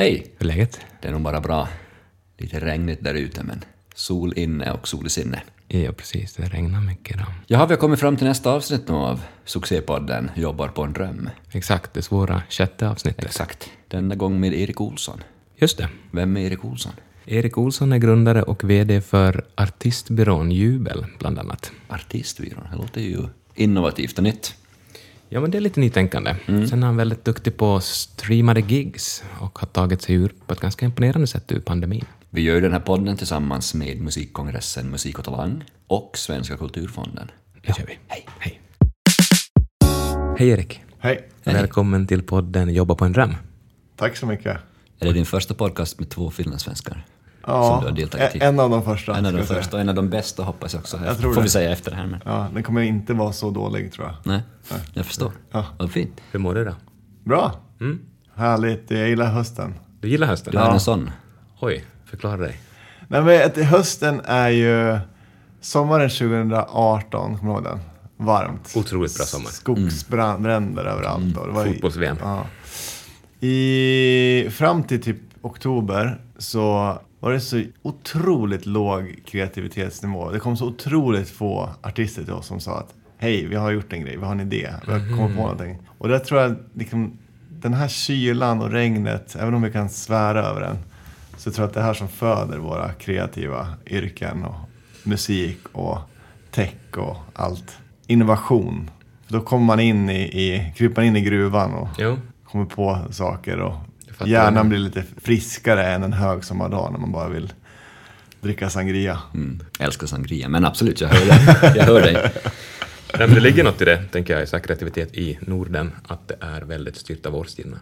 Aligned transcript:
Hej! 0.00 0.26
Hur 0.38 0.50
är 0.50 0.54
läget? 0.54 0.80
Det 1.00 1.08
är 1.08 1.12
nog 1.12 1.22
bara 1.22 1.40
bra. 1.40 1.68
Lite 2.38 2.60
regnigt 2.60 3.04
där 3.04 3.14
ute, 3.14 3.42
men 3.42 3.64
sol 3.94 4.32
inne 4.36 4.72
och 4.72 4.88
sol 4.88 5.06
i 5.06 5.10
sinne. 5.10 5.42
Ja, 5.68 5.92
precis. 5.92 6.34
Det 6.34 6.42
regnar 6.42 6.80
mycket 6.80 7.16
idag. 7.16 7.26
Jaha, 7.46 7.66
vi 7.66 7.74
har 7.74 7.80
kommit 7.80 8.00
fram 8.00 8.16
till 8.16 8.26
nästa 8.26 8.50
avsnitt 8.50 8.88
nu 8.88 8.94
av 8.94 9.22
succépodden 9.44 10.30
Jobbar 10.36 10.68
på 10.68 10.82
en 10.82 10.92
dröm. 10.92 11.28
Exakt, 11.52 11.94
det 11.94 12.02
svåra 12.02 12.42
sjätte 12.48 12.88
avsnittet. 12.88 13.24
Exakt. 13.24 13.70
Denna 13.88 14.14
gång 14.14 14.40
med 14.40 14.54
Erik 14.54 14.80
Olsson. 14.80 15.22
Just 15.56 15.78
det. 15.78 15.88
Vem 16.10 16.36
är 16.36 16.40
Erik 16.40 16.64
Olsson? 16.64 16.92
Erik 17.26 17.58
Olsson 17.58 17.92
är 17.92 17.98
grundare 17.98 18.42
och 18.42 18.64
VD 18.64 19.00
för 19.00 19.44
artistbyrån 19.54 20.50
Jubel, 20.50 21.06
bland 21.18 21.38
annat. 21.38 21.72
Artistbyrån. 21.88 22.68
Det 22.70 22.76
låter 22.76 23.00
ju 23.00 23.18
innovativt 23.54 24.18
och 24.18 24.24
nytt. 24.24 24.54
Ja, 25.32 25.40
men 25.40 25.50
det 25.50 25.58
är 25.58 25.60
lite 25.60 25.80
nytänkande. 25.80 26.36
Sen 26.46 26.82
är 26.82 26.86
han 26.86 26.96
väldigt 26.96 27.24
duktig 27.24 27.56
på 27.56 27.80
streamade 27.80 28.60
gigs 28.60 29.24
och 29.40 29.58
har 29.58 29.66
tagit 29.66 30.02
sig 30.02 30.14
ur 30.14 30.32
på 30.46 30.52
ett 30.52 30.60
ganska 30.60 30.86
imponerande 30.86 31.26
sätt 31.26 31.52
ur 31.52 31.60
pandemin. 31.60 32.04
Vi 32.30 32.42
gör 32.42 32.54
ju 32.54 32.60
den 32.60 32.72
här 32.72 32.80
podden 32.80 33.16
tillsammans 33.16 33.74
med 33.74 34.00
Musikkongressen 34.00 34.90
Musik 34.90 35.18
och 35.18 35.24
Talang 35.24 35.64
och 35.86 36.18
Svenska 36.18 36.56
kulturfonden. 36.56 37.30
Det 37.66 37.74
kör 37.74 37.86
vi. 37.86 37.98
Hej. 38.08 38.26
Hej. 38.38 38.60
Hej 40.38 40.48
Erik. 40.48 40.80
Hej. 40.98 41.28
Välkommen 41.44 42.06
till 42.06 42.22
podden 42.22 42.74
Jobba 42.74 42.94
på 42.94 43.04
en 43.04 43.12
dröm. 43.12 43.34
Tack 43.96 44.16
så 44.16 44.26
mycket. 44.26 44.56
Är 45.00 45.06
det 45.06 45.12
din 45.12 45.26
första 45.26 45.54
podcast 45.54 45.98
med 45.98 46.10
två 46.10 46.30
finlandssvenskar? 46.30 47.06
Som 47.44 47.52
Ja, 47.54 47.78
du 47.82 47.86
har 47.86 47.92
deltagit 47.96 48.36
i? 48.36 48.40
en 48.40 48.60
av 48.60 48.70
de 48.70 48.82
första. 48.84 49.16
En 49.16 49.26
av 49.26 49.32
de 49.32 49.42
första 49.44 49.76
och 49.76 49.80
en 49.80 49.88
av 49.88 49.94
de 49.94 50.10
bästa 50.10 50.42
hoppas 50.42 50.72
jag 50.74 50.80
också. 50.80 51.00
Jag 51.04 51.18
tror 51.18 51.32
Får 51.34 51.40
det. 51.40 51.44
vi 51.44 51.50
säga 51.50 51.70
efter 51.72 51.90
det 51.90 51.96
här. 51.96 52.06
Men... 52.06 52.20
Ja, 52.24 52.46
den 52.54 52.62
kommer 52.62 52.80
inte 52.82 53.12
vara 53.14 53.32
så 53.32 53.50
dålig 53.50 53.92
tror 53.92 54.06
jag. 54.06 54.16
Nej, 54.22 54.42
jag 54.94 55.06
förstår. 55.06 55.32
Ja. 55.50 55.64
Vad 55.78 55.90
fint. 55.90 56.20
Hur 56.32 56.38
mår 56.40 56.54
du 56.54 56.64
då? 56.64 56.74
Bra. 57.24 57.52
Mm. 57.80 57.98
Härligt. 58.34 58.90
Jag 58.90 59.08
gillar 59.08 59.26
hösten. 59.26 59.74
Du 60.00 60.08
gillar 60.08 60.26
hösten? 60.26 60.52
Du 60.52 60.58
är 60.58 60.70
en 60.70 60.80
sån. 60.80 61.10
Oj, 61.60 61.84
förklara 62.04 62.36
dig. 62.36 62.60
Nej, 63.08 63.22
men 63.54 63.64
hösten 63.64 64.20
är 64.24 64.48
ju 64.48 64.98
sommaren 65.60 66.10
2018, 66.10 67.38
kommer 67.38 67.52
du 67.52 67.56
ihåg 67.58 67.64
den? 67.64 67.78
Varmt. 68.26 68.72
Otroligt 68.76 69.16
bra 69.16 69.24
sommar. 69.26 69.46
Skogsbränder 69.50 70.84
överallt. 70.84 71.34
Det 71.34 71.52
var 71.52 71.66
ju- 71.66 71.72
Fotbolls-VM. 71.72 72.16
Ja. 72.22 72.44
I, 73.46 74.48
fram 74.50 74.82
till 74.82 75.02
typ 75.02 75.16
oktober 75.42 76.20
så 76.38 76.98
var 77.20 77.32
det 77.32 77.40
så 77.40 77.62
otroligt 77.82 78.66
låg 78.66 79.22
kreativitetsnivå. 79.26 80.30
Det 80.30 80.38
kom 80.38 80.56
så 80.56 80.66
otroligt 80.66 81.30
få 81.30 81.70
artister 81.82 82.24
till 82.24 82.32
oss 82.32 82.46
som 82.46 82.60
sa 82.60 82.78
att 82.78 82.94
hej, 83.18 83.46
vi 83.46 83.56
har 83.56 83.70
gjort 83.70 83.92
en 83.92 84.00
grej, 84.00 84.16
vi 84.16 84.24
har 84.24 84.32
en 84.32 84.40
idé, 84.40 84.70
vi 84.86 84.92
har 84.92 85.16
kommit 85.16 85.36
på 85.36 85.42
någonting. 85.42 85.78
Och 85.98 86.08
där 86.08 86.18
tror 86.18 86.40
jag, 86.40 86.56
liksom, 86.74 87.18
den 87.48 87.74
här 87.74 87.88
kylan 87.88 88.60
och 88.62 88.70
regnet, 88.70 89.36
även 89.40 89.54
om 89.54 89.62
vi 89.62 89.72
kan 89.72 89.88
svära 89.88 90.42
över 90.42 90.60
den, 90.60 90.76
så 91.36 91.50
tror 91.50 91.62
jag 91.62 91.68
att 91.68 91.74
det 91.74 91.80
är 91.80 91.84
här 91.84 91.94
som 91.94 92.08
föder 92.08 92.58
våra 92.58 92.92
kreativa 92.92 93.66
yrken 93.86 94.44
och 94.44 94.54
musik 95.04 95.58
och 95.72 95.98
tech 96.50 96.74
och 96.96 97.16
allt. 97.32 97.76
Innovation. 98.06 98.90
För 99.26 99.32
då 99.32 99.40
kommer 99.40 99.64
man 99.66 99.80
in 99.80 100.10
i, 100.10 100.22
i, 100.22 100.72
kryper 100.76 100.96
man 100.96 101.04
in 101.04 101.16
i 101.16 101.20
gruvan 101.20 101.74
och 101.74 101.88
Jo. 101.98 102.16
kommer 102.44 102.64
på 102.64 102.98
saker 103.10 103.60
och 103.60 103.74
fattar. 104.24 104.30
hjärnan 104.30 104.68
blir 104.68 104.78
lite 104.78 105.04
friskare 105.22 105.86
än 105.92 106.02
en 106.02 106.12
högsommardag 106.12 106.92
när 106.92 106.98
man 107.00 107.12
bara 107.12 107.28
vill 107.28 107.52
dricka 108.40 108.70
sangria. 108.70 109.18
Mm. 109.34 109.60
Jag 109.78 109.86
älskar 109.86 110.06
sangria, 110.06 110.48
men 110.48 110.64
absolut, 110.64 111.00
jag 111.00 111.08
hör 111.08 111.26
dig. 111.26 111.72
Jag 111.76 111.84
hör 111.84 112.00
dig. 112.00 112.14
Nej, 113.18 113.26
men 113.28 113.34
det 113.34 113.40
ligger 113.40 113.64
något 113.64 113.82
i 113.82 113.84
det, 113.84 114.02
tänker 114.12 114.38
jag, 114.38 114.42
i 114.42 114.62
kreativitet 114.66 115.14
i 115.14 115.38
Norden, 115.40 115.92
att 116.08 116.28
det 116.28 116.36
är 116.40 116.60
väldigt 116.60 116.96
styrt 116.96 117.26
av 117.26 117.36
årstiderna. 117.36 117.76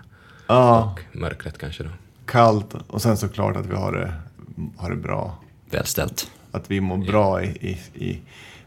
Ja, 0.46 0.96
Och 1.12 1.16
mörkret 1.16 1.58
kanske 1.58 1.82
då. 1.82 1.90
kallt 2.26 2.74
och 2.86 3.02
sen 3.02 3.16
såklart 3.16 3.56
att 3.56 3.66
vi 3.66 3.74
har 3.74 3.92
det, 3.92 4.12
har 4.76 4.90
det 4.90 4.96
bra. 4.96 5.38
Välställt. 5.70 6.30
Att 6.52 6.70
vi 6.70 6.80
mår 6.80 6.96
bra 6.96 7.42
i, 7.42 7.46
i, 7.48 8.04
i 8.04 8.20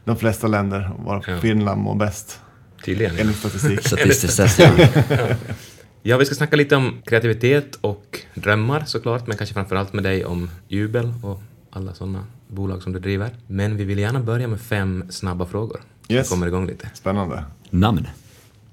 de 0.05 0.17
flesta 0.17 0.47
länder, 0.47 0.91
var 0.97 1.23
Ja. 1.27 1.39
Finland 1.39 1.81
mår 1.81 1.95
bäst 1.95 2.39
Tydligen. 2.85 3.17
enligt 3.19 3.37
statistik. 3.37 3.87
Statistiskt 3.87 4.33
sett, 4.33 4.59
ja. 4.59 4.69
Ja, 6.03 6.17
vi 6.17 6.25
ska 6.25 6.35
snacka 6.35 6.55
lite 6.55 6.75
om 6.75 7.01
kreativitet 7.05 7.75
och 7.81 8.19
drömmar 8.35 8.83
såklart, 8.85 9.27
men 9.27 9.37
kanske 9.37 9.53
framför 9.53 9.75
allt 9.75 9.93
med 9.93 10.03
dig 10.03 10.25
om 10.25 10.49
Jubel 10.67 11.13
och 11.23 11.41
alla 11.71 11.93
sådana 11.93 12.25
bolag 12.47 12.81
som 12.83 12.93
du 12.93 12.99
driver. 12.99 13.29
Men 13.47 13.77
vi 13.77 13.83
vill 13.83 13.99
gärna 13.99 14.19
börja 14.19 14.47
med 14.47 14.61
fem 14.61 15.03
snabba 15.09 15.45
frågor. 15.45 15.81
Yes. 16.07 16.29
kommer 16.29 16.47
igång 16.47 16.67
lite. 16.67 16.89
Spännande. 16.93 17.43
Namn? 17.69 18.07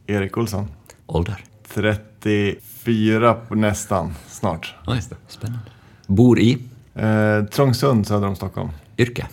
Erik 0.06 0.36
Olsson. 0.36 0.68
Ålder? 1.06 1.44
34 1.74 3.34
på 3.34 3.54
nästan, 3.54 4.14
snart. 4.28 4.74
Oj, 4.86 5.00
spännande. 5.28 5.64
Bor 6.06 6.38
i? 6.38 6.58
Eh, 6.94 7.44
Trångsund 7.44 8.06
söder 8.06 8.26
om 8.26 8.36
Stockholm. 8.36 8.70
Yrke? 8.98 9.26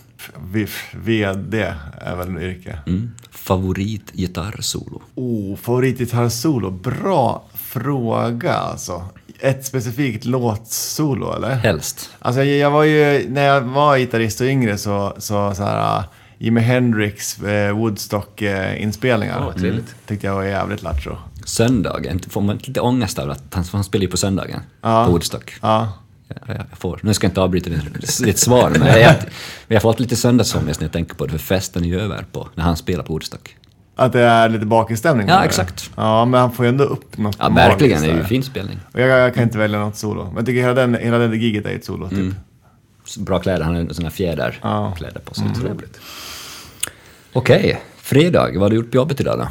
V- 0.52 0.66
VD 0.94 1.74
är 2.00 2.16
väl 2.16 2.38
yrke. 2.42 2.78
Mm. 2.86 3.10
Favorit 3.30 4.12
gitarrsolo? 4.12 5.02
Oh, 5.14 5.56
favoritgitarrsolo. 5.56 6.70
Bra 6.70 7.44
fråga 7.80 8.52
alltså. 8.54 9.04
Ett 9.40 9.66
specifikt 9.66 10.24
låtsolo 10.24 11.34
eller? 11.36 11.54
Helst. 11.54 12.10
Alltså 12.18 12.42
jag, 12.44 12.58
jag 12.58 12.70
var 12.70 12.82
ju, 12.84 13.28
när 13.28 13.44
jag 13.46 13.60
var 13.60 13.96
gitarrist 13.98 14.40
och 14.40 14.46
yngre 14.46 14.78
så, 14.78 15.14
så, 15.18 15.54
så 15.54 15.62
här, 15.62 15.98
uh, 15.98 16.04
Jimi 16.38 16.60
Hendrix 16.60 17.42
eh, 17.42 17.76
Woodstock-inspelningar. 17.76 19.44
Vad 19.44 19.56
trevligt. 19.58 19.94
Tyckte 20.06 20.26
jag 20.26 20.34
var 20.34 20.42
jävligt 20.42 20.82
lattjo. 20.82 21.16
Söndagen, 21.44 22.20
får 22.30 22.40
man 22.40 22.56
lite 22.62 22.80
ångest 22.80 23.18
över 23.18 23.32
att 23.32 23.42
han, 23.54 23.64
han 23.72 23.84
spelar 23.84 24.02
ju 24.02 24.08
på 24.08 24.16
söndagen 24.16 24.60
Ja. 24.82 25.04
på 25.04 25.10
Woodstock. 25.12 25.54
Ja. 25.62 25.92
Ja, 26.28 26.34
ja, 26.46 26.54
jag 26.70 26.78
får. 26.78 27.00
Nu 27.02 27.14
ska 27.14 27.24
jag 27.24 27.30
inte 27.30 27.40
avbryta 27.40 27.70
ditt, 27.70 28.24
ditt 28.24 28.38
svar, 28.38 28.70
men 28.70 28.88
jag, 28.88 29.00
jag, 29.00 29.14
jag 29.68 29.76
har 29.76 29.80
fått 29.80 30.00
lite 30.00 30.16
söndagsångest 30.16 30.80
när 30.80 30.84
jag 30.84 30.92
tänker 30.92 31.14
på 31.14 31.26
det, 31.26 31.30
för 31.30 31.38
festen 31.38 31.84
är 31.84 31.88
ju 31.88 32.00
över 32.00 32.24
på, 32.32 32.48
när 32.54 32.64
han 32.64 32.76
spelar 32.76 33.04
på 33.04 33.12
Woodstock. 33.12 33.56
Att 33.98 34.12
det 34.12 34.20
är 34.20 34.48
lite 34.48 34.66
bakisstämning. 34.66 35.28
Ja, 35.28 35.44
exakt. 35.44 35.90
Ja, 35.96 36.24
men 36.24 36.40
han 36.40 36.52
får 36.52 36.64
ju 36.64 36.68
ändå 36.68 36.84
upp 36.84 37.18
något 37.18 37.36
Ja, 37.38 37.48
verkligen, 37.48 38.00
det 38.02 38.08
är 38.08 38.12
ju 38.12 38.16
där. 38.18 38.24
fin 38.24 38.42
spelning. 38.42 38.78
Och 38.92 39.00
jag, 39.00 39.08
jag 39.08 39.34
kan 39.34 39.42
inte 39.42 39.58
välja 39.58 39.78
något 39.78 39.96
solo. 39.96 40.24
Men 40.24 40.36
jag 40.36 40.46
tycker 40.46 40.60
hela 40.60 40.74
den, 40.74 40.94
hela 40.94 41.18
den 41.18 41.40
giget 41.40 41.66
är 41.66 41.70
ett 41.74 41.84
solo, 41.84 42.08
typ. 42.08 42.18
Mm. 42.18 42.34
Bra 43.18 43.38
kläder, 43.38 43.64
han 43.64 43.74
har 43.76 43.92
såna 43.94 44.10
fjäder 44.10 44.58
Ja. 44.62 44.92
kläder 44.96 45.20
på 45.20 45.34
sig. 45.34 45.44
Mm. 45.46 45.60
Trevligt. 45.60 46.00
Okej, 47.32 47.80
fredag, 47.96 48.50
vad 48.52 48.62
har 48.62 48.70
du 48.70 48.76
gjort 48.76 48.90
på 48.90 48.96
jobbet 48.96 49.20
idag 49.20 49.38
då? 49.38 49.48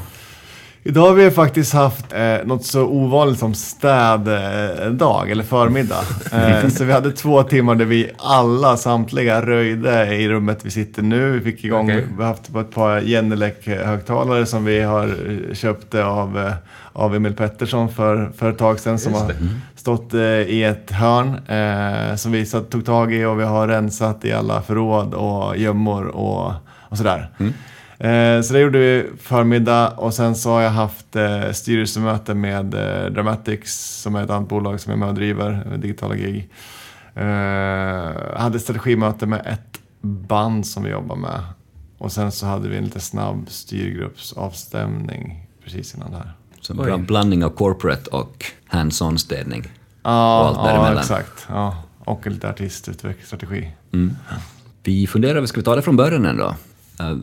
Idag 0.88 1.08
har 1.08 1.14
vi 1.14 1.32
faktiskt 1.32 1.74
haft 1.74 2.14
eh, 2.14 2.38
något 2.46 2.66
så 2.66 2.86
ovanligt 2.86 3.40
som 3.40 3.54
städdag, 3.54 5.32
eller 5.32 5.44
förmiddag. 5.44 6.04
Eh, 6.32 6.68
så 6.70 6.84
vi 6.84 6.94
hade 6.94 7.12
två 7.12 7.44
timmar 7.44 7.76
där 7.76 7.86
vi 7.86 8.12
alla, 8.18 8.78
samtliga, 8.78 9.46
röjde 9.46 10.16
i 10.16 10.30
rummet 10.30 10.60
vi 10.66 10.72
sitter 10.72 11.02
nu. 11.02 11.32
Vi 11.32 11.52
fick 11.52 11.64
igång, 11.64 11.86
Okej. 11.86 12.08
vi 12.18 12.24
har 12.24 12.30
haft 12.30 12.56
ett 12.56 12.72
par 12.72 13.02
Genelec-högtalare 13.02 14.46
som 14.46 14.66
vi 14.66 14.82
har 14.82 15.08
eh, 15.08 15.54
köpt 15.56 15.96
av, 15.96 16.40
eh, 16.40 16.54
av 16.94 17.16
Emil 17.16 17.34
Pettersson 17.34 17.90
för, 17.90 18.32
för 18.38 18.50
ett 18.50 18.58
tag 18.58 18.80
sedan. 18.80 19.00
Som 19.00 19.14
har 19.14 19.28
det. 19.28 19.36
stått 19.76 20.14
eh, 20.14 20.22
i 20.22 20.64
ett 20.64 20.92
hörn 20.92 21.28
eh, 21.48 22.16
som 22.16 22.32
vi 22.32 22.46
satt, 22.46 22.70
tog 22.70 22.86
tag 22.86 23.14
i 23.14 23.26
och 23.26 23.40
vi 23.40 23.44
har 23.44 23.68
rensat 23.68 24.26
i 24.26 24.34
alla 24.34 24.62
förråd 24.62 25.14
och 25.14 25.58
gömmor 25.58 26.06
och, 26.06 26.52
och 26.90 26.98
sådär. 26.98 27.30
Eh, 27.40 27.48
så 28.44 28.54
det 28.54 28.60
gjorde 28.60 28.80
vi 28.80 29.10
förmiddag 29.22 29.90
och 29.90 30.14
sen 30.14 30.36
så 30.36 30.50
har 30.50 30.62
jag 30.62 30.72
haft 30.72 31.16
eh, 31.16 31.52
styrelsemöte 31.52 32.34
med 32.34 32.74
eh, 32.74 33.12
Dramatics 33.12 34.02
som 34.02 34.16
är 34.16 34.24
ett 34.24 34.30
annat 34.30 34.50
bolag 34.50 34.80
som 34.80 34.92
jag 34.92 34.98
är 34.98 35.00
med 35.00 35.10
och 35.10 35.16
driver, 35.16 35.68
eh, 35.72 35.80
digitala 35.80 36.16
gig. 36.16 36.50
Eh, 37.16 38.38
hade 38.40 38.60
strategimöte 38.60 39.26
med 39.26 39.42
ett 39.46 39.80
band 40.02 40.68
som 40.68 40.84
vi 40.84 40.90
jobbar 40.90 41.16
med. 41.16 41.42
Och 41.98 42.12
sen 42.12 42.32
så 42.32 42.46
hade 42.46 42.70
vi 42.70 42.78
en 42.78 42.84
lite 42.84 43.00
snabb 43.00 43.46
styrgruppsavstämning 43.50 45.48
precis 45.64 45.96
innan 45.96 46.12
det 46.12 46.18
här. 46.18 46.34
Så 46.62 46.74
en 46.74 46.80
Oj. 46.94 46.98
blandning 46.98 47.46
av 47.46 47.50
corporate 47.50 48.10
och 48.10 48.46
hands-on 48.68 49.18
städning. 49.18 49.64
Ja, 50.04 50.40
Och 50.50 50.68
allt 50.70 50.96
ja 50.96 51.00
exakt. 51.00 51.46
Ja. 51.50 51.84
Och 52.00 52.28
lite 52.28 52.50
artistutvecklingsstrategi. 52.50 53.72
Mm. 53.94 54.16
Vi 54.84 55.08
funderar, 55.08 55.46
ska 55.46 55.60
vi 55.60 55.64
ta 55.64 55.76
det 55.76 55.82
från 55.82 55.96
början 55.98 56.26
ändå? 56.26 56.56
Uh, 57.02 57.18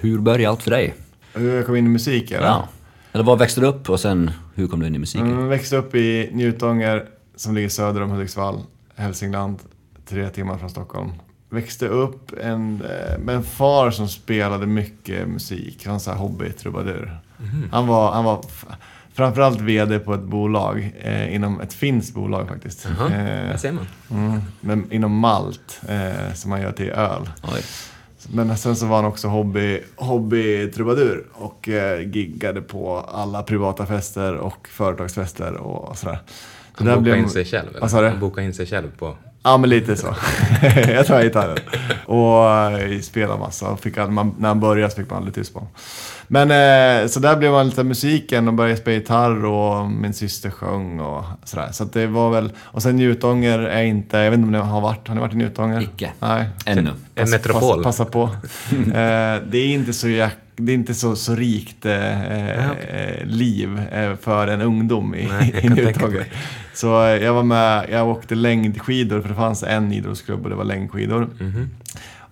hur 0.00 0.18
började 0.18 0.48
allt 0.48 0.62
för 0.62 0.70
dig? 0.70 0.94
Hur 1.34 1.56
jag 1.56 1.66
kom 1.66 1.76
in 1.76 1.86
i 1.86 1.88
musik 1.88 2.30
eller? 2.30 2.46
Ja. 2.46 2.68
Eller 3.12 3.24
var 3.24 3.36
växte 3.36 3.60
du 3.60 3.66
upp 3.66 3.90
och 3.90 4.00
sen 4.00 4.30
hur 4.54 4.66
kom 4.68 4.80
du 4.80 4.86
in 4.86 4.94
i 4.94 4.98
musiken? 4.98 5.30
Mm, 5.30 5.48
växte 5.48 5.76
upp 5.76 5.94
i 5.94 6.30
Njutånger 6.32 7.04
som 7.36 7.54
ligger 7.54 7.68
söder 7.68 8.02
om 8.02 8.10
Hudiksvall, 8.10 8.60
Hälsingland, 8.96 9.58
tre 10.08 10.28
timmar 10.28 10.58
från 10.58 10.70
Stockholm. 10.70 11.10
Växte 11.50 11.88
upp 11.88 12.32
en, 12.42 12.82
eh, 12.82 13.18
med 13.18 13.34
en 13.34 13.42
far 13.42 13.90
som 13.90 14.08
spelade 14.08 14.66
mycket 14.66 15.28
musik. 15.28 15.82
Han 15.84 15.92
var 15.92 15.98
så 16.00 16.10
här 16.10 16.18
hobby-trubadur. 16.18 17.18
Han 17.72 17.86
var, 17.86 18.12
han 18.12 18.24
var 18.24 18.44
framförallt 19.14 19.60
VD 19.60 19.98
på 19.98 20.14
ett 20.14 20.22
bolag, 20.22 20.92
eh, 21.00 21.34
inom 21.34 21.60
ett 21.60 21.72
finskt 21.72 22.14
bolag 22.14 22.48
faktiskt. 22.48 22.88
Jaha, 22.98 23.06
Eh, 23.08 23.48
där 23.48 23.56
ser 23.56 23.72
man. 23.72 23.86
mm, 24.10 24.40
men 24.60 24.92
inom 24.92 25.12
malt, 25.18 25.80
eh, 25.88 26.34
som 26.34 26.50
man 26.50 26.60
gör 26.60 26.72
till 26.72 26.90
öl. 26.90 27.28
Oj. 27.42 27.62
Men 28.32 28.56
sen 28.56 28.76
så 28.76 28.86
var 28.86 28.96
han 28.96 29.04
också 29.04 29.28
hobby, 29.28 29.80
hobbytrubadur 29.96 31.24
och 31.32 31.68
eh, 31.68 32.00
giggade 32.08 32.60
på 32.62 32.98
alla 32.98 33.42
privata 33.42 33.86
fester 33.86 34.34
och 34.36 34.68
företagsfester 34.68 35.54
och 35.54 35.98
sådär. 35.98 36.18
Han 36.72 36.86
bokade 36.86 37.00
blev- 37.00 37.16
in 37.16 37.28
sig 37.28 37.44
själv, 37.44 37.68
eller? 37.70 37.80
Vad 37.80 37.90
sa 37.90 38.00
du? 38.00 38.08
Han 38.08 38.20
bokade 38.20 38.46
in 38.46 38.54
sig 38.54 38.66
själv 38.66 38.90
på... 38.98 39.16
Ja, 39.42 39.56
men 39.56 39.70
lite 39.70 39.96
så. 39.96 40.06
jag 40.88 41.06
tar 41.06 41.22
gitarren. 41.22 41.58
Och 42.06 42.50
eh, 42.50 43.00
spelade 43.00 43.38
massa. 43.40 43.76
Fick, 43.76 43.96
man, 43.96 44.34
när 44.38 44.48
han 44.48 44.60
började 44.60 44.90
så 44.90 44.96
fick 44.96 45.10
man 45.10 45.16
aldrig 45.16 45.34
tyst 45.34 45.52
på 45.52 45.58
honom. 45.58 45.72
Men 46.28 46.50
eh, 46.50 47.08
så 47.08 47.20
där 47.20 47.36
blev 47.36 47.52
man 47.52 47.66
lite 47.66 47.84
musiken 47.84 48.48
och 48.48 48.54
började 48.54 48.80
spela 48.80 48.94
gitarr 48.94 49.44
och 49.44 49.90
min 49.90 50.12
syster 50.12 50.50
sjöng 50.50 51.00
och 51.00 51.24
sådär. 51.44 51.68
Så 51.72 51.84
att 51.84 51.92
det 51.92 52.06
var 52.06 52.30
väl... 52.30 52.52
Och 52.58 52.82
sen 52.82 52.96
Njutånger 52.96 53.58
är 53.58 53.82
inte... 53.82 54.16
Jag 54.16 54.30
vet 54.30 54.38
inte 54.38 54.46
om 54.46 54.52
ni 54.52 54.58
har 54.58 54.80
varit... 54.80 55.08
Har 55.08 55.14
ni 55.14 55.20
varit 55.20 55.32
i 55.32 55.36
Njutånger? 55.36 55.80
Icke. 55.82 56.12
Nej. 56.20 56.48
Ännu. 56.66 56.90
En 57.14 57.30
metropol. 57.30 57.82
Passa, 57.82 58.04
passa 58.04 58.04
på. 58.04 58.22
eh, 58.70 59.42
det 59.50 59.58
är 59.58 59.66
inte 59.66 59.92
så, 59.92 60.08
jack, 60.08 60.36
det 60.56 60.72
är 60.72 60.74
inte 60.74 60.94
så, 60.94 61.16
så 61.16 61.34
rikt 61.34 61.86
eh, 61.86 61.94
Ja, 61.94 62.74
eh, 62.74 63.26
liv 63.26 63.80
eh, 63.92 64.16
för 64.16 64.48
en 64.48 64.60
ungdom 64.60 65.14
i, 65.14 65.28
Nej, 65.28 65.60
i 65.62 65.68
Njutånger. 65.68 66.26
Så 66.74 67.04
eh, 67.04 67.24
jag 67.24 67.34
var 67.34 67.42
med, 67.42 67.86
jag 67.90 68.08
åkte 68.08 68.34
längdskidor 68.34 69.20
för 69.20 69.28
det 69.28 69.34
fanns 69.34 69.62
en 69.62 69.92
idrottsklubb 69.92 70.44
och 70.44 70.50
det 70.50 70.56
var 70.56 70.64
längdskidor. 70.64 71.28
Mhm. 71.40 71.70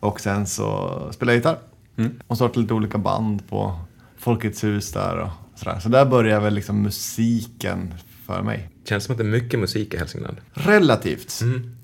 Och 0.01 0.21
sen 0.21 0.47
så 0.47 0.99
spelade 1.13 1.33
jag 1.33 1.39
gitarr. 1.39 1.57
Mm. 1.99 2.13
Och 2.27 2.37
startade 2.37 2.61
lite 2.61 2.75
olika 2.75 2.99
band 2.99 3.49
på 3.49 3.79
Folkets 4.27 4.65
hus 4.65 4.93
där 4.93 5.19
och 5.19 5.29
sådär. 5.59 5.79
Så 5.79 5.89
där 5.89 6.05
började 6.05 6.45
väl 6.45 6.55
liksom 6.55 6.83
musiken 6.83 7.95
för 8.27 8.43
mig. 8.43 8.69
Känns 8.89 9.05
som 9.05 9.13
att 9.13 9.19
det 9.19 9.25
är 9.25 9.29
mycket 9.29 9.61
musik 9.61 9.95
i 9.95 9.97
Hälsingland. 9.97 10.37
Relativt. 10.53 11.41
Mm. 11.43 11.77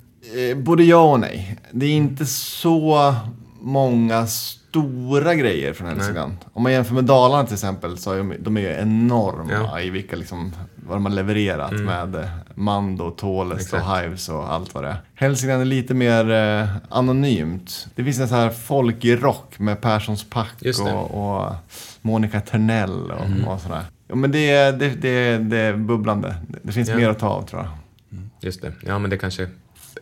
Eh, 0.50 0.56
både 0.56 0.84
ja 0.84 1.12
och 1.12 1.20
nej. 1.20 1.58
Det 1.72 1.86
är 1.86 1.90
inte 1.90 2.26
så 2.26 3.14
många 3.60 4.26
stora 4.26 5.34
grejer 5.34 5.72
från 5.72 5.88
Hälsingland. 5.88 6.36
Om 6.52 6.62
man 6.62 6.72
jämför 6.72 6.94
med 6.94 7.04
Dalarna 7.04 7.44
till 7.44 7.54
exempel 7.54 7.98
så 7.98 8.12
är 8.12 8.18
de, 8.18 8.34
de 8.40 8.56
är 8.56 8.60
ju 8.60 8.68
enorma 8.68 9.52
Ja. 9.52 9.80
i 9.80 9.90
vilka 9.90 10.16
liksom, 10.16 10.52
vad 10.86 10.96
de 10.96 11.04
har 11.06 11.12
levererat 11.12 11.72
med 11.72 12.14
eh, 12.14 12.28
Mando, 12.54 13.10
Tålest 13.10 13.72
och 13.72 13.96
Hives 13.96 14.28
och 14.28 14.52
allt 14.52 14.74
vad 14.74 14.84
det 14.84 14.88
är. 14.90 14.96
Hälsingland 15.14 15.60
är 15.60 15.66
lite 15.66 15.94
mer 15.94 16.30
eh, 16.30 16.68
anonymt. 16.88 17.86
Det 17.94 18.04
finns 18.04 18.20
en 18.20 18.28
sån 18.28 18.38
här 18.38 18.50
folkig 18.50 19.22
rock 19.22 19.58
med 19.58 19.80
Perssons 19.80 20.24
Pack 20.30 20.54
och, 20.80 21.36
och 21.44 21.52
Monica 22.02 22.40
Törnell 22.40 23.10
och, 23.10 23.52
och 23.52 23.60
sådär. 23.60 23.82
Ja, 24.08 24.14
men 24.14 24.30
det, 24.32 24.50
är- 24.50 24.72
det, 24.72 24.88
det, 24.88 25.38
det 25.38 25.56
är 25.58 25.76
bubblande. 25.76 26.34
Det, 26.62 26.72
finns 26.72 26.88
Ja. 26.88 26.96
mer 26.96 27.08
att 27.08 27.18
ta 27.18 27.28
av 27.28 27.42
tror 27.42 27.62
jag. 27.62 27.70
Just 28.40 28.62
det. 28.62 28.72
Ja, 28.86 28.98
men 28.98 29.10
det 29.10 29.18
kanske 29.18 29.42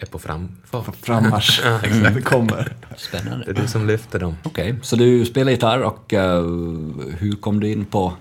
är 0.00 0.06
på 0.06 0.18
framfart. 0.18 0.84
På 0.86 0.92
frammarsch. 0.92 1.60
Ja, 1.64 1.80
exakt. 1.82 2.14
det 2.14 2.22
kommer. 2.22 2.72
Spännande. 2.96 3.44
Det 3.44 3.50
är 3.50 3.62
du 3.62 3.68
som 3.68 3.86
lyfter 3.86 4.18
dem. 4.18 4.36
Okej, 4.42 4.74
så 4.82 4.96
du 4.96 5.24
spelar 5.24 5.52
gitarr 5.52 5.80
och 5.82 6.14
eh, 6.14 6.40
hur 7.18 7.36
kom 7.40 7.60
du 7.60 7.68
in 7.72 7.84
på... 7.84 8.12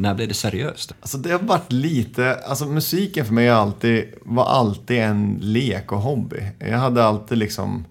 När 0.00 0.14
blev 0.14 0.28
det 0.28 0.34
seriöst? 0.34 0.94
Alltså 1.00 1.18
det 1.18 1.30
har 1.30 1.38
varit 1.38 1.72
lite, 1.72 2.34
alltså 2.34 2.66
musiken 2.66 3.26
för 3.26 3.34
mig 3.34 3.48
alltid, 3.48 4.04
var 4.22 4.44
alltid 4.44 4.98
en 4.98 5.38
lek 5.40 5.92
och 5.92 5.98
hobby. 5.98 6.42
Jag 6.58 6.78
hade 6.78 7.04
alltid 7.04 7.38
liksom, 7.38 7.84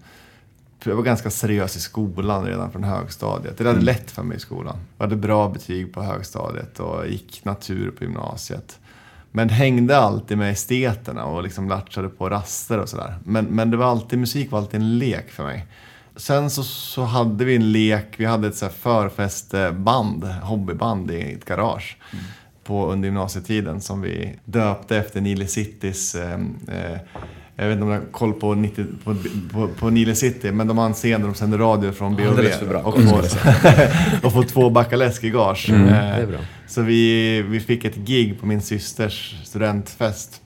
jag 0.84 0.96
var 0.96 1.02
ganska 1.02 1.30
seriös 1.30 1.76
i 1.76 1.80
skolan 1.80 2.44
redan 2.44 2.72
från 2.72 2.84
högstadiet. 2.84 3.58
Det 3.58 3.66
hade 3.66 3.80
lätt 3.80 4.10
för 4.10 4.22
mig 4.22 4.36
i 4.36 4.40
skolan. 4.40 4.76
Jag 4.98 5.04
hade 5.04 5.16
bra 5.16 5.48
betyg 5.48 5.94
på 5.94 6.02
högstadiet 6.02 6.80
och 6.80 7.08
gick 7.08 7.44
natur 7.44 7.90
på 7.90 8.04
gymnasiet. 8.04 8.78
Men 9.30 9.48
hängde 9.48 9.98
alltid 9.98 10.38
med 10.38 10.52
esteterna 10.52 11.24
och 11.24 11.42
liksom 11.42 11.68
latchade 11.68 12.08
på 12.08 12.28
raster 12.28 12.78
och 12.78 12.88
sådär. 12.88 13.18
Men, 13.24 13.44
men 13.44 13.70
det 13.70 13.76
var 13.76 13.86
alltid, 13.86 14.18
musik 14.18 14.50
var 14.50 14.58
alltid 14.58 14.80
en 14.80 14.98
lek 14.98 15.30
för 15.30 15.44
mig. 15.44 15.66
Sen 16.18 16.50
så, 16.50 16.62
så 16.62 17.02
hade 17.02 17.44
vi 17.44 17.56
en 17.56 17.72
lek, 17.72 18.06
vi 18.16 18.24
hade 18.24 18.48
ett 18.48 18.56
så 18.56 18.64
här 18.64 18.72
förfesteband, 18.72 20.24
hobbyband 20.24 21.10
i 21.10 21.32
ett 21.32 21.44
garage. 21.44 21.96
På, 22.64 22.92
under 22.92 23.06
gymnasietiden 23.06 23.80
som 23.80 24.00
vi 24.00 24.38
döpte 24.44 24.96
efter 24.96 25.20
Nile 25.20 25.46
Citys 25.46 26.14
eh, 26.14 26.32
eh, 26.68 26.98
jag 27.56 27.66
vet 27.66 27.72
inte 27.72 27.84
om 27.84 27.90
du 27.90 27.94
har 27.96 28.04
koll 28.12 28.32
på, 28.32 28.54
90, 28.54 28.84
på, 29.04 29.16
på, 29.52 29.68
på 29.68 29.90
Nile 29.90 30.14
City, 30.14 30.52
men 30.52 30.66
de 30.66 30.78
har 30.78 30.86
en 30.86 30.94
scen 30.94 31.20
där 31.20 31.28
de 31.28 31.34
sänder 31.34 31.58
radio 31.58 31.92
från 31.92 32.16
BOV. 32.16 32.38
Och 32.86 32.94
får, 33.02 33.22
och 34.26 34.32
får 34.32 34.42
två 34.42 34.70
backaläsk 34.70 35.24
i 35.24 35.30
gage. 35.30 35.70
Mm, 35.70 35.88
Eh. 35.88 36.40
Så 36.66 36.82
vi, 36.82 37.42
vi 37.42 37.60
fick 37.60 37.84
ett 37.84 37.96
gig 37.96 38.40
på 38.40 38.46
min 38.46 38.62
systers 38.62 39.40
studentfest. 39.44 40.40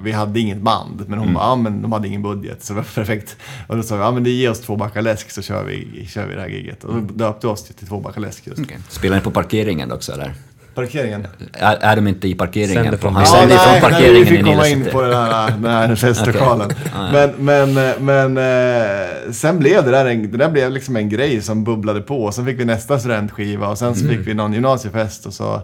Vi 0.00 0.12
hade 0.12 0.40
inget 0.40 0.58
band, 0.60 1.04
men 1.06 1.18
hon 1.18 1.28
Mm. 1.28 1.34
bara, 1.34 1.44
ja 1.44 1.56
men 1.56 1.82
de 1.82 1.92
hade 1.92 2.08
ingen 2.08 2.22
budget, 2.22 2.64
så 2.64 2.72
det 2.72 2.76
var 2.76 2.86
perfekt. 2.94 3.36
Och 3.66 3.76
då 3.76 3.82
sa 3.82 3.96
vi, 3.96 4.02
ja 4.02 4.10
men 4.10 4.24
det 4.24 4.30
ger 4.30 4.50
oss 4.50 4.60
två 4.60 4.76
backar 4.76 5.02
läsk 5.02 5.30
så 5.30 5.42
kör 5.42 5.64
vi, 5.64 6.06
kör 6.10 6.26
vi 6.26 6.34
det 6.34 6.40
här 6.40 6.48
giget. 6.48 6.84
Och 6.84 6.94
då 6.94 7.00
döpte 7.00 7.46
vi 7.46 7.52
oss 7.52 7.64
till 7.64 7.86
två 7.86 8.00
backar 8.00 8.20
läsk 8.20 8.46
just. 8.46 8.60
Okej. 8.60 8.78
Spelar 8.88 9.16
ni 9.16 9.22
på 9.22 9.30
parkeringen 9.30 9.92
också 9.92 10.12
eller? 10.12 10.34
Parkeringen. 10.74 11.26
Är, 11.52 11.76
är 11.76 11.96
de 11.96 12.08
inte 12.08 12.28
i 12.28 12.34
parkeringen? 12.34 12.82
Sänder 12.82 12.98
från 12.98 13.14
Han 13.14 13.22
Ja, 13.22 13.30
sänder 13.30 13.48
nej, 13.56 13.58
från 13.58 13.72
nej, 13.72 13.80
parkeringen 13.80 14.20
vi 14.24 14.26
fick 14.36 14.44
komma 14.44 14.68
in 14.68 14.88
på 14.92 15.02
den 15.02 15.12
här, 15.12 15.50
den 15.50 15.64
här 15.72 15.94
festlokalen. 15.96 16.70
Ja. 16.94 17.12
Men, 17.12 17.30
men, 17.74 17.94
men 18.04 18.36
eh, 18.38 19.32
sen 19.32 19.58
blev 19.58 19.84
det 19.84 19.90
där, 19.90 20.06
en, 20.06 20.30
det 20.30 20.38
där 20.38 20.50
blev 20.50 20.70
liksom 20.72 20.96
en 20.96 21.08
grej 21.08 21.42
som 21.42 21.64
bubblade 21.64 22.00
på. 22.00 22.24
Och 22.24 22.34
sen 22.34 22.46
fick 22.46 22.60
vi 22.60 22.64
nästa 22.64 22.98
studentskiva 22.98 23.68
och 23.68 23.78
sen 23.78 23.94
så 23.94 24.04
Mm. 24.04 24.16
fick 24.16 24.26
vi 24.26 24.34
någon 24.34 24.52
gymnasiefest. 24.52 25.26
Och 25.26 25.34
så 25.34 25.62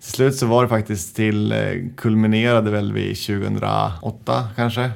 till 0.00 0.10
slut 0.10 0.36
så 0.36 0.46
var 0.46 0.62
det 0.62 0.68
faktiskt 0.68 1.16
till, 1.16 1.52
eh, 1.52 1.58
kulminerade 1.96 2.70
väl 2.70 2.92
vid 2.92 3.16
2008 3.16 4.48
kanske. 4.56 4.90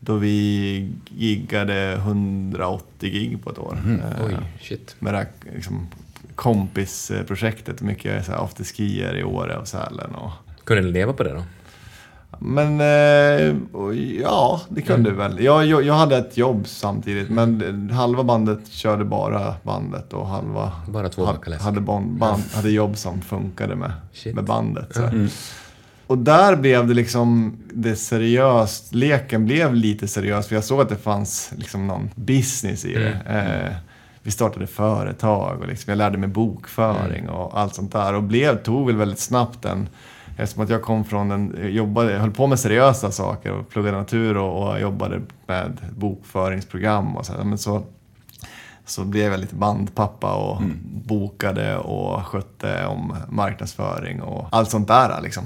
Då 0.00 0.14
vi 0.16 0.92
giggade 1.08 1.92
180 1.96 3.10
gig 3.10 3.42
på 3.44 3.50
ett 3.50 3.58
år. 3.58 3.78
Mm. 3.84 4.00
Oj, 4.26 4.36
shit. 4.60 4.96
med 4.98 5.14
det 5.14 5.18
här 5.18 5.28
liksom, 5.54 5.88
kompisprojektet. 6.34 7.80
Mycket 7.80 8.26
så 8.26 8.32
här, 8.32 8.44
afterskier 8.44 9.16
i 9.16 9.24
Åre 9.24 9.56
och 9.56 9.68
Sälen. 9.68 10.14
Och, 10.14 10.30
Kunde 10.64 10.82
ni 10.82 10.90
leva 10.90 11.12
på 11.12 11.22
det 11.22 11.32
då? 11.32 11.42
Men 12.42 12.80
eh, 12.80 13.56
ja, 14.22 14.60
det 14.68 14.82
kunde 14.82 15.10
vi 15.10 15.16
väl. 15.16 15.44
Jag, 15.44 15.66
jag, 15.66 15.82
jag 15.82 15.94
hade 15.94 16.16
ett 16.16 16.36
jobb 16.36 16.66
samtidigt, 16.68 17.30
men 17.30 17.90
halva 17.92 18.24
bandet 18.24 18.68
körde 18.68 19.04
bara 19.04 19.54
bandet 19.62 20.12
och 20.12 20.26
halva 20.26 20.72
Bara 20.88 21.08
två 21.08 21.24
ha- 21.24 21.36
hade, 21.60 21.80
band, 21.80 22.10
band, 22.18 22.42
hade 22.54 22.70
jobb 22.70 22.96
som 22.96 23.20
funkade 23.20 23.76
med, 23.76 23.92
Shit. 24.12 24.34
med 24.34 24.44
bandet. 24.44 24.94
Så. 24.94 25.08
Och 26.06 26.18
där 26.18 26.56
blev 26.56 26.86
det 26.86 26.94
liksom 26.94 27.56
det 27.72 27.96
seriöst. 27.96 28.94
Leken 28.94 29.44
blev 29.44 29.74
lite 29.74 30.08
seriös 30.08 30.48
för 30.48 30.54
jag 30.54 30.64
såg 30.64 30.80
att 30.80 30.88
det 30.88 30.96
fanns 30.96 31.52
liksom 31.56 31.86
någon 31.86 32.10
business 32.14 32.84
i 32.84 32.94
det. 32.94 33.16
Eh, 33.28 33.74
vi 34.22 34.30
startade 34.30 34.66
företag 34.66 35.60
och 35.60 35.68
liksom 35.68 35.90
jag 35.90 35.96
lärde 35.98 36.18
mig 36.18 36.28
bokföring 36.28 37.28
och 37.28 37.60
allt 37.60 37.74
sånt 37.74 37.92
där. 37.92 38.14
Och 38.14 38.22
blev, 38.22 38.62
tog 38.62 38.86
väl 38.86 38.96
väldigt 38.96 39.18
snabbt 39.18 39.64
en 39.64 39.88
Eftersom 40.40 40.64
att 40.64 40.70
jag 40.70 40.82
kom 40.82 41.04
från 41.04 41.30
en, 41.30 41.74
jobbade, 41.74 42.18
höll 42.18 42.30
på 42.30 42.46
med 42.46 42.58
seriösa 42.58 43.10
saker 43.10 43.52
och 43.52 43.68
pluggade 43.68 43.96
natur 43.96 44.36
och, 44.36 44.68
och 44.68 44.80
jobbade 44.80 45.20
med 45.46 45.78
bokföringsprogram 45.96 47.16
och 47.16 47.26
så, 47.26 47.32
här, 47.32 47.44
men 47.44 47.58
så 47.58 47.82
så 48.90 49.04
blev 49.04 49.32
jag 49.32 49.40
lite 49.40 49.54
bandpappa 49.54 50.34
och 50.34 50.62
bokade 51.04 51.76
och 51.76 52.26
skötte 52.26 52.86
om 52.86 53.16
marknadsföring 53.28 54.22
och 54.22 54.48
allt 54.50 54.70
sånt 54.70 54.88
där 54.88 55.20
liksom. 55.22 55.44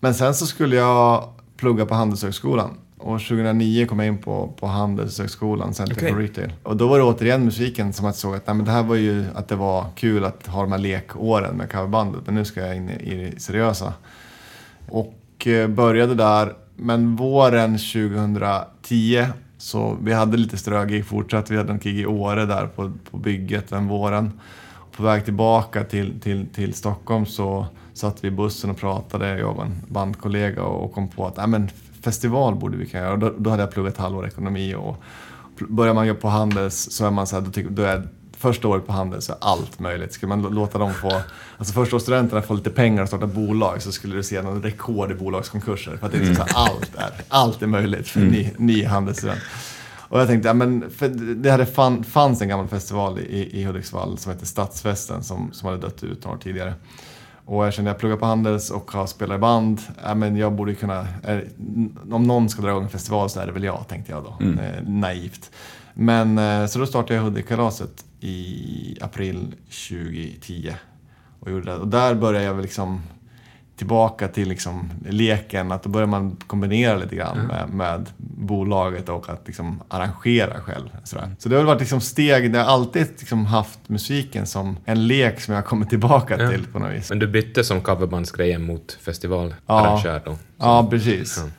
Men 0.00 0.14
sen 0.14 0.34
så 0.34 0.46
skulle 0.46 0.76
jag 0.76 1.28
plugga 1.56 1.86
på 1.86 1.94
Handelshögskolan. 1.94 2.70
Och 2.98 3.20
2009 3.20 3.86
kom 3.86 3.98
jag 3.98 4.08
in 4.08 4.18
på, 4.18 4.52
på 4.60 4.66
Handelshögskolan, 4.66 5.74
Center 5.74 5.94
Okej. 5.94 6.12
for 6.12 6.20
Retail. 6.20 6.52
Och 6.62 6.76
då 6.76 6.88
var 6.88 6.98
det 6.98 7.04
återigen 7.04 7.44
musiken 7.44 7.92
som 7.92 8.06
jag 8.06 8.14
såg 8.14 8.34
att 8.34 8.46
nej, 8.46 8.56
men 8.56 8.64
det 8.64 8.70
här 8.70 8.82
var 8.82 8.96
ju 8.96 9.24
att 9.34 9.48
det 9.48 9.56
var 9.56 9.86
kul 9.96 10.24
att 10.24 10.46
ha 10.46 10.62
de 10.62 10.72
här 10.72 10.78
lekåren 10.78 11.56
med 11.56 11.72
coverbandet. 11.72 12.20
Men 12.26 12.34
nu 12.34 12.44
ska 12.44 12.60
jag 12.60 12.76
in 12.76 12.90
i, 12.90 13.14
det 13.14 13.40
seriösa. 13.40 13.92
Och 14.88 15.46
eh, 15.46 15.68
började 15.68 16.14
där. 16.14 16.54
Men 16.76 17.16
våren 17.16 17.78
2010 17.78 19.26
så 19.58 19.96
vi 20.02 20.12
hade 20.12 20.36
lite 20.36 20.56
strögig 20.56 21.06
fortsatt. 21.06 21.50
Vi 21.50 21.56
hade 21.56 21.72
en 21.72 21.78
gig 21.78 21.98
i 21.98 22.06
Åre 22.06 22.46
där 22.46 22.66
på, 22.66 22.92
på 23.10 23.16
bygget 23.16 23.68
den 23.68 23.88
våren. 23.88 24.40
På 24.96 25.02
väg 25.02 25.24
tillbaka 25.24 25.84
till, 25.84 26.20
till, 26.20 26.46
till 26.54 26.74
Stockholm 26.74 27.26
så 27.26 27.66
satt 27.94 28.24
vi 28.24 28.28
i 28.28 28.30
bussen 28.30 28.70
och 28.70 28.76
pratade, 28.76 29.38
jag 29.38 29.56
och 29.56 29.64
en 29.64 29.74
bandkollega 29.88 30.62
och 30.62 30.92
kom 30.92 31.08
på 31.08 31.26
att 31.26 31.50
men 31.50 31.70
festival 32.08 32.54
borde 32.54 32.76
vi 32.76 32.86
kunna 32.86 33.02
göra. 33.02 33.12
Och 33.12 33.18
då, 33.18 33.34
då 33.38 33.50
hade 33.50 33.62
jag 33.62 33.70
pluggat 33.70 33.96
halvår 33.96 34.26
ekonomi 34.26 34.74
och 34.74 34.96
börjar 35.68 35.94
man 35.94 36.06
jobba 36.06 36.20
på 36.20 36.28
Handels 36.28 36.88
så 36.90 37.06
är 37.06 37.10
man 37.10 37.26
så 37.26 37.36
här, 37.36 37.42
då, 37.42 37.50
tycker, 37.50 37.70
då 37.70 37.82
är 37.82 38.08
första 38.36 38.68
året 38.68 38.86
på 38.86 38.92
Handels 38.92 39.24
så 39.24 39.32
är 39.32 39.38
allt 39.40 39.78
möjligt. 39.78 40.12
Skulle 40.12 40.28
man 40.28 40.46
lå- 40.46 40.54
låta 40.54 40.78
dem 40.78 40.94
få, 40.94 41.12
alltså 41.58 41.74
första 41.74 41.96
året 41.96 42.02
studenterna 42.02 42.42
få 42.42 42.54
lite 42.54 42.70
pengar 42.70 43.02
och 43.02 43.08
starta 43.08 43.26
bolag 43.26 43.82
så 43.82 43.92
skulle 43.92 44.16
du 44.16 44.22
se 44.22 44.42
någon 44.42 44.62
rekord 44.62 45.10
i 45.10 45.14
bolagskonkurser. 45.14 45.96
För 45.96 46.06
att 46.06 46.12
det 46.12 46.18
är 46.18 46.34
så 46.34 46.42
här, 46.42 46.52
allt, 46.54 46.94
är, 46.96 47.10
allt 47.28 47.62
är 47.62 47.66
möjligt 47.66 48.08
för 48.08 48.20
en 48.20 48.26
ny, 48.28 48.50
ny 48.56 48.84
handelsstudent. 48.84 49.40
Och 50.10 50.20
jag 50.20 50.26
tänkte, 50.26 50.48
ja, 50.48 50.54
men 50.54 50.84
det 51.36 51.50
hade 51.50 51.66
fan, 51.66 52.04
fanns 52.04 52.42
en 52.42 52.48
gammal 52.48 52.68
festival 52.68 53.18
i, 53.18 53.60
i 53.60 53.64
Hudiksvall 53.64 54.18
som 54.18 54.32
hette 54.32 54.46
Stadsfesten 54.46 55.24
som, 55.24 55.52
som 55.52 55.68
hade 55.68 55.80
dött 55.80 56.04
ut 56.04 56.24
några 56.24 56.36
år 56.36 56.40
tidigare. 56.40 56.74
Och 57.48 57.66
jag 57.66 57.72
kände, 57.72 57.90
jag 57.90 57.98
pluggar 57.98 58.16
på 58.16 58.26
Handels 58.26 58.70
och 58.70 58.90
har 58.90 59.06
spelat 59.06 59.36
i 59.36 59.38
band. 59.38 59.80
Ja, 60.04 60.14
men 60.14 60.36
jag 60.36 60.52
borde 60.52 60.74
kunna, 60.74 61.06
om 62.10 62.22
någon 62.22 62.48
ska 62.48 62.62
dra 62.62 62.70
igång 62.70 62.82
en 62.82 62.88
festival 62.88 63.30
så 63.30 63.40
är 63.40 63.46
det 63.46 63.52
väl 63.52 63.64
jag, 63.64 63.88
tänkte 63.88 64.12
jag 64.12 64.24
då. 64.24 64.44
Eh, 64.62 64.82
naivt. 64.86 65.50
Men 65.94 66.38
eh, 66.38 66.66
så 66.66 66.78
då 66.78 66.86
startade 66.86 67.14
jag 67.14 67.22
Hudikkalaset 67.22 68.04
i 68.20 68.98
april 69.00 69.54
2010. 69.88 70.74
Och, 71.40 71.50
gjorde 71.50 71.64
det. 71.64 71.76
och 71.76 71.88
där 71.88 72.14
började 72.14 72.44
jag 72.44 72.54
väl 72.54 72.62
liksom 72.62 73.02
tillbaka 73.78 74.28
till 74.28 74.48
liksom 74.48 74.90
leken, 75.08 75.72
att 75.72 75.82
då 75.82 75.88
börjar 75.88 76.06
man 76.06 76.36
kombinera 76.46 76.96
lite 76.96 77.16
grann 77.16 77.38
med, 77.46 77.68
med 77.70 78.06
bolaget 78.18 79.08
och 79.08 79.28
att 79.28 79.42
liksom 79.46 79.82
arrangera 79.88 80.60
själv. 80.60 80.88
Sådär. 81.04 81.30
Så 81.38 81.48
det 81.48 81.54
har 81.54 81.60
väl 81.60 81.66
varit 81.66 81.80
liksom 81.80 82.00
steg, 82.00 82.54
jag 82.54 82.64
har 82.64 82.72
alltid 82.72 83.06
liksom 83.18 83.46
haft 83.46 83.78
musiken 83.86 84.46
som 84.46 84.76
en 84.84 85.06
lek 85.06 85.40
som 85.40 85.54
jag 85.54 85.62
har 85.62 85.66
kommit 85.66 85.88
tillbaka 85.88 86.42
Ja. 86.42 86.50
till 86.50 86.66
på 86.72 86.78
något 86.78 86.92
vis. 86.94 87.10
Men 87.10 87.18
du 87.18 87.26
bytte 87.26 87.64
som 87.64 87.80
coverbandsgrejen 87.80 88.62
mot 88.62 88.92
festivalarrangör 89.02 90.22
då? 90.24 90.36
Ja, 90.58 90.86
precis. 90.90 91.38
Ja. 91.38 91.50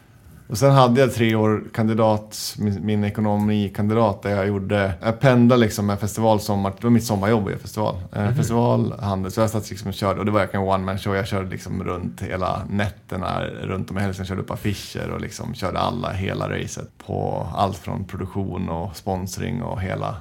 Och 0.49 0.57
sen 0.57 0.71
hade 0.71 1.01
jag 1.01 1.13
tre 1.13 1.35
år 1.35 1.63
kandidat, 1.73 2.55
min, 2.57 2.85
min 2.85 3.03
ekonomikandidat, 3.03 4.21
där 4.21 4.29
jag 4.29 4.47
gjorde, 4.47 4.93
jag 5.01 5.19
pendlade 5.19 5.61
liksom 5.61 5.85
med 5.85 5.99
festival 5.99 6.39
sommar, 6.39 6.73
det 6.77 6.83
var 6.83 6.91
mitt 6.91 7.03
sommarjobb 7.03 7.49
i 7.49 7.55
festival. 7.55 7.95
Eh, 8.15 8.33
Festival, 8.35 8.93
handel, 8.99 9.31
så 9.31 9.41
jag 9.41 9.49
satt 9.49 9.69
liksom 9.69 9.87
och 9.87 9.93
körde, 9.93 10.19
och 10.19 10.25
det 10.25 10.31
var 10.31 10.39
verkligen 10.39 10.65
one 10.65 10.85
man 10.85 10.97
show, 10.97 11.15
jag 11.15 11.27
körde 11.27 11.49
liksom 11.49 11.83
runt 11.83 12.21
hela 12.21 12.61
nätterna, 12.69 13.43
runt 13.43 13.91
om 13.91 13.97
i 13.97 14.01
Hälsingland, 14.01 14.27
körde 14.27 14.41
upp 14.41 14.51
affischer 14.51 15.09
och 15.09 15.21
liksom 15.21 15.53
körde 15.53 15.79
alla, 15.79 16.11
hela 16.11 16.49
racet. 16.49 16.89
På 17.05 17.47
allt 17.55 17.77
från 17.77 18.03
produktion 18.03 18.69
och 18.69 18.95
sponsring 18.95 19.61
och 19.61 19.81
hela 19.81 20.15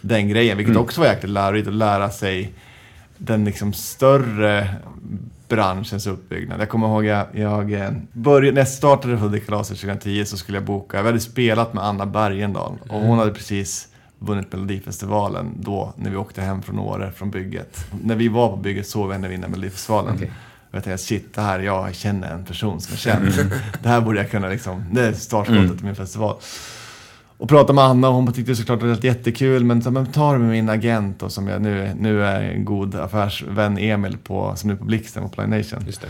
den 0.00 0.28
grejen, 0.28 0.56
vilket 0.56 0.76
också 0.76 1.00
var 1.00 1.08
jäkligt 1.08 1.32
lärorikt 1.32 1.68
att 1.68 1.74
lära 1.74 2.10
sig 2.10 2.52
den 3.18 3.44
liksom 3.44 3.72
större 3.72 4.68
branschens 5.52 6.06
uppbyggnad. 6.06 6.60
Jag 6.60 6.68
kommer 6.68 6.86
ihåg 6.86 7.04
jag, 7.04 7.26
jag 7.32 7.72
eh, 7.72 7.90
började, 8.12 8.54
när 8.54 8.60
jag 8.60 8.68
startade 8.68 9.16
Hudikkalaset 9.16 9.80
2010 9.80 10.24
så 10.24 10.36
skulle 10.36 10.58
jag 10.58 10.64
boka, 10.64 11.02
vi 11.02 11.08
hade 11.08 11.20
spelat 11.20 11.74
med 11.74 11.84
Anna 11.84 12.06
Bergendahl 12.06 12.78
och 12.88 13.00
hon 13.00 13.18
hade 13.18 13.32
precis 13.32 13.88
vunnit 14.18 14.52
Melodifestivalen 14.52 15.54
då 15.56 15.92
när 15.96 16.10
vi 16.10 16.16
åkte 16.16 16.40
hem 16.40 16.62
från 16.62 16.78
Åre 16.78 17.12
från 17.12 17.30
bygget. 17.30 17.86
När 18.02 18.16
vi 18.16 18.28
var 18.28 18.48
på 18.48 18.56
bygget 18.56 18.88
såg 18.88 19.06
vi 19.08 19.12
henne 19.12 19.28
vinna 19.28 19.48
Melodifestivalen. 19.48 20.14
Och 20.14 20.76
jag 20.76 20.84
tänkte 20.84 21.04
shit, 21.04 21.34
det 21.34 21.40
här, 21.40 21.60
jag 21.60 21.94
känner 21.94 22.34
en 22.34 22.44
person 22.44 22.80
som 22.80 22.94
är 22.94 22.98
känd. 22.98 23.52
det 23.82 23.88
här 23.88 24.00
borde 24.00 24.18
jag 24.18 24.30
kunna 24.30 24.48
liksom, 24.48 24.84
det 24.92 25.06
är 25.06 25.12
startskottet 25.12 25.76
till 25.76 25.86
min 25.86 25.96
festival. 25.96 26.36
Och 27.42 27.48
pratade 27.48 27.72
med 27.72 27.84
Anna 27.84 28.08
och 28.08 28.14
hon 28.14 28.32
tyckte 28.32 28.56
såklart 28.56 28.76
att 28.76 28.80
det 28.80 28.86
var 28.86 29.04
jättekul 29.04 29.64
men, 29.64 29.82
så, 29.82 29.90
men 29.90 30.06
ta 30.06 30.32
det 30.32 30.38
med 30.38 30.48
min 30.48 30.68
agent 30.68 31.22
och 31.22 31.32
som 31.32 31.48
jag 31.48 31.62
nu, 31.62 31.90
nu 31.98 32.24
är 32.24 32.40
en 32.40 32.64
god 32.64 32.94
affärsvän 32.94 33.78
Emil 33.78 34.16
på, 34.24 34.52
som 34.56 34.68
nu 34.68 34.74
är 34.74 34.78
på 34.78 34.84
Blixten 34.84 35.22
på 35.22 35.28
Play 35.28 35.46
Nation. 35.46 35.84
Just 35.86 36.00
det. 36.00 36.08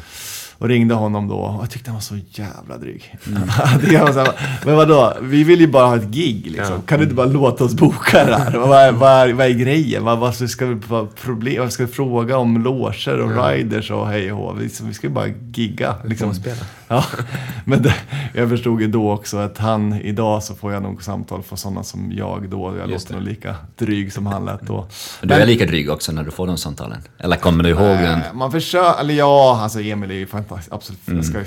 Och 0.59 0.69
ringde 0.69 0.95
honom 0.95 1.29
då 1.29 1.35
och 1.35 1.63
jag 1.63 1.71
tyckte 1.71 1.91
han 1.91 1.97
var 1.97 2.01
så 2.01 2.19
jävla 2.31 2.79
dryg. 2.79 3.17
Det 3.91 3.99
var 3.99 4.13
så 4.13 4.19
här, 4.19 4.61
men 4.65 4.77
vadå, 4.77 5.17
vi 5.21 5.45
vill 5.45 5.61
ju 5.61 5.67
bara 5.67 5.87
ha 5.87 5.97
ett 5.97 6.09
gig 6.09 6.47
liksom. 6.47 6.75
Ja. 6.75 6.83
Kan 6.87 6.99
du 6.99 7.05
inte 7.05 7.15
bara 7.15 7.27
låta 7.27 7.65
oss 7.65 7.75
boka 7.75 8.25
det 8.25 8.37
här? 8.37 8.59
Vad 8.59 8.79
är, 8.79 8.93
vad 8.93 9.11
är, 9.11 9.33
vad 9.33 9.47
är 9.47 9.51
grejen? 9.51 10.05
Vad, 10.05 10.19
vad 10.19 10.35
ska 10.51 10.67
vi 10.67 10.75
vad 10.89 11.15
problem? 11.15 11.63
Vad 11.63 11.73
ska 11.73 11.87
vi 11.87 11.93
fråga 11.93 12.37
om 12.37 12.63
loger 12.63 13.21
och 13.21 13.47
riders 13.47 13.91
och 13.91 14.09
hej 14.09 14.33
och 14.33 14.39
hå? 14.39 14.53
Vi, 14.53 14.71
vi 14.83 14.95
ska 14.95 15.07
ju 15.07 15.13
bara 15.13 15.29
gigga. 15.55 15.95
Liksom. 16.05 16.35
Spela. 16.35 16.65
Ja, 16.93 17.05
men 17.65 17.83
det, 17.83 17.95
jag 18.35 18.49
förstod 18.49 18.81
ju 18.81 18.87
då 18.87 19.13
också 19.13 19.37
att 19.37 19.59
han, 19.59 19.93
idag 19.95 20.43
så 20.43 20.55
får 20.55 20.73
jag 20.73 20.83
nog 20.83 21.03
samtal 21.03 21.43
från 21.43 21.59
sådana 21.59 21.83
som 21.83 22.13
jag 22.13 22.49
då. 22.49 22.77
Jag 22.79 22.91
låter 22.91 23.15
nog 23.15 23.23
lika 23.23 23.57
dryg 23.77 24.13
som 24.13 24.27
han 24.27 24.45
lät 24.45 24.61
då. 24.61 24.87
Du 25.23 25.35
är 25.35 25.47
lika 25.47 25.67
dryg 25.67 25.91
också 25.91 26.13
när 26.13 26.23
du 26.23 26.31
får 26.31 26.47
de 26.47 26.57
samtalen? 26.59 26.99
Eller 27.19 27.37
kommer 27.37 27.65
du 27.65 27.71
ihåg 27.71 27.99
den? 27.99 28.19
Eh, 28.19 28.33
Man 28.35 28.53
försöker, 28.53 29.01
eller 29.01 29.15
ja, 29.15 29.59
alltså 29.63 29.81
Emil 29.81 30.11
är 30.11 30.15
ju 30.15 30.27
fantastisk, 30.27 30.73
absolut. 30.73 31.01
Jag 31.07 31.25
ska, 31.25 31.39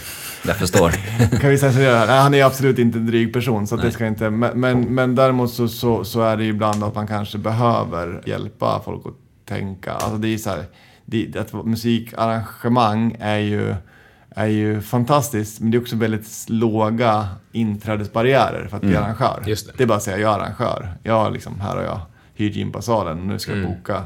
Jag 0.48 0.58
förstår. 0.58 0.90
kan 1.42 1.50
vi 1.50 1.58
censurera? 1.58 2.06
Nej, 2.06 2.20
han 2.20 2.34
är 2.34 2.44
absolut 2.44 2.80
inte 2.80 2.98
en 2.98 3.06
dryg 3.06 3.34
person, 3.34 3.68
så 3.68 3.76
det 3.76 3.92
ska 3.92 4.08
inte, 4.08 4.30
men, 4.30 4.60
men, 4.60 4.82
men 4.82 5.16
däremot 5.16 5.54
så, 5.54 5.68
så, 5.68 6.04
så 6.04 6.22
är 6.22 6.38
det 6.38 6.44
ju 6.44 6.50
ibland 6.50 6.84
att 6.84 6.96
man 6.96 7.08
kanske 7.08 7.38
behöver 7.38 8.22
hjälpa 8.26 8.82
folk 8.86 9.06
att 9.06 9.48
tänka. 9.50 9.92
Alltså 9.92 10.18
det 10.18 10.34
är 10.34 10.38
så 10.38 10.50
här, 10.50 10.64
det, 11.06 11.38
att 11.38 11.54
musikarrangemang 11.54 13.18
är 13.20 13.38
ju, 13.38 13.76
är 14.36 14.46
ju 14.46 14.82
fantastiskt, 14.82 15.60
men 15.60 15.72
det 15.72 15.78
är 15.78 15.82
också 15.82 15.96
väldigt 15.96 16.46
låga 16.48 17.28
inträdesbarriärer 17.52 18.68
för 18.68 18.78
att 18.78 18.84
bli 18.84 18.96
arrangör. 18.96 19.44
Just 19.46 19.68
det. 19.68 19.74
det 19.78 19.84
är 19.84 19.88
bara 19.88 19.98
att 19.98 20.04
säga, 20.04 20.18
jag 20.18 20.34
är 20.34 20.40
arrangör. 20.40 20.94
Jag 21.04 21.34
liksom, 21.34 21.60
här 21.60 21.76
har 21.76 21.84
jag 21.84 22.00
hyrt 22.34 22.56
in 22.56 22.72
på 22.72 22.82
salen 22.82 23.20
och 23.20 23.26
nu 23.26 23.40
ska 23.40 23.56
jag 23.56 23.68
boka 23.68 24.04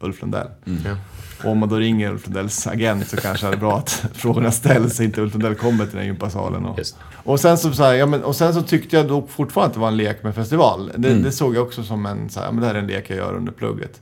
Ulf 0.00 0.20
Lundell. 0.20 0.46
Ja. 0.64 0.96
Och 1.44 1.50
om 1.50 1.58
man 1.58 1.68
då 1.68 1.76
ringer 1.76 2.10
Ulf 2.10 2.26
Lundells 2.26 2.66
agent 2.66 3.08
så 3.08 3.16
kanske 3.16 3.46
det 3.46 3.52
är 3.52 3.56
bra 3.56 3.78
att 3.78 3.90
frågorna 4.14 4.50
ställs 4.50 4.96
så 4.96 5.02
inte 5.02 5.20
Ulf 5.20 5.34
Lundell 5.34 5.54
kommer 5.54 5.86
till 5.86 5.96
den 5.96 6.06
gympasalen. 6.06 6.64
Och, 6.64 6.80
och, 7.14 7.40
sen 7.40 7.58
så, 7.58 7.72
så 7.72 7.82
här, 7.82 7.94
ja, 7.94 8.06
men, 8.06 8.24
och 8.24 8.36
sen 8.36 8.54
så 8.54 8.62
tyckte 8.62 8.96
jag 8.96 9.08
då 9.08 9.26
fortfarande 9.26 9.66
att 9.66 9.74
det 9.74 9.80
var 9.80 9.88
en 9.88 9.96
lek 9.96 10.22
med 10.22 10.34
festival. 10.34 10.92
Det, 10.96 11.14
det 11.14 11.32
såg 11.32 11.56
jag 11.56 11.66
också 11.66 11.82
som 11.82 12.06
en, 12.06 12.30
så 12.30 12.40
här, 12.40 12.52
men 12.52 12.60
det 12.60 12.66
här 12.66 12.74
är 12.74 12.78
en 12.78 12.86
lek 12.86 13.10
jag 13.10 13.16
gör 13.16 13.34
under 13.34 13.52
plugget. 13.52 14.00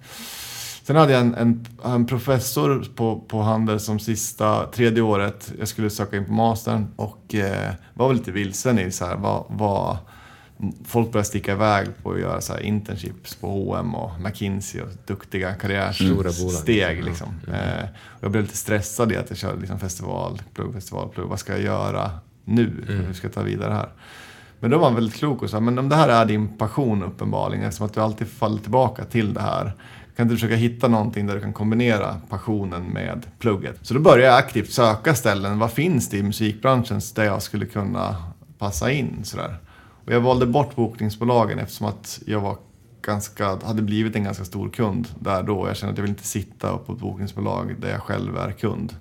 Sen 0.89 0.97
hade 0.97 1.13
jag 1.13 1.21
en, 1.21 1.35
en, 1.35 1.67
en 1.85 2.07
professor 2.07 2.87
på, 2.95 3.21
på 3.29 3.43
Handel 3.43 3.81
som 3.81 3.99
sista, 3.99 4.67
tredje 4.67 5.03
året, 5.03 5.53
jag 5.59 5.69
skulle 5.69 5.91
söka 5.91 6.17
in 6.17 6.25
på 6.25 6.33
mastern 6.33 6.87
och 6.97 7.35
eh, 7.35 7.73
var 7.95 8.09
väl 8.09 8.17
lite 8.17 8.33
vilsen 8.33 8.79
i 8.79 8.91
så 8.91 9.05
här, 9.05 9.17
vad, 9.17 9.45
vad 9.49 9.97
folk 10.85 11.13
började 11.13 11.29
sticka 11.29 11.53
iväg 11.53 11.89
på 12.03 12.13
att 12.13 12.21
göra 12.21 12.41
så 12.41 12.53
här 12.53 12.61
internships 12.61 13.35
på 13.35 13.49
H&M 13.49 13.95
och 13.95 14.21
McKinsey 14.21 14.81
och 14.81 14.89
duktiga 15.07 15.47
bolag. 15.49 15.61
karriärsteg. 15.61 16.99
Ja. 16.99 17.05
Liksom. 17.05 17.29
Eh, 17.49 17.85
och 17.95 18.25
jag 18.25 18.31
blev 18.31 18.43
lite 18.43 18.57
stressad 18.57 19.13
i 19.13 19.17
att 19.17 19.31
jag 19.31 19.39
körde 19.39 19.61
liksom 19.61 19.79
festival, 19.79 20.43
plugg. 20.55 20.75
Vad 21.17 21.41
ska 21.41 21.53
jag 21.53 21.63
göra 21.63 22.11
nu? 22.45 22.85
Hur 22.87 23.13
ska 23.13 23.27
jag 23.27 23.35
ta 23.35 23.43
vidare 23.43 23.73
här? 23.73 23.89
Men 24.61 24.71
då 24.71 24.79
var 24.79 24.85
han 24.85 24.95
väldigt 24.95 25.15
klok 25.15 25.43
och 25.43 25.51
sa, 25.51 25.61
men 25.61 25.79
om 25.79 25.89
det 25.89 25.97
här 25.97 26.09
är 26.09 26.25
din 26.25 26.59
passion 26.59 27.03
uppenbarligen, 27.03 27.65
eftersom 27.65 27.87
att 27.87 27.95
du 27.95 28.01
alltid 28.01 28.29
faller 28.29 28.59
tillbaka 28.59 29.05
till 29.05 29.35
det 29.35 29.41
här, 29.41 29.73
kan 30.19 30.29
du 30.29 30.35
försöka 30.35 30.57
hitta 30.57 30.89
någonting 30.89 31.27
där 31.27 31.35
du 31.35 31.41
kan 31.41 31.53
kombinera 31.53 32.17
passionen 32.29 32.85
med 32.85 33.27
plugget? 33.39 33.79
Så 33.83 33.95
då 33.95 34.01
började 34.01 34.23
jag 34.23 34.39
aktivt 34.39 34.71
söka 34.71 35.15
ställen, 35.15 35.59
vad 35.59 35.73
finns 35.73 36.09
det 36.09 36.17
i 36.17 36.23
musikbranschen 36.23 37.01
där 37.15 37.25
jag 37.25 37.43
skulle 37.43 37.67
kunna 37.67 38.17
passa 38.59 38.93
in? 38.93 39.21
Sådär. 39.23 39.59
Och 40.07 40.13
jag 40.13 40.21
valde 40.21 40.47
bort 40.47 40.77
bokningsbolagen 40.77 41.59
eftersom 41.59 41.87
att 41.87 42.23
jag 42.27 42.41
var 42.41 42.57
ganska, 43.03 43.67
hade 43.67 43.83
blivit 43.83 44.17
en 44.17 44.25
ganska 44.25 44.45
stor 44.45 44.69
kund 44.69 45.09
där 45.19 45.43
då. 45.43 45.69
Jag 45.69 45.77
kände 45.77 45.93
att 45.93 45.99
jag 45.99 46.03
vill 46.03 46.11
inte 46.11 46.27
sitta 46.27 46.79
på 46.79 46.93
ett 46.93 46.99
bokningsbolag 46.99 47.75
där 47.81 47.91
jag 47.91 48.01
själv 48.01 48.37
är 48.37 48.53
kund. 48.53 48.95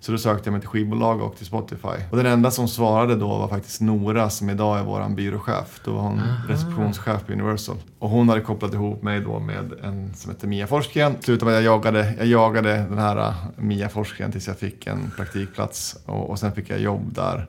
Så 0.00 0.12
då 0.12 0.18
sökte 0.18 0.46
jag 0.48 0.52
mig 0.52 0.60
till 0.60 0.68
skivbolag 0.68 1.22
och 1.22 1.36
till 1.36 1.46
Spotify. 1.46 1.88
Och 2.10 2.16
den 2.16 2.26
enda 2.26 2.50
som 2.50 2.68
svarade 2.68 3.16
då 3.16 3.28
var 3.28 3.48
faktiskt 3.48 3.80
Nora 3.80 4.30
som 4.30 4.50
idag 4.50 4.78
är 4.78 4.82
vår 4.82 5.08
byråchef. 5.08 5.80
Då 5.84 5.92
var 5.92 6.00
hon 6.00 6.22
receptionschef 6.48 7.26
på 7.26 7.32
Universal. 7.32 7.76
Och 7.98 8.10
hon 8.10 8.28
hade 8.28 8.40
kopplat 8.40 8.74
ihop 8.74 9.02
mig 9.02 9.20
då 9.20 9.38
med 9.38 9.72
en 9.82 10.14
som 10.14 10.30
heter 10.30 10.48
Mia 10.48 10.66
Forsgren. 10.66 11.16
Slutade 11.20 11.50
med 11.50 11.58
att 11.58 11.64
jag 11.64 11.74
jagade, 11.74 12.14
jag 12.18 12.26
jagade 12.26 12.72
den 12.72 12.98
här 12.98 13.28
uh, 13.28 13.34
Mia 13.56 13.88
Forsgren 13.88 14.32
tills 14.32 14.46
jag 14.46 14.58
fick 14.58 14.86
en 14.86 15.10
praktikplats. 15.16 15.96
Och, 16.06 16.30
och 16.30 16.38
sen 16.38 16.52
fick 16.52 16.70
jag 16.70 16.80
jobb 16.80 17.14
där. 17.14 17.46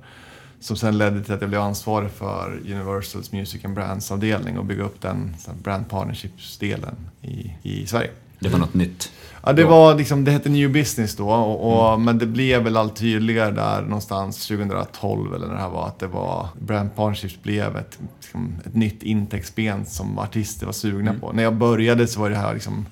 Som 0.59 0.75
sen 0.75 0.97
ledde 0.97 1.23
till 1.23 1.33
att 1.33 1.41
jag 1.41 1.49
blev 1.49 1.61
ansvarig 1.61 2.11
för 2.11 2.61
Universals 2.65 3.31
Music 3.31 3.65
and 3.65 3.75
Brands 3.75 4.11
avdelning 4.11 4.57
och 4.57 4.65
bygga 4.65 4.83
upp 4.83 5.01
den 5.01 5.35
brand 5.63 5.89
partnerships-delen 5.89 6.95
i, 7.21 7.53
i 7.63 7.87
Sverige. 7.87 8.09
Det 8.39 8.50
var 8.50 8.60
något 8.60 8.74
nytt. 8.74 9.12
Ja, 9.43 9.53
det 9.53 9.63
var 9.63 9.96
liksom, 9.96 10.24
det 10.24 10.31
hette 10.31 10.50
New 10.50 10.72
Business 10.72 11.15
då, 11.15 11.29
och, 11.29 11.91
och, 11.91 12.01
men 12.01 12.17
det 12.17 12.25
blev 12.25 12.63
väl 12.63 12.77
allt 12.77 12.96
tydligare 12.96 13.51
där 13.51 13.81
någonstans 13.81 14.48
2012 14.48 15.34
eller 15.36 15.48
när 15.48 15.53
det 15.53 15.62
här 15.62 15.69
var, 15.69 15.88
att 15.88 16.00
det 16.00 16.08
var, 16.08 16.48
Brand 16.60 16.96
Partnerships 16.96 17.43
blev 17.43 17.77
ett, 17.77 18.00
liksom, 18.22 18.55
ett 18.65 18.75
nytt 18.75 19.03
intäktsben 19.03 19.86
som 19.86 20.19
artister 20.19 20.65
var 20.65 20.74
sugna 20.74 21.13
på. 21.13 21.31
När 21.31 21.43
jag 21.43 21.55
började 21.55 22.08
så 22.08 22.19
var 22.19 22.29
det 22.29 22.36
här 22.36 22.53
liksom, 22.53 22.86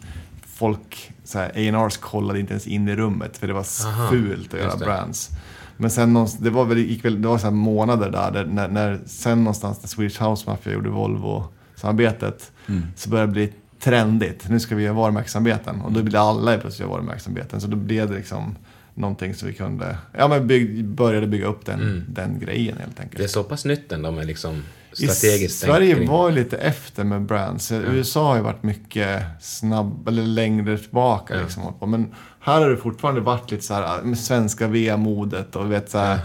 folk, 0.46 1.12
A&Rs 1.36 1.98
kollade 1.98 2.40
inte 2.40 2.54
ens 2.54 2.68
in 2.68 2.88
i 2.88 2.96
rummet 2.96 3.38
för 3.38 3.48
det 3.48 3.54
var 3.54 3.66
Aha, 3.86 4.10
fult 4.10 4.54
att 4.54 4.60
göra 4.60 4.78
brands. 4.78 5.30
Men 5.78 5.90
sen 5.90 6.14
någonstans, 6.14 6.44
det 6.44 6.50
var 6.50 6.66
väl, 6.66 6.78
gick 6.78 7.06
väl, 7.06 7.22
det 7.22 7.28
var 7.28 7.38
så 7.38 7.52
månader 7.52 8.12
där, 8.12 8.32
där 8.32 8.46
när, 8.46 8.68
när, 8.68 9.00
sen 9.06 9.44
någonstans 9.44 9.82
när 9.82 9.88
Swedish 9.88 10.24
House 10.24 10.50
Mafia 10.50 10.74
gjorde 10.74 10.90
Volvo-samarbetet 10.90 12.52
så 12.96 13.10
började 13.10 13.28
det 13.28 13.34
bli 13.34 13.54
trendigt. 13.80 14.50
Nu 14.50 14.60
ska 14.60 14.76
vi 14.76 14.84
göra 14.84 14.94
varumärkessamarbeten 14.94 15.82
och 15.82 15.92
då 15.92 16.02
ville 16.02 16.20
alla 16.20 16.58
plötsligt 16.58 16.80
göra 16.80 16.90
varumärkessamarbeten. 16.90 17.62
Så 17.62 17.68
då 17.68 17.76
blev 17.78 18.10
det 18.10 18.16
liksom 18.16 18.56
någonting 18.94 19.34
som 19.34 19.48
vi 19.48 19.54
kunde, 19.54 19.98
ja 20.18 20.28
men 20.28 20.48
bygg, 20.48 20.86
började 20.86 21.28
bygga 21.28 21.46
upp 21.48 21.66
den, 21.66 22.06
den 22.10 22.40
grejen 22.40 22.78
helt 22.78 23.00
enkelt. 23.00 23.18
Det 23.18 23.24
är 23.24 23.28
så 23.28 23.44
pass 23.44 23.66
nytt 23.66 23.92
ändå 23.92 24.12
med 24.12 24.26
liksom 24.26 24.64
I 24.98 25.08
strategiskt 25.08 25.60
Sverige 25.60 25.88
tänk 25.88 25.98
kring- 25.98 26.10
var 26.10 26.30
ju 26.30 26.36
lite 26.36 26.58
efter 26.58 27.04
med 27.04 27.22
brands. 27.22 27.72
USA 27.72 28.28
har 28.28 28.36
ju 28.36 28.42
varit 28.42 28.64
mycket 28.64 29.24
snabb, 29.42 30.08
eller 30.08 30.24
längre 30.24 30.78
tillbaka. 30.78 31.36
Ja. 31.36 31.42
Liksom, 31.42 31.74
men 31.92 32.16
här 32.40 32.62
har 32.62 32.70
det 32.70 32.78
fortfarande 32.78 33.22
varit 33.22 33.52
lite 33.52 33.64
så 33.64 33.74
här 33.74 34.02
med 34.02 34.20
svenska 34.20 34.68
VM-modet 34.68 35.56
och 35.56 35.72
vet 35.72 35.90
så 35.90 35.98
här, 35.98 36.20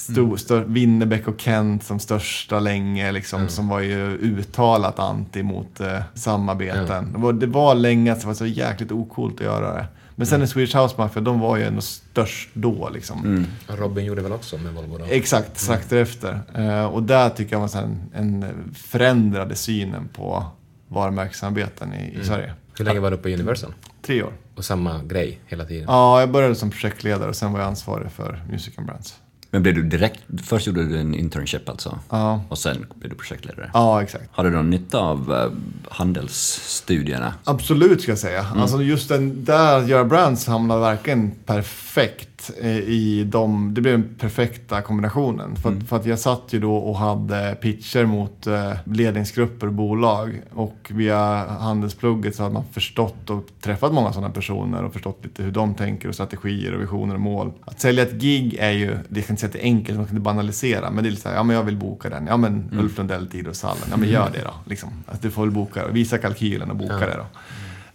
Stor, 0.00 0.36
stör, 0.36 0.64
Winnerbäck 0.64 1.28
och 1.28 1.40
Kent 1.40 1.84
som 1.84 1.98
största 1.98 2.60
länge, 2.60 3.12
liksom, 3.12 3.48
som 3.48 3.68
var 3.68 3.80
ju 3.80 4.18
uttalat 4.18 4.98
anti 4.98 5.42
mot 5.42 5.80
eh, 5.80 6.00
samarbeten. 6.14 7.12
Det, 7.12 7.18
var, 7.18 7.32
det 7.32 7.46
var 7.46 7.74
länge 7.74 8.12
att 8.12 8.20
det 8.20 8.26
var 8.26 8.34
så 8.34 8.46
jäkligt 8.46 8.92
ocoolt 8.92 9.34
att 9.34 9.40
göra 9.40 9.74
det. 9.74 9.86
Men 10.14 10.26
sen 10.26 10.42
i 10.42 10.46
Swedish 10.46 10.76
House 10.76 10.94
Mafia, 10.98 11.22
de 11.22 11.40
var 11.40 11.56
ju 11.56 11.64
ändå 11.64 11.80
störst 11.80 12.48
då. 12.52 12.88
Liksom. 12.88 13.46
Och 13.68 13.78
Robin 13.78 14.04
gjorde 14.04 14.22
väl 14.22 14.32
också 14.32 14.58
med 14.58 14.72
Volvo 14.72 14.98
då? 14.98 15.04
Exakt, 15.04 15.58
strax 15.58 15.88
därefter. 15.88 16.40
Eh, 16.54 16.84
och 16.84 17.02
där 17.02 17.30
tycker 17.30 17.52
jag 17.52 17.60
var 17.60 17.68
så 17.68 17.78
här 17.78 17.84
en, 17.84 18.02
en 18.14 18.74
förändrade 18.74 19.54
synen 19.54 20.08
på 20.12 20.44
varumärkessamarbeten 20.88 21.94
i, 21.94 22.18
i 22.20 22.24
Sverige. 22.24 22.54
Hur 22.78 22.84
länge 22.84 23.00
var 23.00 23.10
du 23.10 23.16
på 23.16 23.28
Universal? 23.28 23.74
Tre 24.02 24.22
år. 24.22 24.32
Och 24.56 24.64
samma 24.64 25.02
grej 25.02 25.38
hela 25.46 25.64
tiden? 25.64 25.84
Ja, 25.88 26.20
jag 26.20 26.30
började 26.30 26.54
som 26.54 26.70
projektledare 26.70 27.28
och 27.28 27.36
sen 27.36 27.52
var 27.52 27.60
jag 27.60 27.68
ansvarig 27.68 28.10
för 28.10 28.42
Music 28.50 28.78
and 28.78 28.86
Brands. 28.86 29.16
Men 29.52 29.62
blev 29.62 29.74
du 29.74 29.82
direkt, 29.82 30.20
först 30.44 30.66
gjorde 30.66 30.84
du 30.84 30.98
en 31.00 31.14
internship 31.14 31.68
alltså? 31.68 31.98
Ja, 32.10 32.42
Och 32.48 32.58
sen 32.58 32.86
blev 32.94 33.10
du 33.10 33.16
projektledare? 33.16 33.70
ja 33.74 34.02
exakt. 34.02 34.24
Har 34.32 34.44
du 34.44 34.50
någon 34.50 34.70
nytta 34.70 34.98
av 34.98 35.32
eh, 35.34 35.50
handelsstudierna? 35.90 37.34
Absolut 37.44 38.02
ska 38.02 38.10
jag 38.12 38.18
säga. 38.18 38.46
Alltså 38.56 38.82
just 38.82 39.08
den 39.08 39.44
där, 39.44 39.82
göra 39.82 40.04
brands 40.04 40.46
hamnar 40.46 40.78
verkligen 40.80 41.30
perfekt 41.46 42.28
eh, 42.60 42.68
i 42.78 43.24
de, 43.24 43.74
det 43.74 43.80
blev 43.80 43.98
den 44.00 44.14
perfekta 44.18 44.82
kombinationen. 44.82 45.56
För, 45.56 45.72
att- 45.72 45.88
för 45.88 45.96
att 45.96 46.06
jag 46.06 46.18
satt 46.18 46.42
ju 46.50 46.60
då 46.60 46.76
och 46.76 46.96
hade 46.98 47.56
pitcher 47.60 48.04
mot 48.04 48.46
eh, 48.46 48.72
ledningsgrupper 48.84 49.66
och 49.66 49.72
bolag. 49.72 50.40
Och 50.54 50.90
via 50.94 51.16
handelsplugget 51.48 52.36
så 52.36 52.42
hade 52.42 52.52
man 52.54 52.64
förstått 52.72 53.30
och 53.30 53.46
träffat 53.60 53.92
många 53.92 54.12
sådana 54.12 54.30
personer 54.32 54.84
och 54.84 54.92
förstått 54.92 55.18
lite 55.22 55.42
hur 55.42 55.50
de 55.50 55.74
tänker 55.74 56.08
och 56.08 56.14
strategier 56.14 56.74
och 56.74 56.80
visioner 56.82 57.14
och 57.14 57.20
mål. 57.20 57.52
Att 57.64 57.80
sälja 57.80 58.02
ett 58.02 58.12
gig 58.14 58.56
är 58.60 58.70
ju, 58.70 58.96
det 59.08 59.22
kan 59.22 59.32
inte 59.32 59.40
säga 59.40 59.48
att 59.48 59.52
det 59.52 59.58
är 59.60 59.64
enkelt, 59.64 59.98
man 59.98 60.06
kan 60.06 60.16
inte 60.16 60.24
banalisera. 60.24 60.90
Men 60.90 61.04
det 61.04 61.08
är 61.08 61.10
lite 61.10 61.22
så 61.22 61.28
här, 61.28 61.36
ja 61.36 61.42
men 61.42 61.56
jag 61.56 61.62
vill 61.62 61.76
boka 61.76 62.08
den. 62.10 62.26
Ja 62.26 62.36
men 62.36 62.70
Ulf 62.80 62.98
Lundell, 62.98 63.26
tid 63.26 63.46
och 63.48 63.56
Sallen. 63.56 63.82
Ja 63.90 63.96
men 63.96 64.08
gör 64.08 64.30
det 64.32 64.42
då. 64.44 64.50
Liksom. 64.66 64.88
Att 65.06 65.22
du 65.22 65.30
får 65.30 65.42
väl 65.42 65.50
boka, 65.50 65.88
visa 65.88 66.18
kalkylen 66.18 66.70
och 66.70 66.76
boka 66.76 66.94
Ja. 67.00 67.06
det 67.06 67.16
då. 67.16 67.24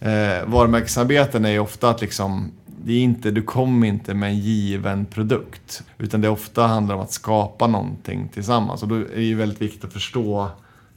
Eh, 0.00 0.44
varumärkesarbeten 0.46 1.44
är 1.44 1.50
ju 1.50 1.58
ofta 1.58 1.90
att 1.90 2.00
liksom, 2.00 2.52
det 2.86 2.92
är 2.92 3.02
inte, 3.02 3.30
du 3.30 3.42
kommer 3.42 3.86
inte 3.86 4.14
med 4.14 4.30
en 4.30 4.38
given 4.38 5.06
produkt. 5.06 5.82
Utan 5.98 6.20
det 6.20 6.28
ofta 6.28 6.66
handlar 6.66 6.94
om 6.94 7.00
att 7.00 7.12
skapa 7.12 7.66
någonting 7.66 8.28
tillsammans. 8.28 8.82
Och 8.82 8.88
då 8.88 8.94
är 8.94 9.04
det 9.14 9.22
ju 9.22 9.34
väldigt 9.34 9.62
viktigt 9.62 9.84
att 9.84 9.92
förstå 9.92 10.50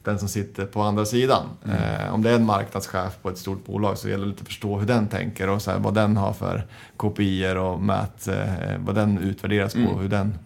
den 0.04 0.18
som 0.18 0.28
sitter 0.28 0.66
på 0.66 0.82
andra 0.82 1.04
sidan. 1.04 1.46
Eh, 1.64 2.14
om 2.14 2.22
det 2.22 2.30
är 2.30 2.34
en 2.34 2.44
marknadschef 2.44 3.18
på 3.22 3.30
ett 3.30 3.38
stort 3.38 3.66
bolag 3.66 3.98
så 3.98 4.08
gäller 4.08 4.26
det 4.26 4.32
att 4.32 4.46
förstå 4.46 4.78
hur 4.78 4.86
den 4.86 5.08
tänker 5.08 5.48
och 5.48 5.62
så 5.62 5.70
här, 5.70 5.78
vad 5.78 5.94
den 5.94 6.16
har 6.16 6.32
för 6.32 6.66
KPIer 6.96 7.56
och 7.56 7.80
mät, 7.82 8.28
eh, 8.28 8.44
vad 8.78 8.94
den 8.94 9.18
utvärderas 9.18 9.74
på. 9.74 9.98
Hur 9.98 10.08
den, 10.08 10.38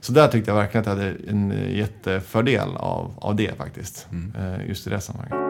så 0.00 0.12
där 0.12 0.28
tyckte 0.28 0.50
jag 0.50 0.56
verkligen 0.56 0.80
att 0.80 0.98
jag 0.98 1.04
hade 1.04 1.16
en 1.28 1.50
jättefördel 1.76 2.68
av, 2.76 3.12
av 3.16 3.36
det 3.36 3.58
faktiskt. 3.58 4.08
Eh, 4.38 4.68
just 4.68 4.86
i 4.86 4.90
det 4.90 5.00
sammanhanget. 5.00 5.49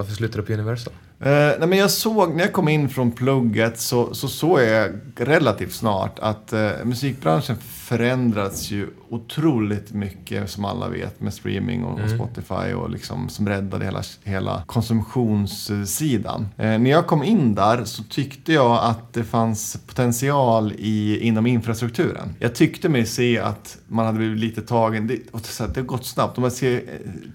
Varför 0.00 0.14
slutade 0.14 0.42
du 0.42 0.46
på 0.46 0.52
Universal? 0.52 0.92
Uh, 0.92 1.28
nej 1.28 1.66
men 1.66 1.78
jag 1.78 1.90
såg, 1.90 2.34
när 2.34 2.44
jag 2.44 2.52
kom 2.52 2.68
in 2.68 2.88
från 2.88 3.12
plugget 3.12 3.80
så, 3.80 4.14
så 4.14 4.28
såg 4.28 4.60
jag 4.60 4.90
relativt 5.16 5.72
snart 5.72 6.18
att 6.18 6.52
uh, 6.52 6.70
musikbranschen 6.84 7.56
förändrats 7.90 8.70
ju 8.70 8.88
otroligt 9.08 9.92
mycket 9.92 10.50
som 10.50 10.64
alla 10.64 10.88
vet 10.88 11.20
med 11.20 11.34
streaming 11.34 11.84
och, 11.84 12.00
och 12.00 12.10
Spotify 12.10 12.72
och 12.74 12.90
liksom 12.90 13.28
som 13.28 13.48
räddade 13.48 13.84
hela, 13.84 14.02
hela 14.24 14.62
konsumtionssidan. 14.66 16.48
Eh, 16.56 16.78
när 16.78 16.90
jag 16.90 17.06
kom 17.06 17.22
in 17.22 17.54
där 17.54 17.84
så 17.84 18.02
tyckte 18.02 18.52
jag 18.52 18.84
att 18.84 19.12
det 19.12 19.24
fanns 19.24 19.78
potential 19.86 20.72
i, 20.78 21.18
inom 21.26 21.46
infrastrukturen. 21.46 22.34
Jag 22.38 22.54
tyckte 22.54 22.88
mig 22.88 23.06
se 23.06 23.38
att 23.38 23.78
man 23.88 24.06
hade 24.06 24.18
blivit 24.18 24.38
lite 24.40 24.62
tagen, 24.62 25.06
det, 25.06 25.18
och 25.32 25.40
så 25.40 25.64
här, 25.64 25.70
det 25.74 25.80
har 25.80 25.86
gått 25.86 26.06
snabbt. 26.06 26.38
Om 26.38 26.42
man 26.42 26.50
ser, 26.50 26.74
eh, 26.74 26.82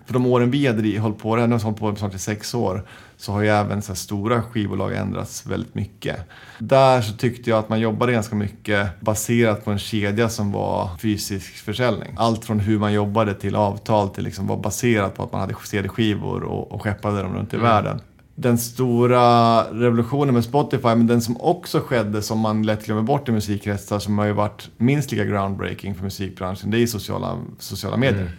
för 0.05 0.13
de 0.13 0.25
åren 0.25 0.51
vi 0.51 0.67
hade 0.67 0.99
hållit 0.99 1.17
på, 1.17 1.35
det 1.35 1.41
har 1.41 1.59
hållit 1.59 1.79
på 1.79 1.95
snart 1.95 2.15
i 2.15 2.19
sex 2.19 2.53
år, 2.53 2.87
så 3.17 3.31
har 3.31 3.41
ju 3.41 3.47
även 3.47 3.81
så 3.81 3.95
stora 3.95 4.41
skivbolag 4.41 4.95
ändrats 4.95 5.45
väldigt 5.45 5.75
mycket. 5.75 6.15
Där 6.59 7.01
så 7.01 7.13
tyckte 7.13 7.49
jag 7.49 7.59
att 7.59 7.69
man 7.69 7.79
jobbade 7.79 8.11
ganska 8.11 8.35
mycket 8.35 9.01
baserat 9.01 9.65
på 9.65 9.71
en 9.71 9.79
kedja 9.79 10.29
som 10.29 10.51
var 10.51 10.89
fysisk 11.01 11.53
försäljning. 11.53 12.13
Allt 12.17 12.45
från 12.45 12.59
hur 12.59 12.79
man 12.79 12.93
jobbade 12.93 13.33
till 13.33 13.55
avtal 13.55 14.09
till 14.09 14.23
liksom 14.23 14.47
var 14.47 14.57
baserat 14.57 15.15
på 15.15 15.23
att 15.23 15.31
man 15.31 15.41
hade 15.41 15.55
CD-skivor 15.63 16.43
och, 16.43 16.71
och 16.71 16.81
skeppade 16.81 17.21
dem 17.21 17.33
runt 17.33 17.53
i 17.53 17.57
världen. 17.57 18.01
Den 18.37 18.57
stora 18.57 19.61
revolutionen 19.63 20.33
med 20.33 20.43
Spotify, 20.43 20.87
men 20.87 21.07
den 21.07 21.21
som 21.21 21.41
också 21.41 21.79
skedde 21.79 22.21
som 22.21 22.39
man 22.39 22.63
lätt 22.63 22.85
glömmer 22.85 23.01
bort 23.01 23.29
i 23.29 23.31
musikkretsar, 23.31 23.99
som 23.99 24.17
har 24.17 24.25
ju 24.25 24.31
varit 24.31 24.69
minst 24.77 25.11
lika 25.11 25.25
groundbreaking 25.25 25.95
för 25.95 26.03
musikbranschen, 26.03 26.71
det 26.71 26.79
är 26.79 26.87
sociala, 26.87 27.37
sociala 27.59 27.97
medier. 27.97 28.31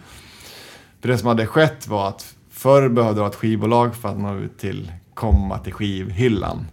För 1.01 1.07
det 1.07 1.17
som 1.17 1.27
hade 1.27 1.47
skett 1.47 1.87
var 1.87 2.07
att 2.07 2.36
förr 2.57 2.89
behövde 2.89 3.19
du 3.19 3.21
ha 3.21 3.29
ett 3.29 3.35
skivbolag 3.35 3.95
för 3.95 4.09
att 4.09 4.19
nå 4.19 4.37
ut 4.37 4.57
till, 4.57 4.91
komma 5.13 5.57
till 5.57 5.73
skivhyllan. 5.73 6.67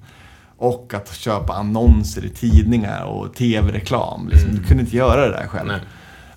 Och 0.57 0.95
att 0.95 1.15
köpa 1.15 1.53
annonser 1.53 2.25
i 2.25 2.29
tidningar 2.29 3.05
och 3.05 3.35
tv-reklam. 3.35 4.29
Liksom. 4.29 4.51
Du 4.55 4.63
kunde 4.65 4.83
inte 4.83 4.97
göra 4.97 5.21
det 5.21 5.33
där 5.33 5.47
själv. 5.47 5.69
Nej. 5.69 5.81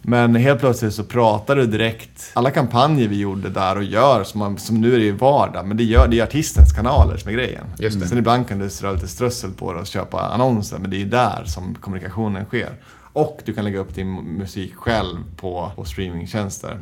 Men 0.01 0.35
helt 0.35 0.59
plötsligt 0.59 0.93
så 0.93 1.03
pratade 1.03 1.61
du 1.61 1.67
direkt. 1.67 2.31
Alla 2.33 2.51
kampanjer 2.51 3.07
vi 3.07 3.19
gjorde 3.19 3.49
där 3.49 3.77
och 3.77 3.83
gör, 3.83 4.23
som, 4.23 4.39
man, 4.39 4.57
som 4.57 4.81
nu 4.81 4.93
är 4.93 4.97
det 4.97 5.05
ju 5.05 5.11
vardag, 5.11 5.67
men 5.67 5.77
det, 5.77 5.83
gör, 5.83 6.07
det 6.07 6.19
är 6.19 6.23
artistens 6.23 6.73
kanaler 6.73 7.17
som 7.17 7.29
är 7.29 7.33
grejen. 7.33 7.65
Just 7.79 7.99
det. 7.99 8.07
Sen 8.07 8.17
ibland 8.17 8.47
kan 8.47 8.59
du 8.59 8.69
strö 8.69 8.93
lite 8.93 9.07
strössel 9.07 9.51
på 9.51 9.73
det 9.73 9.79
och 9.79 9.87
köpa 9.87 10.19
annonser, 10.19 10.77
men 10.77 10.89
det 10.89 10.95
är 10.95 10.99
ju 10.99 11.09
där 11.09 11.43
som 11.45 11.75
kommunikationen 11.75 12.45
sker. 12.45 12.69
Och 13.13 13.41
du 13.45 13.53
kan 13.53 13.63
lägga 13.63 13.79
upp 13.79 13.95
din 13.95 14.13
musik 14.13 14.75
själv 14.75 15.17
på, 15.37 15.71
på 15.75 15.85
streamingtjänster. 15.85 16.79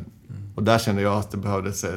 Och 0.56 0.62
där 0.62 0.78
kände 0.78 1.02
jag 1.02 1.18
att 1.18 1.30
det 1.30 1.36
behövdes, 1.36 1.84
eh, 1.84 1.92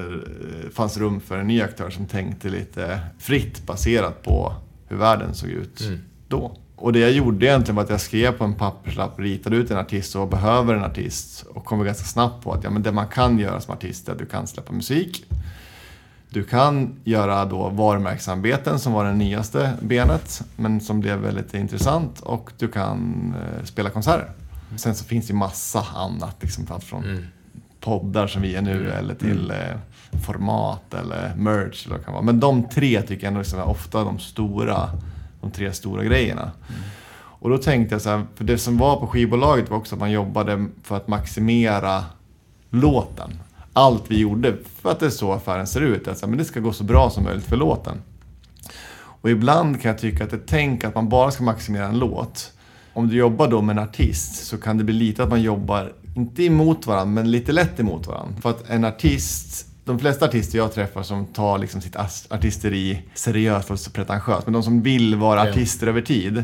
fanns 0.74 0.98
rum 0.98 1.20
för 1.20 1.38
en 1.38 1.48
ny 1.48 1.62
aktör 1.62 1.90
som 1.90 2.06
tänkte 2.06 2.50
lite 2.50 3.00
fritt 3.20 3.66
baserat 3.66 4.24
på 4.24 4.54
hur 4.88 4.98
världen 4.98 5.34
såg 5.34 5.50
ut 5.50 5.82
då. 6.28 6.58
Och 6.76 6.94
det 6.94 7.00
jag 7.00 7.12
gjorde 7.12 7.46
egentligen 7.46 7.76
var 7.76 7.84
att 7.84 7.90
jag 7.90 8.02
skrev 8.02 8.32
på 8.32 8.44
en 8.44 8.54
papperslapp, 8.54 9.20
ritade 9.20 9.56
ut 9.56 9.72
en 9.72 9.78
artist 9.78 10.16
och 10.16 10.28
behöver 10.30 10.74
en 10.74 10.84
artist. 10.84 11.46
Och 11.50 11.66
kom 11.66 11.84
ganska 11.84 12.04
snabbt 12.04 12.44
på 12.44 12.54
att 12.54 12.64
ja, 12.64 12.70
men 12.70 12.84
det 12.84 12.92
man 12.92 13.08
kan 13.08 13.40
göra 13.40 13.62
som 13.62 13.74
artist 13.74 14.08
är 14.08 14.12
att 14.12 14.20
du 14.20 14.26
kan 14.26 14.48
släppa 14.48 14.74
musik. 14.74 15.26
Du 16.30 16.44
kan 16.44 17.00
göra 17.04 17.46
då 17.46 17.70
varumärkesarbeten 17.70 18.80
som 18.80 18.94
var 18.94 19.06
det 19.06 19.14
nyaste 19.14 19.74
benet, 19.82 20.42
men 20.56 20.82
som 20.82 21.00
blev 21.00 21.20
väldigt 21.20 21.54
intressant. 21.54 22.20
Och 22.20 22.52
du 22.58 22.68
kan 22.68 23.34
eh, 23.38 23.66
spela 23.66 23.90
konserter. 23.90 24.32
Sen 24.76 24.96
så 24.96 25.06
finns 25.06 25.28
det 25.28 25.32
ju 25.32 25.38
massa 25.38 25.86
annat, 25.96 26.36
liksom, 26.42 26.68
allt 26.70 26.84
från 26.84 27.04
poddar 27.80 28.28
som 28.28 28.42
vi 28.42 28.56
är 28.56 28.62
nu 28.62 28.92
eller 28.92 29.16
till 29.16 29.52
eh, 29.52 29.58
format 30.26 30.94
eller 30.94 31.36
merch. 31.36 31.86
Eller 31.86 31.96
vad 31.96 32.00
det 32.00 32.06
kan 32.06 32.14
vara. 32.14 32.24
Men 32.24 32.40
de 32.40 32.70
tre 32.70 33.02
tycker 33.02 33.32
jag 33.32 33.38
liksom 33.38 33.60
är 33.60 33.68
ofta 33.68 34.04
de 34.04 34.20
stora, 34.20 34.90
de 35.42 35.52
tre 35.52 35.74
stora 35.74 36.04
grejerna. 36.04 36.52
Och 37.42 37.50
då 37.50 37.58
tänkte 37.58 37.96
jag 37.96 38.02
så 38.02 38.10
här, 38.10 38.26
för 38.36 38.44
det 38.44 38.58
som 38.58 38.78
var 38.78 38.96
på 39.00 39.08
skivbolaget 39.08 39.70
var 39.70 39.78
också 39.78 39.96
att 39.96 40.00
man 40.00 40.12
jobbade 40.12 40.66
för 40.84 40.98
att 40.98 41.08
maximera 41.08 42.04
låten. 42.70 43.40
Allt 43.74 44.04
vi 44.08 44.20
gjorde, 44.20 44.58
för 44.82 44.92
att 44.92 45.00
det 45.00 45.06
är 45.06 45.10
så 45.10 45.32
affären 45.32 45.68
ser 45.68 45.82
ut, 45.82 46.08
att 46.08 46.18
så 46.18 46.26
här, 46.26 46.30
men 46.30 46.38
det 46.38 46.46
ska 46.46 46.60
gå 46.60 46.74
så 46.74 46.84
bra 46.84 47.10
som 47.10 47.24
möjligt 47.24 47.46
för 47.46 47.58
låten. 47.58 48.02
Och 49.22 49.30
ibland 49.30 49.82
kan 49.82 49.90
jag 49.92 50.00
tycka 50.00 50.24
att 50.24 50.30
det 50.30 50.48
tänk 50.48 50.84
att 50.84 50.96
man 50.96 51.10
bara 51.10 51.32
ska 51.32 51.44
maximera 51.44 51.86
en 51.86 52.00
låt. 52.00 52.52
Om 52.94 53.08
du 53.08 53.16
jobbar 53.16 53.48
då 53.48 53.62
med 53.62 53.78
en 53.78 53.84
artist 53.84 54.46
så 54.46 54.58
kan 54.58 54.78
det 54.78 54.84
bli 54.84 54.94
lite 54.94 55.24
att 55.24 55.30
man 55.30 55.42
jobbar, 55.42 55.94
inte 56.16 56.44
emot 56.44 56.88
varandra, 56.88 57.22
men 57.22 57.32
lite 57.32 57.52
lätt 57.52 57.80
emot 57.80 58.08
varandra. 58.08 58.42
För 58.42 58.50
att 58.50 58.70
en 58.70 58.86
artist, 58.86 59.68
de 59.86 60.00
flesta 60.00 60.26
artister 60.26 60.58
jag 60.58 60.74
träffar 60.74 61.04
som 61.04 61.26
tar 61.26 61.58
liksom 61.58 61.82
sitt 61.82 61.96
artisteri 62.30 63.02
seriöst 63.14 63.72
och 63.72 63.80
så 63.80 63.92
pretentiöst, 63.92 64.46
men 64.46 64.54
de 64.54 64.64
som 64.64 64.82
vill 64.82 65.16
vara 65.16 65.42
artister 65.42 65.88
över 65.88 66.02
tid. 66.02 66.44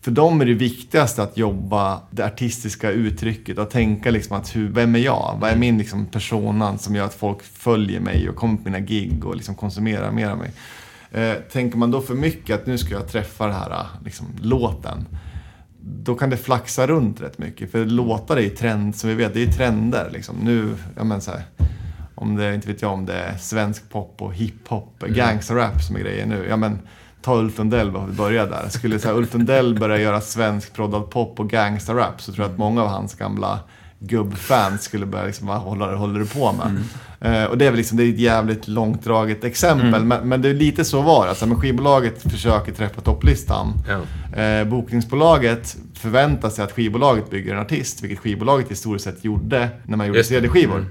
För 0.00 0.10
dem 0.10 0.40
är 0.40 0.44
det 0.46 0.54
viktigaste 0.54 1.22
att 1.22 1.36
jobba 1.36 2.00
det 2.10 2.24
artistiska 2.24 2.90
uttrycket 2.90 3.58
och 3.58 3.70
tänka 3.70 4.10
liksom 4.10 4.36
att 4.36 4.56
hur, 4.56 4.68
vem 4.68 4.94
är 4.94 4.98
jag? 4.98 5.36
Vad 5.40 5.50
är 5.50 5.56
min 5.56 5.78
liksom 5.78 6.06
personan 6.06 6.78
som 6.78 6.94
gör 6.94 7.04
att 7.04 7.14
folk 7.14 7.42
följer 7.42 8.00
mig 8.00 8.28
och 8.28 8.36
kommer 8.36 8.56
på 8.56 8.62
mina 8.64 8.80
gig 8.80 9.24
och 9.24 9.36
liksom 9.36 9.54
konsumerar 9.54 10.10
mer 10.10 10.28
av 10.28 10.38
mig? 10.38 10.50
Eh, 11.10 11.34
tänker 11.52 11.78
man 11.78 11.90
då 11.90 12.00
för 12.00 12.14
mycket 12.14 12.54
att 12.54 12.66
nu 12.66 12.78
ska 12.78 12.94
jag 12.94 13.08
träffa 13.08 13.46
den 13.46 13.54
här 13.54 13.86
liksom, 14.04 14.26
låten, 14.40 15.06
då 15.88 16.14
kan 16.14 16.30
det 16.30 16.36
flaxa 16.36 16.86
runt 16.86 17.20
rätt 17.20 17.38
mycket. 17.38 17.70
För 17.70 17.84
låtar 17.84 18.36
är 18.36 18.40
ju 18.40 18.50
trend, 18.50 18.96
som 18.96 19.10
vi 19.10 19.16
vet, 19.16 19.34
det 19.34 19.40
är 19.40 19.46
ju 19.46 19.52
trender. 19.52 20.10
Liksom. 20.12 20.36
Nu, 20.42 20.74
ja 20.96 21.04
men 21.04 21.20
så 21.20 21.30
här, 21.30 21.42
om 22.14 22.36
det, 22.36 22.54
inte 22.54 22.68
vet 22.68 22.82
jag 22.82 22.92
om 22.92 23.06
det 23.06 23.14
är 23.14 23.36
svensk 23.36 23.90
pop 23.90 24.22
och 24.22 24.34
hiphop, 24.34 25.04
gangsterrap 25.06 25.82
som 25.82 25.96
är 25.96 26.00
grejen 26.00 26.28
nu. 26.28 26.46
Ja 26.48 26.56
men, 26.56 26.78
ta 27.22 27.36
Ulf 27.38 27.58
Lundell 27.58 27.90
vi 27.90 28.12
börjar 28.12 28.46
där. 28.46 28.68
Skulle 28.68 28.98
så 28.98 29.08
här, 29.08 29.14
Ulf 29.14 29.34
Lundell 29.34 29.78
börja 29.78 29.98
göra 29.98 30.20
svensk 30.20 30.74
proddad 30.74 31.10
pop 31.10 31.40
och 31.40 31.50
gangsterrap 31.50 32.22
så 32.22 32.32
tror 32.32 32.44
jag 32.44 32.52
att 32.52 32.58
många 32.58 32.82
av 32.82 32.88
hans 32.88 33.14
gamla 33.14 33.60
gubbfans 33.98 34.82
skulle 34.82 35.06
börja 35.06 35.24
liksom, 35.24 35.46
vad 35.46 35.58
håller, 35.58 35.94
håller 35.94 36.20
du 36.20 36.26
på 36.26 36.52
med? 36.52 36.82
Eh, 37.20 37.44
och 37.44 37.58
det 37.58 37.66
är 37.66 37.70
väl 37.70 37.78
liksom, 37.78 37.96
det 37.96 38.04
är 38.04 38.08
ett 38.08 38.18
jävligt 38.18 38.68
långdraget 38.68 39.44
exempel, 39.44 40.04
men, 40.04 40.28
men 40.28 40.42
det 40.42 40.48
är 40.48 40.54
lite 40.54 40.84
så 40.84 41.02
var. 41.02 41.26
Alltså, 41.26 41.46
men 41.46 41.60
skivbolaget 41.60 42.22
försöker 42.22 42.72
träffa 42.72 43.00
topplistan. 43.00 43.72
Ja. 43.88 44.42
Eh, 44.42 44.64
bokningsbolaget 44.64 45.76
förväntar 45.94 46.50
sig 46.50 46.64
att 46.64 46.72
skivbolaget 46.72 47.30
bygger 47.30 47.54
en 47.54 47.60
artist, 47.60 48.02
vilket 48.02 48.18
skivbolaget 48.18 48.70
historiskt 48.70 49.04
sett 49.04 49.24
gjorde 49.24 49.68
när 49.84 49.96
man 49.96 50.06
gjorde. 50.06 50.24
CD-skivor. 50.24 50.78
Mm. 50.78 50.90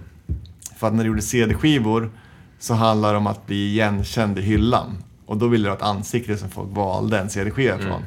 För 0.78 0.88
att 0.88 0.94
när 0.94 1.04
du 1.04 1.10
gjorde 1.10 1.22
CD-skivor 1.22 2.12
så 2.60 2.74
handlar 2.74 3.12
det 3.12 3.18
om 3.18 3.28
att 3.28 3.48
bli 3.48 3.72
igenkänd 3.72 4.40
i 4.40 4.42
hyllan. 4.42 4.98
Och 5.26 5.38
då 5.38 5.48
ville 5.48 5.64
du 5.64 5.70
ha 5.70 5.78
ett 5.78 5.84
ansikte 5.84 6.38
som 6.38 6.50
folk 6.50 6.70
valde 6.72 7.20
en 7.20 7.30
CD-skiva 7.30 7.78
från. 7.78 8.02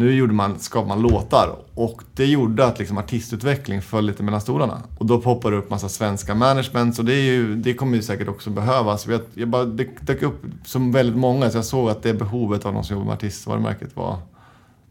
Nu 0.00 0.14
gjorde 0.14 0.32
man, 0.32 0.58
skapade 0.58 0.88
man 0.88 1.02
låtar 1.02 1.56
och 1.74 2.02
det 2.14 2.26
gjorde 2.26 2.66
att 2.66 2.78
liksom 2.78 2.98
artistutveckling 2.98 3.82
föll 3.82 4.06
lite 4.06 4.22
mellan 4.22 4.40
stolarna. 4.40 4.82
Och 4.98 5.06
då 5.06 5.20
poppar 5.20 5.50
det 5.50 5.56
upp 5.56 5.70
massa 5.70 5.88
svenska 5.88 6.34
managements 6.34 6.98
och 6.98 7.04
det, 7.04 7.20
ju, 7.20 7.56
det 7.56 7.74
kommer 7.74 7.96
ju 7.96 8.02
säkert 8.02 8.28
också 8.28 8.50
behövas. 8.50 9.06
Jag, 9.06 9.20
jag 9.34 9.48
bara, 9.48 9.64
det 9.64 9.88
dök 10.00 10.22
upp 10.22 10.42
som 10.64 10.92
väldigt 10.92 11.16
många 11.16 11.50
så 11.50 11.58
jag 11.58 11.64
såg 11.64 11.90
att 11.90 12.02
det 12.02 12.14
behovet 12.14 12.66
av 12.66 12.74
någon 12.74 12.84
som 12.84 12.96
jobbar 12.96 13.06
med 13.06 13.14
artistvarumärket 13.14 13.96
var 13.96 14.18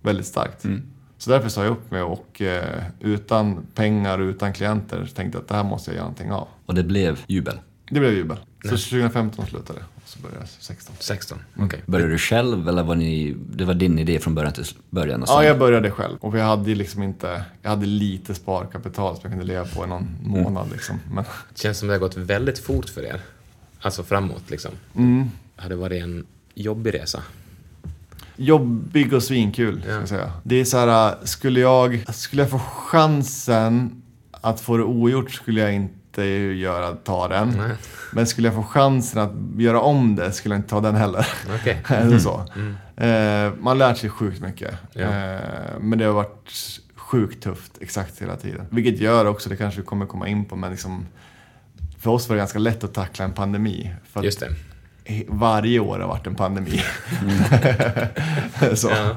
väldigt 0.01 0.25
starkt. 0.25 0.65
Så 1.17 1.29
därför 1.29 1.49
sa 1.49 1.63
jag 1.63 1.71
upp 1.71 1.91
mig 1.91 2.01
och 2.01 2.41
eh, 2.41 2.83
utan 2.99 3.65
pengar 3.75 4.19
och 4.19 4.25
utan 4.25 4.53
klienter 4.53 5.09
tänkte 5.15 5.37
jag 5.37 5.41
att 5.41 5.47
det 5.47 5.55
här 5.55 5.63
måste 5.63 5.91
jag 5.91 5.95
göra 5.95 6.05
någonting 6.05 6.31
av. 6.31 6.47
Och 6.65 6.75
det 6.75 6.83
blev 6.83 7.19
jubel. 7.27 7.59
Det 7.89 7.99
blev 7.99 8.13
jubel. 8.13 8.37
Så 8.63 8.69
2015 8.69 9.45
slutade 9.45 9.79
det 9.79 9.98
så 10.09 10.19
började 10.19 10.39
jag 10.39 10.49
16. 10.59 10.95
16, 10.99 11.37
Mm. 11.55 11.67
okej. 11.67 11.81
Började 11.85 12.11
du 12.11 12.17
själv 12.17 12.69
eller 12.69 12.83
var 12.83 12.95
ni, 12.95 13.35
det 13.49 13.65
var 13.65 13.73
din 13.73 13.99
idé 13.99 14.19
från 14.19 14.35
början 14.35 14.53
till 14.53 14.65
början? 14.89 15.21
Och 15.21 15.27
Ja, 15.29 15.43
jag 15.43 15.59
började 15.59 15.91
själv. 15.91 16.17
Och 16.21 16.35
vi 16.35 16.41
hade 16.41 16.75
liksom 16.75 17.03
inte... 17.03 17.43
Jag 17.61 17.69
hade 17.69 17.85
lite 17.85 18.35
sparkapital 18.35 19.13
som 19.15 19.21
jag 19.23 19.31
kunde 19.31 19.45
leva 19.45 19.65
på 19.65 19.85
i 19.85 19.87
någon 19.87 20.07
månad 20.23 20.71
liksom. 20.71 20.99
Men, 21.13 21.23
Känns 21.55 21.77
som 21.77 21.87
det 21.87 21.93
har 21.93 21.99
gått 21.99 22.17
väldigt 22.17 22.59
fort 22.59 22.89
för 22.89 23.01
er. 23.05 23.21
Alltså 23.81 24.03
framåt 24.03 24.49
liksom. 24.49 24.71
mm, 24.95 25.29
Har 25.55 25.69
det 25.69 25.75
varit 25.75 26.03
en 26.03 26.25
jobbig 26.55 26.93
resa? 26.93 27.23
jobbig 28.35 29.13
och 29.13 29.23
svinkul, 29.23 29.81
ska 29.81 29.91
Ja. 29.91 29.99
jag 29.99 30.07
säga. 30.09 30.31
Det 30.43 30.55
är 30.55 30.65
så 30.65 30.77
här, 30.77 31.15
skulle 31.23 31.59
jag, 31.59 32.15
skulle 32.15 32.41
jag 32.41 32.51
få 32.51 32.59
chansen 32.59 34.01
att 34.31 34.59
få 34.61 34.77
det 34.77 34.83
ogjort 34.83 35.31
skulle 35.31 35.61
jag 35.61 35.73
inte 35.73 35.93
göra, 36.25 36.91
ta 36.95 37.27
den. 37.27 37.49
Nej. 37.58 37.71
Men 38.13 38.27
skulle 38.27 38.47
jag 38.47 38.55
få 38.55 38.63
chansen 38.63 39.21
att 39.21 39.62
göra 39.62 39.82
om 39.82 40.15
det 40.15 40.32
skulle 40.32 40.55
jag 40.55 40.60
inte 40.60 40.69
ta 40.69 40.82
den 40.82 40.95
heller. 40.95 41.27
Okej. 41.60 41.82
Eller 41.89 42.19
så. 42.19 42.45
Eh, 43.03 43.53
man 43.60 43.77
lär 43.77 43.93
sig 43.93 44.10
sjukt 44.10 44.41
mycket. 44.41 44.73
Ja. 44.93 45.01
Eh, 45.01 45.39
men 45.79 45.99
det 45.99 46.05
har 46.05 46.13
varit 46.13 46.49
sjukt 46.95 47.43
tufft 47.43 47.71
exakt 47.82 48.21
hela 48.21 48.36
tiden. 48.36 48.65
Vilket 48.69 48.99
gör 48.99 49.25
också, 49.25 49.49
det 49.49 49.55
kanske 49.55 49.82
vi 49.82 49.86
kommer 49.88 50.05
komma 50.05 50.27
in 50.27 50.45
på, 50.45 50.55
men 50.55 50.71
liksom 50.71 51.05
för 51.99 52.12
oss 52.12 52.29
var 52.29 52.36
det 52.36 52.39
ganska 52.39 52.60
lätt 52.60 52.84
att 52.84 52.93
tackla 52.93 53.25
en 53.25 53.34
pandemi. 53.34 53.95
För 54.12 54.19
att 54.19 54.25
Just 54.25 54.39
det. 54.39 55.25
varje 55.27 55.79
år 55.79 55.99
har 55.99 56.08
varit 56.08 56.27
en 56.27 56.36
pandemi. 56.36 56.82
så. 58.75 58.89
Ja. 58.89 59.15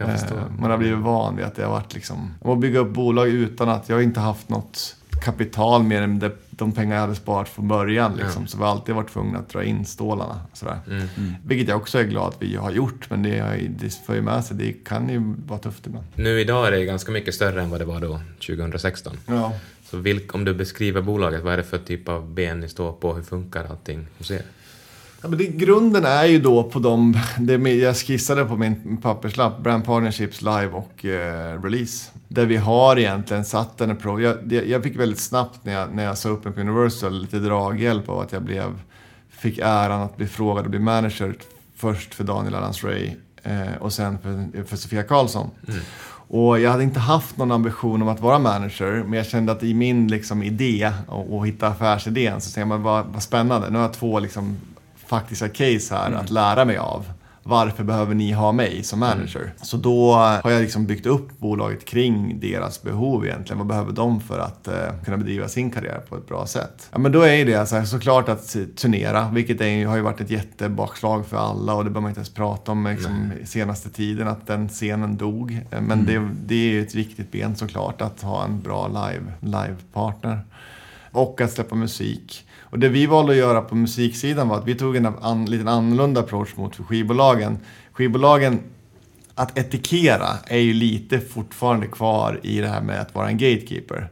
Eh, 0.00 0.30
Man 0.58 0.70
har 0.70 0.78
blivit 0.78 0.98
van 0.98 1.36
vid 1.36 1.44
att 1.44 1.54
det 1.56 1.62
har 1.64 1.70
varit 1.70 1.94
liksom, 1.94 2.34
att 2.44 2.58
bygga 2.58 2.78
upp 2.78 2.94
bolag 2.94 3.28
utan 3.28 3.68
att, 3.68 3.88
jag 3.88 3.96
har 3.96 4.02
inte 4.02 4.20
haft 4.20 4.48
något 4.48 4.96
kapital 5.24 5.82
mer 5.82 6.02
än 6.02 6.18
det, 6.18 6.32
de 6.50 6.72
pengar 6.72 6.94
jag 6.94 7.00
hade 7.00 7.14
sparat 7.14 7.48
från 7.48 7.68
början. 7.68 8.16
Liksom. 8.16 8.46
Så 8.46 8.56
vi 8.56 8.62
har 8.62 8.70
alltid 8.70 8.94
varit 8.94 9.12
tvungna 9.12 9.38
att 9.38 9.48
dra 9.48 9.64
in 9.64 9.84
stålarna. 9.84 10.40
Sådär. 10.52 10.78
Mm. 10.86 11.34
Vilket 11.44 11.68
jag 11.68 11.76
också 11.76 11.98
är 11.98 12.04
glad 12.04 12.28
att 12.28 12.42
vi 12.42 12.56
har 12.56 12.70
gjort, 12.70 13.10
men 13.10 13.22
det, 13.22 13.38
har, 13.38 13.60
det 13.68 13.94
för 14.06 14.14
ju 14.14 14.22
med 14.22 14.44
sig, 14.44 14.56
det 14.56 14.72
kan 14.72 15.08
ju 15.08 15.34
vara 15.46 15.58
tufft 15.58 15.86
ibland. 15.86 16.06
Nu 16.14 16.40
idag 16.40 16.66
är 16.66 16.70
det 16.70 16.84
ganska 16.84 17.12
mycket 17.12 17.34
större 17.34 17.62
än 17.62 17.70
vad 17.70 17.80
det 17.80 17.84
var 17.84 18.00
då, 18.00 18.20
2016. 18.46 19.16
Ja. 19.26 19.52
Så 19.84 19.96
vilk, 19.96 20.34
om 20.34 20.44
du 20.44 20.54
beskriver 20.54 21.02
bolaget, 21.02 21.42
vad 21.42 21.52
är 21.52 21.56
det 21.56 21.62
för 21.62 21.78
typ 21.78 22.08
av 22.08 22.34
ben 22.34 22.60
ni 22.60 22.68
står 22.68 22.92
på? 22.92 23.14
Hur 23.14 23.22
funkar 23.22 23.64
allting 23.64 24.06
hos 24.18 24.30
er? 24.30 24.42
Ja, 25.24 25.28
men 25.30 25.38
det, 25.38 25.46
grunden 25.46 26.04
är 26.04 26.24
ju 26.24 26.38
då 26.38 26.62
på 26.62 26.78
de, 26.78 27.18
det 27.38 27.72
jag 27.72 27.96
skissade 27.96 28.44
på 28.44 28.56
min 28.56 28.96
papperslapp, 28.96 29.58
Brand 29.58 29.84
Partnerships 29.84 30.42
Live 30.42 30.70
och 30.72 31.04
eh, 31.04 31.62
Release. 31.62 32.10
Där 32.28 32.46
vi 32.46 32.56
har 32.56 32.98
egentligen 32.98 33.44
satt 33.44 33.80
en 33.80 33.90
approach. 33.90 34.20
Jag, 34.22 34.66
jag 34.66 34.82
fick 34.82 34.96
väldigt 34.96 35.20
snabbt 35.20 35.64
när 35.64 35.72
jag, 35.72 35.94
när 35.94 36.04
jag 36.04 36.18
sa 36.18 36.28
upp 36.28 36.44
mig 36.44 36.54
på 36.54 36.60
Universal 36.60 37.20
lite 37.20 37.38
draghjälp 37.38 38.08
av 38.08 38.20
att 38.20 38.32
jag 38.32 38.42
blev, 38.42 38.64
fick 39.30 39.58
äran 39.58 40.02
att 40.02 40.16
bli 40.16 40.26
frågad 40.26 40.64
och 40.64 40.70
bli 40.70 40.80
manager 40.80 41.34
först 41.76 42.14
för 42.14 42.24
Daniel 42.24 42.54
Adams 42.54 42.84
Ray 42.84 43.10
eh, 43.42 43.76
och 43.80 43.92
sen 43.92 44.18
för, 44.18 44.64
för 44.64 44.76
Sofia 44.76 45.02
Karlsson. 45.02 45.50
Och 46.28 46.60
jag 46.60 46.70
hade 46.70 46.84
inte 46.84 47.00
haft 47.00 47.36
någon 47.36 47.52
ambition 47.52 48.02
om 48.02 48.08
att 48.08 48.20
vara 48.20 48.38
manager, 48.38 49.02
men 49.06 49.12
jag 49.12 49.26
kände 49.26 49.52
att 49.52 49.62
i 49.62 49.74
min 49.74 50.08
liksom, 50.08 50.42
idé 50.42 50.92
och, 51.06 51.36
och 51.36 51.46
hitta 51.46 51.68
affärsidén 51.68 52.40
så 52.40 52.44
tänkte 52.44 52.60
jag, 52.60 52.68
men 52.68 52.82
vad, 52.82 53.06
vad 53.06 53.22
spännande. 53.22 53.70
Nu 53.70 53.78
har 53.78 53.84
jag 53.84 53.92
två 53.92 54.18
liksom, 54.18 54.56
faktiska 55.06 55.48
case 55.48 55.94
här 55.94 56.12
att 56.12 56.30
lära 56.30 56.64
mig 56.64 56.76
av. 56.76 57.06
Varför 57.46 57.84
behöver 57.84 58.14
ni 58.14 58.32
ha 58.32 58.52
mig 58.52 58.82
som 58.82 59.00
manager? 59.00 59.52
Så 59.62 59.76
då 59.76 60.12
har 60.14 60.50
jag 60.50 60.62
liksom 60.62 60.86
byggt 60.86 61.06
upp 61.06 61.38
bolaget 61.38 61.84
kring 61.84 62.40
deras 62.40 62.82
behov 62.82 63.26
egentligen. 63.26 63.58
Vad 63.58 63.66
behöver 63.66 63.92
de 63.92 64.20
för 64.20 64.38
att 64.38 64.68
eh, 64.68 64.74
kunna 65.04 65.16
bedriva 65.16 65.48
sin 65.48 65.70
karriär 65.70 66.00
på 66.08 66.16
ett 66.16 66.28
bra 66.28 66.46
sätt? 66.46 66.88
Ja, 66.92 66.98
men 66.98 67.12
då 67.12 67.22
är 67.22 67.44
det 67.44 67.66
så 67.66 67.76
här, 67.76 67.84
såklart 67.84 68.28
att 68.28 68.56
turnera, 68.76 69.30
vilket 69.32 69.60
är, 69.60 69.86
har 69.86 69.96
ju 69.96 70.02
varit 70.02 70.20
ett 70.20 70.30
jättebakslag 70.30 71.26
för 71.26 71.36
alla 71.36 71.74
och 71.74 71.84
det 71.84 71.90
behöver 71.90 72.00
man 72.00 72.10
inte 72.10 72.18
ens 72.18 72.34
prata 72.34 72.72
om 72.72 72.86
liksom, 72.86 73.32
senaste 73.44 73.90
tiden, 73.90 74.28
att 74.28 74.46
den 74.46 74.68
scenen 74.68 75.16
dog. 75.16 75.58
Eh, 75.70 75.80
Men 75.80 76.06
det, 76.06 76.28
det 76.46 76.54
är 76.54 76.68
ju 76.72 76.82
ett 76.82 76.94
viktigt 76.94 77.32
ben 77.32 77.56
såklart, 77.56 78.02
att 78.02 78.22
ha 78.22 78.44
en 78.44 78.60
bra 78.60 78.88
live, 78.88 79.32
live-partner. 79.40 80.40
Och 81.12 81.40
att 81.40 81.52
släppa 81.52 81.74
musik. 81.74 82.46
Och 82.74 82.80
det 82.80 82.88
vi 82.88 83.06
valde 83.06 83.32
att 83.32 83.38
göra 83.38 83.60
på 83.60 83.74
musiksidan 83.74 84.48
var 84.48 84.58
att 84.58 84.68
vi 84.68 84.74
tog 84.74 84.96
en 84.96 85.06
an, 85.06 85.44
liten 85.44 85.68
annorlunda 85.68 86.20
approach 86.20 86.56
mot 86.56 86.76
skivbolagen. 86.76 87.58
Skivbolagen, 87.92 88.60
att 89.34 89.58
etikera 89.58 90.28
är 90.46 90.58
ju 90.58 90.72
lite 90.72 91.20
fortfarande 91.20 91.86
kvar 91.86 92.40
i 92.42 92.60
det 92.60 92.68
här 92.68 92.80
med 92.80 93.00
att 93.00 93.14
vara 93.14 93.28
en 93.28 93.38
gatekeeper. 93.38 94.10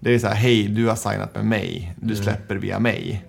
Det 0.00 0.14
är 0.14 0.18
så 0.18 0.26
här, 0.26 0.34
hej, 0.34 0.68
du 0.68 0.86
har 0.86 0.96
signat 0.96 1.34
med 1.34 1.44
mig, 1.44 1.94
du 2.00 2.16
släpper 2.16 2.56
via 2.56 2.78
mig. 2.78 3.24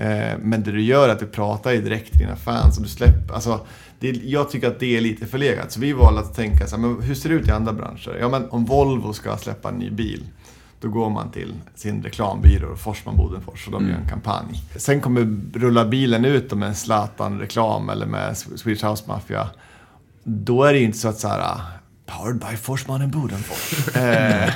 Eh, 0.00 0.38
men 0.42 0.62
det 0.62 0.72
du 0.72 0.82
gör 0.82 1.08
är 1.08 1.12
att 1.12 1.20
du 1.20 1.26
pratar 1.26 1.72
ju 1.72 1.82
direkt 1.82 2.10
till 2.10 2.20
dina 2.20 2.36
fans 2.36 2.76
och 2.76 2.82
du 2.82 2.88
släpper, 2.88 3.34
alltså, 3.34 3.66
det, 3.98 4.08
jag 4.08 4.50
tycker 4.50 4.68
att 4.68 4.80
det 4.80 4.96
är 4.96 5.00
lite 5.00 5.26
förlegat. 5.26 5.72
Så 5.72 5.80
vi 5.80 5.92
valde 5.92 6.20
att 6.20 6.34
tänka 6.34 6.66
så 6.66 6.76
här, 6.76 6.82
men 6.82 7.02
hur 7.02 7.14
ser 7.14 7.28
det 7.28 7.34
ut 7.34 7.48
i 7.48 7.50
andra 7.50 7.72
branscher? 7.72 8.16
Ja, 8.20 8.28
men 8.28 8.50
om 8.50 8.64
Volvo 8.64 9.12
ska 9.12 9.36
släppa 9.36 9.68
en 9.68 9.74
ny 9.74 9.90
bil, 9.90 10.22
då 10.84 10.90
går 10.90 11.10
man 11.10 11.30
till 11.30 11.54
sin 11.74 12.02
reklambyrå, 12.02 12.76
Forsman 12.76 13.16
Bodenfors, 13.16 13.66
och 13.66 13.72
de 13.72 13.88
gör 13.88 13.96
en 13.96 14.08
kampanj. 14.08 14.62
Sen 14.76 15.00
kommer 15.00 15.36
rulla 15.54 15.84
bilen 15.84 16.24
ut 16.24 16.52
med 16.52 16.68
en 16.68 16.74
Zlatan-reklam 16.74 17.88
eller 17.88 18.06
med 18.06 18.36
Swedish 18.36 18.84
House 18.84 19.04
Mafia. 19.06 19.48
Då 20.24 20.64
är 20.64 20.72
det 20.72 20.78
ju 20.78 20.84
inte 20.84 20.98
så 20.98 21.08
att 21.08 21.18
så 21.18 21.28
här, 21.28 21.60
Powered 22.06 22.40
by 22.40 22.56
Forsman 22.56 23.02
and 23.02 23.12
Bodenfors. 23.12 23.96
eh, 23.96 24.50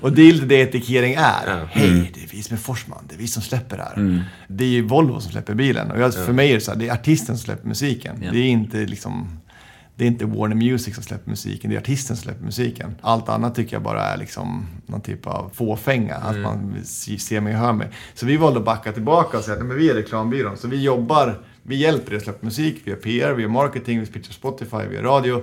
och 0.00 0.12
det 0.12 0.22
är 0.22 0.32
lite 0.32 0.46
det 0.46 0.60
etikering 0.60 1.14
är. 1.14 1.46
Ja. 1.46 1.66
Hej, 1.70 2.10
det 2.14 2.22
är 2.22 2.28
vi 2.30 2.42
som 2.42 2.54
är 2.54 2.60
Forsman, 2.60 3.04
det 3.08 3.14
är 3.14 3.18
vi 3.18 3.26
som 3.26 3.42
släpper 3.42 3.76
det 3.76 3.82
här. 3.82 4.24
Det 4.48 4.64
är 4.64 4.68
ju 4.68 4.82
Volvo 4.82 5.20
som 5.20 5.32
släpper 5.32 5.54
bilen. 5.54 5.90
Och 5.90 6.00
jag, 6.00 6.14
för 6.14 6.32
mig 6.32 6.50
är 6.50 6.54
det 6.54 6.60
så 6.60 6.70
här, 6.70 6.78
det 6.78 6.88
är 6.88 6.92
artisten 6.92 7.36
som 7.36 7.44
släpper 7.44 7.68
musiken. 7.68 8.16
Ja. 8.22 8.30
Det 8.32 8.38
är 8.38 8.48
inte 8.48 8.76
liksom 8.76 9.40
det 9.96 10.04
är 10.04 10.08
inte 10.08 10.24
Warner 10.26 10.56
Music 10.56 10.94
som 10.94 11.04
släpper 11.04 11.30
musiken, 11.30 11.70
det 11.70 11.76
är 11.76 11.80
artisten 11.80 12.16
som 12.16 12.22
släpper 12.22 12.44
musiken. 12.44 12.94
Allt 13.00 13.28
annat 13.28 13.54
tycker 13.54 13.76
jag 13.76 13.82
bara 13.82 14.02
är 14.02 14.16
liksom 14.16 14.66
någon 14.86 15.00
typ 15.00 15.26
av 15.26 15.50
fåfänga, 15.54 16.14
att 16.14 16.36
man 16.42 16.76
se- 16.84 17.18
ser 17.18 17.40
mig 17.40 17.52
och 17.54 17.60
hör 17.60 17.72
mig. 17.72 17.88
Så 18.14 18.26
vi 18.26 18.36
valde 18.36 18.58
att 18.58 18.64
backa 18.64 18.92
tillbaka 18.92 19.38
och 19.38 19.44
säga 19.44 19.56
att 19.62 19.76
vi 19.76 19.90
är 19.90 19.94
reklambyrån, 19.94 20.56
så 20.56 20.68
vi 20.68 20.82
jobbar, 20.82 21.40
vi 21.62 21.76
hjälper 21.76 22.12
er 22.12 22.16
att 22.16 22.22
släppa 22.22 22.46
musik, 22.46 22.80
vi 22.84 22.90
gör 22.90 22.98
PR, 22.98 23.32
vi 23.32 23.42
gör 23.42 23.48
marketing, 23.50 24.00
vi 24.00 24.06
pitchar 24.06 24.32
Spotify, 24.32 24.76
vi 24.90 24.94
gör 24.96 25.02
radio. 25.02 25.42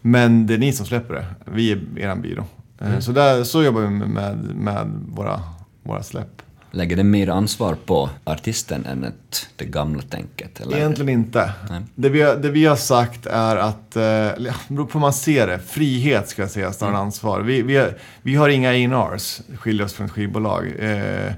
Men 0.00 0.46
det 0.46 0.54
är 0.54 0.58
ni 0.58 0.72
som 0.72 0.86
släpper 0.86 1.14
det, 1.14 1.26
vi 1.44 1.72
är 1.72 1.78
er 1.98 2.14
byrå. 2.16 2.44
Eh, 2.80 2.98
Så, 2.98 3.12
där, 3.12 3.44
så 3.44 3.62
jobbar 3.62 3.80
vi 3.80 3.90
med, 3.90 4.08
med, 4.08 4.36
med 4.56 4.90
våra, 5.08 5.40
våra 5.82 6.02
släpp. 6.02 6.42
Lägger 6.74 6.96
det 6.96 7.04
mer 7.04 7.28
ansvar 7.28 7.76
på 7.86 8.10
artisten 8.24 8.86
än 8.86 9.04
ett, 9.04 9.48
det 9.56 9.64
gamla 9.64 10.02
tänket? 10.02 10.60
Eller? 10.60 10.76
Egentligen 10.76 11.08
inte. 11.08 11.52
Nej. 11.70 11.80
Det 11.94 12.08
vi, 12.08 12.22
har, 12.22 12.36
det 12.36 12.50
vi 12.50 12.64
har 12.64 12.76
sagt 12.76 13.26
är 13.26 13.56
att, 13.56 13.96
eh, 13.96 14.02
eller, 14.04 14.56
det 14.68 14.74
beror 14.74 14.86
på 14.86 14.92
hur 14.92 15.00
man 15.00 15.12
ser 15.12 15.46
det, 15.46 15.58
frihet 15.58 16.28
ska 16.28 16.42
jag 16.42 16.50
säga 16.50 16.72
snarare 16.72 16.96
än 16.96 17.00
ansvar. 17.00 17.40
Vi, 17.40 17.62
vi, 17.62 17.76
har, 17.76 17.94
vi 18.22 18.34
har 18.34 18.48
inga 18.48 18.70
A&Rs, 18.70 19.40
skiljer 19.58 19.84
oss 19.84 19.92
från 19.92 20.06
ett 20.06 20.12
skivbolag. 20.12 20.72
Eh, 20.78 21.32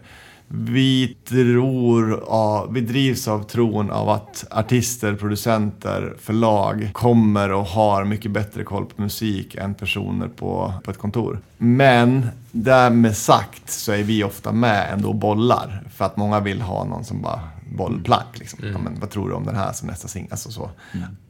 vi 0.49 1.17
tror, 1.25 2.25
ja, 2.27 2.67
vi 2.71 2.81
drivs 2.81 3.29
av 3.29 3.43
tron 3.43 3.91
av 3.91 4.09
att 4.09 4.47
artister, 4.51 5.15
producenter, 5.15 6.15
förlag 6.19 6.91
kommer 6.93 7.53
och 7.53 7.65
har 7.65 8.05
mycket 8.05 8.31
bättre 8.31 8.65
koll 8.65 8.87
på 8.87 9.03
musik 9.03 9.55
än 9.55 9.75
personer 9.75 10.29
på, 10.29 10.73
på 10.85 10.91
ett 10.91 10.99
kontor. 10.99 11.41
Men 11.59 12.27
därmed 12.53 13.17
sagt 13.17 13.71
så 13.71 13.93
är 13.93 14.03
vi 14.03 14.25
ofta 14.25 14.53
med 14.53 14.93
ändå 14.93 15.09
och 15.09 15.15
bollar. 15.15 15.83
För 15.95 16.05
att 16.05 16.17
många 16.17 16.41
vill 16.41 16.61
ha 16.63 16.85
någon 16.85 17.05
som 17.05 17.23
bara 17.23 17.41
bollplank. 17.77 18.39
Liksom. 18.39 18.59
Ja, 18.63 18.79
men 18.79 19.01
vad 19.01 19.11
tror 19.11 19.29
du 19.29 19.35
om 19.35 19.45
den 19.45 19.57
här 19.57 19.73
som 19.73 19.89
nästa 19.89 20.09
singel? 20.09 20.29
Alltså 20.31 20.51
så. 20.51 20.71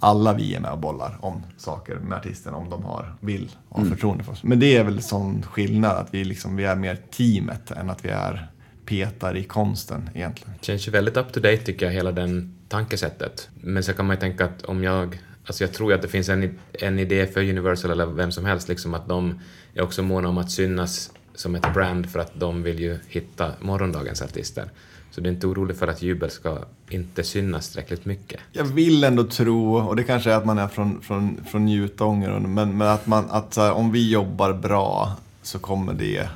Alla 0.00 0.32
vi 0.32 0.54
är 0.54 0.60
med 0.60 0.70
och 0.70 0.78
bollar 0.78 1.18
om 1.20 1.42
saker 1.56 1.94
med 1.94 2.18
artisten 2.18 2.54
om 2.54 2.70
de 2.70 2.84
har, 2.84 3.14
vill 3.20 3.50
ha 3.68 3.84
förtroende 3.84 4.24
för 4.24 4.32
oss. 4.32 4.42
Men 4.42 4.60
det 4.60 4.76
är 4.76 4.84
väl 4.84 5.02
sån 5.02 5.42
skillnad 5.42 5.96
att 5.96 6.14
vi, 6.14 6.24
liksom, 6.24 6.56
vi 6.56 6.64
är 6.64 6.76
mer 6.76 6.98
teamet 7.16 7.70
än 7.70 7.90
att 7.90 8.04
vi 8.04 8.08
är 8.08 8.50
petar 8.86 9.36
i 9.36 9.44
konsten 9.44 10.10
egentligen. 10.14 10.54
Känns 10.60 10.88
ju 10.88 10.92
väldigt 10.92 11.16
up 11.16 11.32
to 11.32 11.40
date 11.40 11.56
tycker 11.56 11.86
jag, 11.86 11.92
hela 11.92 12.12
den 12.12 12.54
tankesättet. 12.68 13.48
Men 13.60 13.82
så 13.82 13.92
kan 13.92 14.06
man 14.06 14.16
ju 14.16 14.20
tänka 14.20 14.44
att 14.44 14.62
om 14.62 14.84
jag... 14.84 15.20
Alltså 15.46 15.64
jag 15.64 15.72
tror 15.72 15.90
ju 15.90 15.96
att 15.96 16.02
det 16.02 16.08
finns 16.08 16.28
en, 16.28 16.58
en 16.72 16.98
idé 16.98 17.26
för 17.26 17.40
Universal 17.40 17.90
eller 17.90 18.06
vem 18.06 18.32
som 18.32 18.44
helst, 18.44 18.68
liksom 18.68 18.94
att 18.94 19.08
de 19.08 19.40
är 19.74 19.82
också 19.82 20.02
måna 20.02 20.28
om 20.28 20.38
att 20.38 20.50
synas 20.50 21.10
som 21.34 21.54
ett 21.54 21.74
brand 21.74 22.10
för 22.10 22.18
att 22.18 22.40
de 22.40 22.62
vill 22.62 22.80
ju 22.80 22.98
hitta 23.08 23.52
morgondagens 23.60 24.22
artister. 24.22 24.70
Så 25.10 25.20
du 25.20 25.28
är 25.28 25.32
inte 25.32 25.46
orolig 25.46 25.76
för 25.76 25.88
att 25.88 26.02
jubel 26.02 26.30
ska 26.30 26.58
inte 26.88 27.22
synas 27.22 27.68
tillräckligt 27.68 28.04
mycket? 28.04 28.40
Jag 28.52 28.64
vill 28.64 29.04
ändå 29.04 29.24
tro, 29.24 29.76
och 29.76 29.96
det 29.96 30.04
kanske 30.04 30.32
är 30.32 30.36
att 30.36 30.44
man 30.44 30.58
är 30.58 30.68
från, 30.68 31.02
från, 31.02 31.44
från 31.50 31.64
Njutånger, 31.64 32.38
men, 32.38 32.78
men 32.78 32.88
att, 32.88 33.06
man, 33.06 33.24
att 33.30 33.56
här, 33.56 33.72
om 33.72 33.92
vi 33.92 34.10
jobbar 34.10 34.52
bra 34.52 35.16
så 35.42 35.58
kommer 35.58 35.94
det 35.94 36.28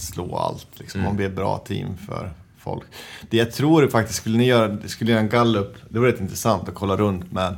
slå 0.00 0.36
allt. 0.36 0.68
Liksom, 0.74 1.06
Om 1.06 1.16
vi 1.16 1.24
är 1.24 1.28
ett 1.28 1.36
bra 1.36 1.58
team 1.58 1.96
för 1.96 2.32
folk. 2.58 2.84
Det 3.30 3.36
jag 3.36 3.52
tror 3.52 3.88
faktiskt, 3.88 4.18
skulle 4.18 4.38
ni 4.38 4.46
göra, 4.46 4.78
skulle 4.88 5.10
göra 5.10 5.20
en 5.20 5.28
gallup, 5.28 5.74
det 5.88 5.98
vore 5.98 6.12
rätt 6.12 6.20
intressant 6.20 6.68
att 6.68 6.74
kolla 6.74 6.96
runt 6.96 7.32
med 7.32 7.56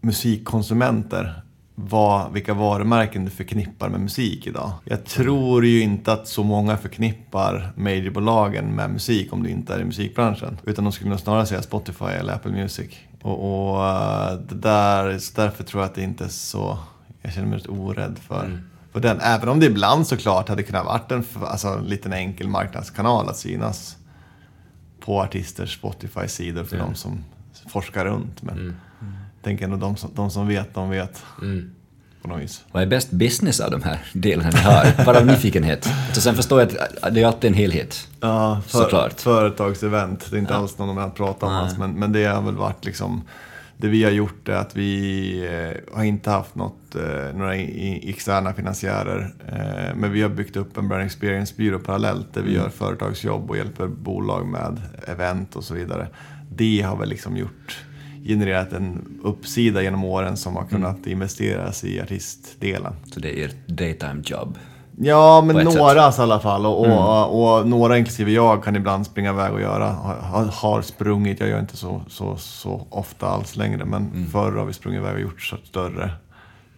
musikkonsumenter. 0.00 1.42
Vad, 1.74 2.32
vilka 2.32 2.54
varumärken 2.54 3.24
du 3.24 3.30
förknippar 3.30 3.88
med 3.88 4.00
musik 4.00 4.46
idag. 4.46 4.72
Jag 4.84 5.04
tror 5.04 5.66
ju 5.66 5.80
inte 5.80 6.12
att 6.12 6.28
så 6.28 6.42
många 6.42 6.76
förknippar 6.76 7.72
majorbolagen 7.76 8.64
med 8.64 8.90
musik 8.90 9.32
om 9.32 9.42
du 9.42 9.50
inte 9.50 9.74
är 9.74 9.80
i 9.80 9.84
musikbranschen. 9.84 10.58
Utan 10.64 10.84
de 10.84 10.92
skulle 10.92 11.10
nog 11.10 11.20
snarare 11.20 11.46
säga 11.46 11.62
Spotify 11.62 12.04
eller 12.04 12.32
Apple 12.32 12.52
Music. 12.52 12.90
Och, 13.22 13.72
och 13.72 13.86
eh, 13.86 14.32
det 14.32 14.54
där, 14.54 15.04
därför 15.36 15.64
tror 15.64 15.82
jag 15.82 15.88
att 15.88 15.94
det 15.94 16.02
inte 16.02 16.24
är 16.24 16.28
så... 16.28 16.78
Jag 17.22 17.32
känner 17.32 17.48
mig 17.48 17.58
rätt 17.58 17.68
orädd 17.68 18.18
för, 18.18 18.62
för 18.92 19.00
den. 19.00 19.20
Även 19.20 19.48
om 19.48 19.60
det 19.60 19.66
ibland 19.66 20.06
såklart 20.06 20.48
hade 20.48 20.62
kunnat 20.62 20.84
varit 20.86 21.10
en 21.12 21.24
alltså, 21.40 21.68
en 21.68 21.84
liten 21.84 22.12
enkel 22.12 22.48
marknadskanal 22.48 23.28
att 23.28 23.36
synas 23.36 23.96
på 25.04 25.20
artisters 25.22 25.78
Spotify-sidor 25.82 26.64
för 26.64 26.76
Ja. 26.76 26.82
de 26.84 26.94
som 26.94 27.24
forskar 27.68 28.04
runt. 28.04 28.42
Men 28.42 28.76
jag 29.00 29.44
tänker 29.44 29.64
ändå 29.64 29.76
de 29.76 29.96
som, 29.96 30.10
de 30.14 30.30
som 30.30 30.48
vet, 30.48 30.74
de 30.74 30.90
vet. 30.90 31.22
Mm. 31.42 31.70
På 32.22 32.28
något 32.28 32.40
vis. 32.40 32.64
Vad 32.72 32.82
är 32.82 32.86
bäst 32.86 33.10
business 33.10 33.60
av 33.60 33.70
de 33.70 33.82
här 33.82 33.98
delarna 34.12 34.50
ni 34.50 34.56
har? 34.58 35.04
Bara 35.04 35.18
av 35.18 35.26
nyfikenhet. 35.26 35.88
Så 36.12 36.20
sen 36.20 36.34
förstår 36.34 36.60
jag 36.60 36.70
att 37.02 37.14
det 37.14 37.22
är 37.22 37.26
alltid 37.26 37.48
en 37.50 37.54
helhet. 37.54 38.08
Ja, 38.20 38.60
Såklart. 38.66 39.20
företagsevent. 39.20 40.30
Det 40.30 40.36
är 40.36 40.40
inte 40.40 40.54
alls 40.54 40.78
någon 40.78 40.94
man 40.94 41.10
pratar 41.10 41.46
om 41.46 41.52
Nej. 41.52 41.62
alls, 41.62 41.78
men, 41.78 41.92
men 41.92 42.12
det 42.12 42.24
har 42.24 42.42
väl 42.42 42.54
varit 42.56 42.84
liksom 42.84 43.22
det 43.80 43.88
vi 43.88 44.04
har 44.04 44.10
gjort 44.10 44.48
är 44.48 44.52
att 44.56 44.76
vi 44.76 45.32
eh, 45.46 45.94
har 45.96 46.04
inte 46.04 46.30
haft 46.30 46.54
något, 46.54 46.94
eh, 46.94 47.36
några 47.36 47.54
externa 47.54 48.52
finansiärer. 48.54 49.34
Eh, 49.48 49.96
men 49.96 50.12
vi 50.12 50.22
har 50.22 50.28
byggt 50.28 50.56
upp 50.56 50.76
en 50.76 50.88
brand 50.88 51.02
experience-byrå 51.04 51.78
parallellt 51.78 52.34
där 52.34 52.42
vi 52.42 52.50
Mm. 52.50 52.62
gör 52.62 52.68
företagsjobb 52.70 53.50
och 53.50 53.56
hjälper 53.56 53.86
bolag 53.86 54.46
med 54.46 54.80
event 55.06 55.56
och 55.56 55.64
så 55.64 55.74
vidare. 55.74 56.08
Det 56.52 56.80
har 56.80 56.96
väl 56.96 57.08
liksom 57.08 57.36
gjort, 57.36 57.84
genererat 58.24 58.72
en 58.72 59.18
uppsida 59.22 59.82
genom 59.82 60.04
åren 60.04 60.36
som 60.36 60.56
har 60.56 60.64
kunnat 60.66 60.96
Mm. 60.96 61.12
investeras 61.12 61.84
i 61.84 62.00
artistdelen. 62.00 62.92
Så 63.14 63.20
det 63.20 63.40
är 63.40 63.44
ert 63.48 63.66
daytime 63.68 64.22
job. 64.24 64.58
Ja, 65.02 65.40
men 65.40 65.64
några 65.64 66.10
i 66.18 66.20
alla 66.20 66.40
fall. 66.40 66.66
Och, 66.66 66.86
och, 66.86 67.58
och 67.58 67.68
några, 67.68 67.98
inklusive 67.98 68.30
jag, 68.30 68.64
kan 68.64 68.76
ibland 68.76 69.06
springa 69.06 69.30
iväg 69.30 69.52
och 69.52 69.60
göra. 69.60 69.88
Har, 69.88 70.44
har 70.44 70.82
sprungit, 70.82 71.40
jag 71.40 71.48
gör 71.48 71.60
inte 71.60 71.76
så, 71.76 72.02
så, 72.08 72.36
så 72.36 72.86
ofta 72.90 73.26
alls 73.28 73.56
längre. 73.56 73.84
Men 73.84 74.28
förr 74.32 74.52
har 74.52 74.64
vi 74.64 74.72
sprungit 74.72 75.00
iväg 75.00 75.14
och 75.14 75.20
gjort 75.20 75.42
så 75.42 75.56
större, 75.64 76.10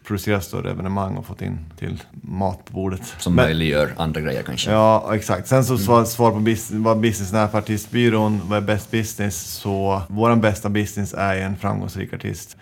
producerat 0.07 0.45
större 0.45 0.71
evenemang 0.71 1.17
och 1.17 1.27
fått 1.27 1.43
in 1.43 1.59
till 1.79 2.03
mat 2.13 2.65
på 2.65 2.73
bordet. 2.73 3.15
Som 3.19 3.35
Men- 3.35 3.45
möjliggör 3.45 3.95
andra 3.97 4.21
grejer 4.21 4.43
kanske. 4.43 4.71
Ja, 4.71 5.15
exakt. 5.15 5.49
Sen 5.49 5.65
så 5.65 5.79
svar, 5.79 6.05
svar 6.05 6.31
på 6.31 6.39
bis, 6.39 6.71
vad 6.71 7.01
business 7.01 7.33
är 7.33 7.49
för 7.49 7.59
artistbyrån, 7.59 8.41
vad 8.45 8.59
är 8.59 8.63
bäst 8.67 8.91
business? 8.91 9.37
Så 9.37 10.03
vår 10.09 10.37
bästa 10.37 10.69
business 10.69 11.15
är 11.15 11.37
en 11.37 11.57
framgångsrik 11.57 12.15
artist. 12.15 12.57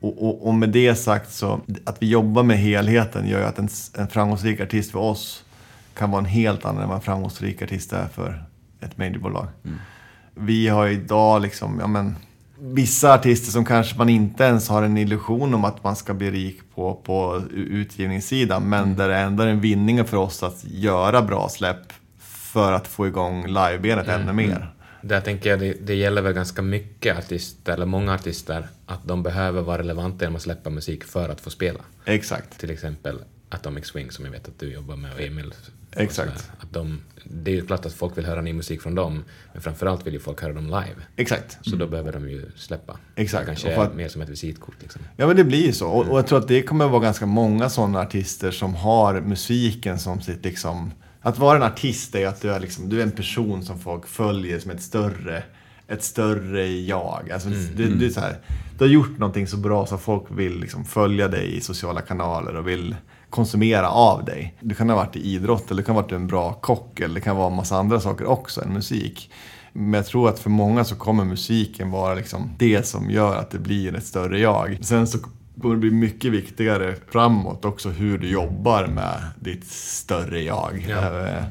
Och, 0.00 0.28
och, 0.28 0.46
och 0.46 0.54
med 0.54 0.68
det 0.68 0.94
sagt 0.94 1.32
så, 1.32 1.60
att 1.84 2.02
vi 2.02 2.08
jobbar 2.08 2.42
med 2.42 2.58
helheten 2.58 3.28
gör 3.28 3.38
ju 3.38 3.44
att 3.44 3.58
en, 3.58 3.68
en 3.98 4.08
framgångsrik 4.08 4.60
artist 4.60 4.90
för 4.90 4.98
oss 4.98 5.44
kan 5.94 6.10
vara 6.10 6.18
en 6.18 6.26
helt 6.26 6.64
annan 6.64 6.82
än 6.82 6.88
vad 6.88 6.96
en 6.96 7.02
framgångsrik 7.02 7.62
artist 7.62 7.92
är 7.92 8.06
för 8.08 8.44
ett 8.80 8.98
majorbolag. 8.98 9.46
Vi 10.34 10.68
har 10.68 10.88
idag 10.88 11.42
liksom, 11.42 11.78
ja 11.80 11.86
men, 11.86 12.16
vissa 12.60 13.14
artister 13.14 13.52
som 13.52 13.64
kanske 13.64 13.98
man 13.98 14.08
inte 14.08 14.44
ens 14.44 14.68
har 14.68 14.82
en 14.82 14.96
illusion 14.96 15.54
om 15.54 15.64
att 15.64 15.84
man 15.84 15.96
ska 15.96 16.14
bli 16.14 16.30
rik 16.30 16.60
på, 16.74 16.94
på 16.94 17.42
utgivningssidan. 17.52 18.62
Men 18.68 18.96
där 18.96 19.08
det 19.08 19.16
ändå 19.16 19.42
är 19.42 19.46
en 19.46 19.60
vinning 19.60 20.04
för 20.04 20.16
oss 20.16 20.42
att 20.42 20.64
göra 20.64 21.22
bra 21.22 21.48
släpp 21.48 21.92
för 22.18 22.72
att 22.72 22.88
få 22.88 23.06
igång 23.06 23.46
livebenet 23.46 24.08
ännu 24.08 24.32
mer. 24.32 24.74
Där 25.02 25.20
tänker 25.20 25.50
jag 25.50 25.60
det, 25.60 25.72
det 25.72 25.94
gäller 25.94 26.22
väl 26.22 26.32
ganska 26.32 26.62
mycket 26.62 27.18
artister, 27.18 27.72
eller 27.72 27.86
många 27.86 28.14
artister, 28.14 28.68
att 28.86 29.00
de 29.04 29.22
behöver 29.22 29.62
vara 29.62 29.78
relevanta 29.78 30.24
genom 30.24 30.36
att 30.36 30.42
släppa 30.42 30.70
musik 30.70 31.04
för 31.04 31.28
att 31.28 31.40
få 31.40 31.50
spela. 31.50 31.80
Exakt. 32.04 32.58
Till 32.60 32.70
exempel 32.70 33.18
Atomic 33.48 33.86
Swing 33.86 34.10
som 34.10 34.24
jag 34.24 34.32
vet 34.32 34.48
att 34.48 34.58
du 34.58 34.72
jobbar 34.72 34.96
med 34.96 35.12
och 35.14 35.20
Emil. 35.20 35.46
och 35.94 36.00
Exakt. 36.00 36.16
sådär. 36.30 36.42
Att 36.60 36.72
de, 36.72 37.00
det 37.24 37.50
är 37.50 37.54
ju 37.54 37.66
klart 37.66 37.86
att 37.86 37.92
folk 37.92 38.18
vill 38.18 38.24
höra 38.24 38.42
ny 38.42 38.52
musik 38.52 38.82
från 38.82 38.94
dem, 38.94 39.24
men 39.52 39.62
framförallt 39.62 40.06
vill 40.06 40.14
ju 40.14 40.20
folk 40.20 40.42
höra 40.42 40.52
dem 40.52 40.64
live. 40.66 40.96
Exakt. 41.16 41.58
Så 41.62 41.76
då 41.76 41.86
behöver 41.86 42.12
de 42.12 42.28
ju 42.30 42.50
släppa. 42.56 42.98
Exakt. 43.16 43.42
Det 43.42 43.46
kanske 43.46 43.76
att- 43.76 43.94
mer 43.94 44.08
som 44.08 44.22
ett 44.22 44.28
visitkort 44.28 44.74
liksom. 44.80 45.02
Ja 45.16 45.26
men 45.26 45.36
det 45.36 45.44
blir 45.44 45.66
ju 45.66 45.72
så. 45.72 45.88
Och, 45.88 46.08
och 46.08 46.18
jag 46.18 46.26
tror 46.26 46.38
att 46.38 46.48
det 46.48 46.62
kommer 46.62 46.84
att 46.84 46.90
vara 46.90 47.02
ganska 47.02 47.26
många 47.26 47.68
sådana 47.70 48.00
artister 48.00 48.50
som 48.50 48.74
har 48.74 49.20
musiken 49.20 49.98
som 49.98 50.20
sitt 50.20 50.44
liksom... 50.44 50.92
Att 51.22 51.38
vara 51.38 51.56
en 51.56 51.62
artist 51.62 52.14
är 52.14 52.26
att 52.26 52.40
du 52.40 52.52
är, 52.52 52.60
liksom, 52.60 52.88
du 52.88 52.98
är 52.98 53.02
en 53.02 53.10
person 53.10 53.62
som 53.62 53.78
folk 53.78 54.06
följer 54.06 54.58
som 54.58 54.70
ett 54.70 54.82
större, 54.82 55.42
ett 55.88 56.02
större 56.02 56.66
jag. 56.66 57.30
Alltså, 57.32 57.48
du, 57.48 57.94
du, 57.94 58.06
är 58.06 58.10
så 58.10 58.20
här, 58.20 58.38
du 58.78 58.84
har 58.84 58.90
gjort 58.90 59.18
någonting 59.18 59.46
så 59.46 59.56
bra 59.56 59.86
så 59.86 59.98
folk 59.98 60.24
vill 60.30 60.60
liksom 60.60 60.84
följa 60.84 61.28
dig 61.28 61.56
i 61.56 61.60
sociala 61.60 62.00
kanaler 62.00 62.56
och 62.56 62.68
vill 62.68 62.96
konsumera 63.30 63.90
av 63.90 64.24
dig. 64.24 64.56
Du 64.60 64.74
kan 64.74 64.88
ha 64.88 64.96
varit 64.96 65.16
i 65.16 65.20
idrott 65.20 65.70
eller 65.70 65.82
du 65.82 65.86
kan 65.86 65.94
ha 65.94 66.02
varit 66.02 66.12
en 66.12 66.26
bra 66.26 66.52
kock 66.52 67.00
eller 67.00 67.14
det 67.14 67.20
kan 67.20 67.36
vara 67.36 67.46
en 67.46 67.56
massa 67.56 67.76
andra 67.76 68.00
saker 68.00 68.24
också 68.26 68.62
än 68.62 68.72
musik. 68.72 69.30
Men 69.72 69.92
jag 69.92 70.06
tror 70.06 70.28
att 70.28 70.38
för 70.38 70.50
många 70.50 70.84
så 70.84 70.94
kommer 70.96 71.24
musiken 71.24 71.90
vara 71.90 72.14
liksom 72.14 72.50
det 72.58 72.86
som 72.86 73.10
gör 73.10 73.36
att 73.36 73.50
det 73.50 73.58
blir 73.58 73.94
ett 73.94 74.06
större 74.06 74.40
jag. 74.40 74.78
Sen 74.82 75.06
så 75.06 75.18
kommer 75.60 75.76
bli 75.76 75.90
mycket 75.90 76.32
viktigare 76.32 76.94
framåt 77.10 77.64
också 77.64 77.88
hur 77.88 78.18
du 78.18 78.28
jobbar 78.28 78.86
med 78.86 79.16
ditt 79.40 79.66
större 79.66 80.42
jag. 80.42 80.86
Ja. 80.88 81.26
Eh, 81.28 81.44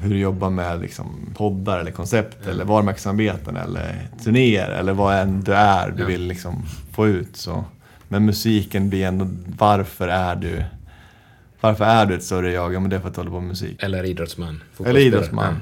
Hur 0.00 0.10
du 0.10 0.18
jobbar 0.18 0.50
med 0.50 0.80
liksom 0.80 1.34
poddar 1.36 1.78
eller 1.80 1.90
koncept 1.90 2.46
eller 2.46 2.64
varumärkessamarbeten 2.64 3.56
eller 3.56 4.08
turnéer 4.24 4.68
eller 4.70 4.92
vad 4.92 5.16
än 5.16 5.40
du 5.40 5.54
är 5.54 5.90
du 5.90 6.02
Ja. 6.02 6.06
vill 6.06 6.22
liksom 6.26 6.62
få 6.92 7.08
ut. 7.08 7.36
Så. 7.36 7.64
Men 8.08 8.24
musiken 8.24 8.88
blir 8.90 9.06
ändå, 9.06 9.28
varför 9.58 10.08
är 10.08 10.36
du 10.36 10.64
varför 11.60 11.84
är 11.84 12.06
du 12.06 12.14
ett 12.14 12.22
större 12.24 12.52
jag? 12.52 12.74
Ja 12.74 12.80
men 12.80 12.90
det 12.90 12.96
är 12.96 13.00
för 13.00 13.08
att 13.08 13.14
du 13.14 13.20
håller 13.20 13.30
på 13.30 13.40
med 13.40 13.48
musik. 13.48 13.82
Eller 13.82 14.04
idrottsman. 14.04 14.62
Eller 14.84 15.00
idrottsman. 15.00 15.54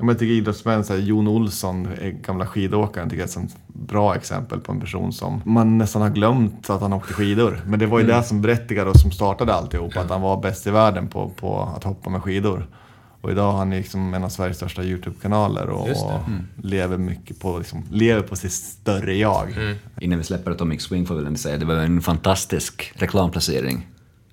Jag 0.00 0.18
tycker 0.18 0.32
idrottsmän, 0.32 0.84
så 0.84 0.92
här, 0.92 1.00
Jon 1.00 1.28
Olsson, 1.28 1.88
gamla 2.26 2.46
skidåkaren, 2.46 3.08
tycker 3.10 3.20
jag 3.20 3.24
är 3.24 3.28
ett 3.28 3.32
sånt 3.32 3.56
bra 3.66 4.14
exempel 4.14 4.60
på 4.60 4.72
en 4.72 4.80
person 4.80 5.12
som 5.12 5.42
man 5.44 5.78
nästan 5.78 6.02
har 6.02 6.10
glömt 6.10 6.70
att 6.70 6.80
han 6.80 6.92
åkte 6.92 7.12
skidor. 7.12 7.60
Men 7.66 7.78
det 7.78 7.86
var 7.86 7.98
ju 7.98 8.04
Mm. 8.04 8.16
det 8.16 8.22
som 8.22 8.42
berättigade 8.42 8.90
och 8.90 8.96
som 9.00 9.10
startade 9.10 9.54
alltihop, 9.54 9.96
att 9.96 10.10
han 10.10 10.20
var 10.20 10.40
bäst 10.42 10.66
i 10.66 10.70
världen 10.70 11.08
på, 11.08 11.28
på 11.28 11.60
att 11.76 11.84
hoppa 11.84 12.10
med 12.10 12.22
skidor. 12.22 12.66
Och 13.20 13.30
idag 13.30 13.52
har 13.52 13.58
han 13.58 13.70
liksom 13.70 14.14
en 14.14 14.24
av 14.24 14.28
Sveriges 14.28 14.56
största 14.56 14.82
YouTube-kanaler 14.82 15.66
och, 15.68 15.88
och 15.88 16.20
lever 16.62 16.98
mycket 16.98 17.40
på, 17.40 17.58
liksom, 17.58 17.82
lever 17.90 18.22
på 18.22 18.36
sitt 18.36 18.52
större 18.52 19.14
jag. 19.16 19.52
Mm. 19.52 19.76
Innan 20.00 20.18
vi 20.18 20.24
släpper 20.24 20.50
Atomic 20.50 20.82
Swing 20.82 21.06
får 21.06 21.14
vi 21.14 21.24
väl 21.24 21.36
säga, 21.36 21.56
det 21.56 21.64
var 21.64 21.74
en 21.74 22.00
fantastisk 22.00 22.92
reklamplacering. 22.96 23.86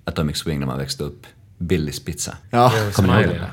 Atomic 0.04 0.36
Swing 0.36 0.60
när 0.60 0.66
man 0.66 0.78
växte 0.78 1.04
upp. 1.04 1.26
Billys 1.58 2.04
pizza. 2.04 2.36
Ja, 2.50 2.72
Kommer 2.92 3.16
ni 3.16 3.22
ihåg 3.22 3.34
det? 3.34 3.50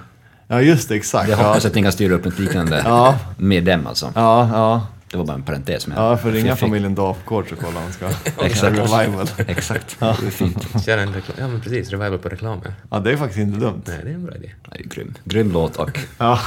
Ja 0.53 0.61
just 0.61 0.89
det, 0.89 0.95
exakt. 0.95 1.29
Jag 1.29 1.39
Ja, 1.39 1.43
hoppas 1.47 1.65
att 1.65 1.75
ni 1.75 1.83
kan 1.83 1.91
styra 1.91 2.13
upp 2.13 2.25
något 2.25 2.39
liknande 2.39 2.81
Ja. 2.85 3.19
med 3.37 3.63
dem 3.63 3.87
alltså. 3.87 4.11
ja, 4.15 4.49
ja. 4.53 4.87
Det 5.11 5.17
var 5.17 5.25
bara 5.25 5.33
en 5.37 5.43
parentes. 5.43 5.87
Men 5.87 5.97
ja 5.97 6.17
för 6.17 6.31
ringa 6.31 6.55
fick- 6.55 6.59
familjen 6.59 6.95
Dafgård 6.95 7.49
så 7.49 7.55
kolla 7.55 7.79
han 7.79 7.91
ska 7.93 8.05
Exakt. 8.45 8.77
revival. 8.77 9.27
Exakt, 9.37 9.95
det 9.99 10.05
är 10.05 10.13
fint. 10.31 10.85
Kör 10.85 10.97
en 10.97 11.13
reklam. 11.13 11.37
Ja 11.39 11.47
men 11.47 11.61
precis, 11.61 11.89
revival 11.89 12.19
på 12.19 12.29
reklamen. 12.29 12.73
Ja, 12.91 12.99
det 12.99 13.11
är 13.11 13.17
faktiskt 13.17 13.39
inte 13.39 13.59
dumt. 13.59 13.81
Nej, 13.87 13.99
det 14.03 14.09
är 14.09 14.13
en 14.13 14.25
bra 14.25 14.35
idé. 14.35 14.51
Ja, 14.63 14.69
det 14.77 14.83
är 14.83 14.87
grym. 14.89 15.13
Grym 15.23 15.51
låt 15.51 15.75
och 15.75 15.99
Ja. 16.17 16.39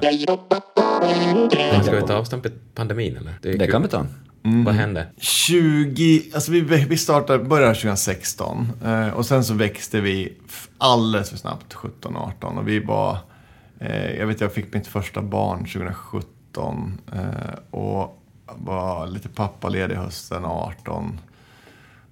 Men 1.00 1.84
ska 1.84 1.96
vi 1.96 2.06
ta 2.06 2.14
avstamp 2.14 2.46
i 2.46 2.50
pandemin 2.74 3.16
eller? 3.16 3.34
det 3.42 3.58
kul. 3.58 3.70
kan 3.70 3.82
vi 3.82 3.88
ta. 3.88 4.06
Vad 4.42 4.74
hände? 4.74 5.06
20, 5.18 6.22
alltså 6.34 6.52
vi, 6.52 6.60
vi 6.60 6.96
startade, 6.96 7.44
började 7.44 7.74
2016 7.74 8.72
eh, 8.84 9.08
och 9.08 9.26
sen 9.26 9.44
så 9.44 9.54
växte 9.54 10.00
vi 10.00 10.32
alldeles 10.78 11.30
för 11.30 11.36
snabbt 11.36 11.74
17, 11.74 12.16
18 12.16 12.58
och 12.58 12.68
vi 12.68 12.80
var, 12.80 13.18
eh, 13.78 14.18
jag 14.18 14.26
vet 14.26 14.40
jag 14.40 14.52
fick 14.52 14.74
mitt 14.74 14.86
första 14.86 15.22
barn 15.22 15.58
2017 15.58 17.00
eh, 17.12 17.20
och 17.70 18.22
var 18.46 19.06
lite 19.06 19.28
pappaledig 19.28 19.94
hösten 19.94 20.44
18. 20.44 21.20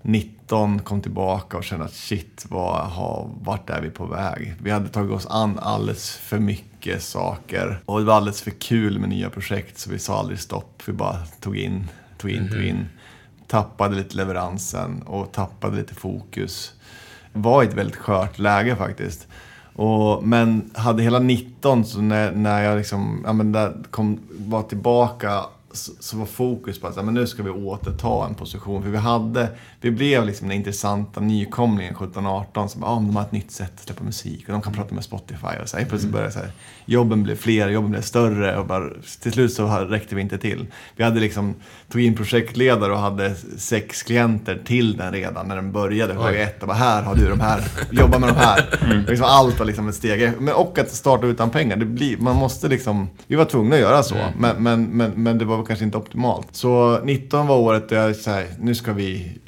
19 0.02 0.78
kom 0.78 1.02
tillbaka 1.02 1.56
och 1.56 1.64
kände 1.64 1.84
att 1.84 1.94
shit, 1.94 2.46
vad 2.48 2.86
har, 2.86 3.30
vart 3.42 3.70
är 3.70 3.80
vi 3.80 3.90
på 3.90 4.06
väg? 4.06 4.54
Vi 4.62 4.70
hade 4.70 4.88
tagit 4.88 5.12
oss 5.12 5.26
an 5.26 5.58
alldeles 5.58 6.16
för 6.16 6.38
mycket 6.38 6.77
saker 6.98 7.80
och 7.84 7.98
det 7.98 8.04
var 8.04 8.14
alldeles 8.14 8.42
för 8.42 8.50
kul 8.50 8.98
med 8.98 9.08
nya 9.08 9.30
projekt 9.30 9.78
så 9.78 9.90
vi 9.90 9.98
sa 9.98 10.18
aldrig 10.18 10.38
stopp. 10.38 10.82
Vi 10.86 10.92
bara 10.92 11.16
tog 11.40 11.56
in, 11.56 11.88
tog 12.18 12.30
in, 12.30 12.48
tog 12.48 12.64
in. 12.64 12.88
Tappade 13.46 13.96
lite 13.96 14.16
leveransen 14.16 15.02
och 15.02 15.32
tappade 15.32 15.76
lite 15.76 15.94
fokus. 15.94 16.72
Var 17.32 17.62
i 17.62 17.66
ett 17.66 17.74
väldigt 17.74 17.96
skört 17.96 18.38
läge 18.38 18.76
faktiskt. 18.76 19.26
Och, 19.74 20.24
men 20.24 20.70
hade 20.74 21.02
hela 21.02 21.18
19, 21.18 21.84
så 21.84 22.00
när, 22.00 22.32
när 22.32 22.62
jag 22.62 22.76
liksom, 22.76 23.22
ja, 23.26 23.32
men 23.32 23.52
där 23.52 23.84
kom, 23.90 24.20
var 24.30 24.62
tillbaka 24.62 25.44
så, 25.72 26.16
var 26.16 26.26
fokus 26.26 26.80
på 26.80 26.86
att 26.86 27.04
men 27.04 27.14
nu 27.14 27.26
ska 27.26 27.42
vi 27.42 27.50
återta 27.50 28.26
en 28.26 28.34
position. 28.34 28.82
För 28.82 28.90
vi 28.90 28.96
hade, 28.96 29.48
vi 29.80 29.90
blev 29.90 30.26
liksom 30.26 30.48
den 30.48 30.56
intressanta 30.56 31.20
nykomlingen 31.20 31.94
17-18 31.94 32.66
som 32.66 32.84
ah, 32.84 32.94
de 32.94 33.16
har 33.16 33.22
ett 33.22 33.32
nytt 33.32 33.50
sätt 33.50 33.72
att 33.74 33.80
släppa 33.80 34.04
musik 34.04 34.44
och 34.46 34.52
de 34.52 34.62
kan 34.62 34.72
prata 34.72 34.94
med 34.94 35.04
Spotify. 35.04 35.46
Och 35.62 35.68
så 35.68 35.76
här, 35.76 35.84
plötsligt 35.84 36.12
började 36.12 36.32
så 36.32 36.38
här, 36.38 36.50
jobben 36.84 37.22
blev 37.22 37.36
fler, 37.36 37.68
jobben 37.68 37.90
blev 37.90 38.00
större 38.00 38.58
och 38.58 38.66
bara, 38.66 38.90
till 39.20 39.32
slut 39.32 39.52
så 39.52 39.66
räckte 39.66 40.14
vi 40.14 40.20
inte 40.20 40.38
till. 40.38 40.66
Vi 40.96 41.04
hade 41.04 41.20
liksom, 41.20 41.54
tog 41.88 42.02
in 42.02 42.16
projektledare 42.16 42.92
och 42.92 42.98
hade 42.98 43.34
sex 43.56 44.02
klienter 44.02 44.62
till 44.64 44.96
den 44.96 45.12
redan 45.12 45.48
när 45.48 45.56
den 45.56 45.72
började. 45.72 46.14
Dag 46.14 46.40
ett 46.40 46.62
och 46.62 46.68
bara 46.68 46.76
här 46.76 47.02
har 47.02 47.14
du 47.14 47.28
de 47.28 47.40
här, 47.40 47.64
jobba 47.90 48.18
med 48.18 48.28
de 48.28 48.36
här. 48.36 48.64
Mm. 48.88 49.04
Liksom 49.04 49.26
allt 49.26 49.58
var 49.58 49.66
liksom 49.66 49.88
ett 49.88 49.94
steg. 49.94 50.32
Men, 50.38 50.54
och 50.54 50.78
att 50.78 50.90
starta 50.90 51.26
utan 51.26 51.50
pengar, 51.50 51.76
det 51.76 51.84
blir, 51.84 52.16
man 52.16 52.36
måste 52.36 52.68
liksom, 52.68 53.08
vi 53.26 53.36
var 53.36 53.44
tvungna 53.44 53.74
att 53.74 53.80
göra 53.80 54.02
så. 54.02 54.14
Mm. 54.14 54.32
Men, 54.38 54.62
men, 54.62 54.84
men, 54.84 55.22
men 55.22 55.38
det 55.38 55.44
var 55.44 55.57
kanske 55.64 55.84
inte 55.84 55.98
optimalt. 55.98 56.48
Så 56.52 57.00
19 57.04 57.46
var 57.46 57.56
året 57.56 57.88
där 57.88 58.06
jag 58.06 58.16
sa, 58.16 58.42
nu 58.60 58.74
ska 58.74 58.92
vi 58.92 59.38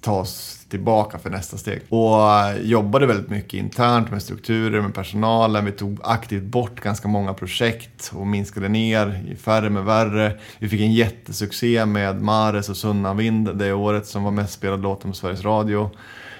ta 0.00 0.12
oss 0.12 0.66
tillbaka 0.68 1.18
för 1.18 1.30
nästa 1.30 1.56
steg. 1.56 1.80
Och 1.88 2.30
eh, 2.30 2.60
jobbade 2.62 3.06
väldigt 3.06 3.30
mycket 3.30 3.54
internt 3.54 4.10
med 4.10 4.22
strukturer, 4.22 4.80
med 4.80 4.94
personalen. 4.94 5.64
Vi 5.64 5.72
tog 5.72 5.98
aktivt 6.02 6.42
bort 6.42 6.80
ganska 6.80 7.08
många 7.08 7.34
projekt 7.34 8.12
och 8.14 8.26
minskade 8.26 8.68
ner, 8.68 9.36
färre 9.40 9.70
med 9.70 9.84
värre. 9.84 10.32
Vi 10.58 10.68
fick 10.68 10.80
en 10.80 10.92
jättesuccé 10.92 11.86
med 11.86 12.22
Mares 12.22 12.68
och 12.68 12.76
Sunnavind 12.76 13.56
det 13.56 13.72
året 13.72 14.06
som 14.06 14.24
var 14.24 14.30
mest 14.30 14.52
spelad 14.52 14.82
låten 14.82 15.10
på 15.10 15.16
Sveriges 15.16 15.44
Radio. 15.44 15.90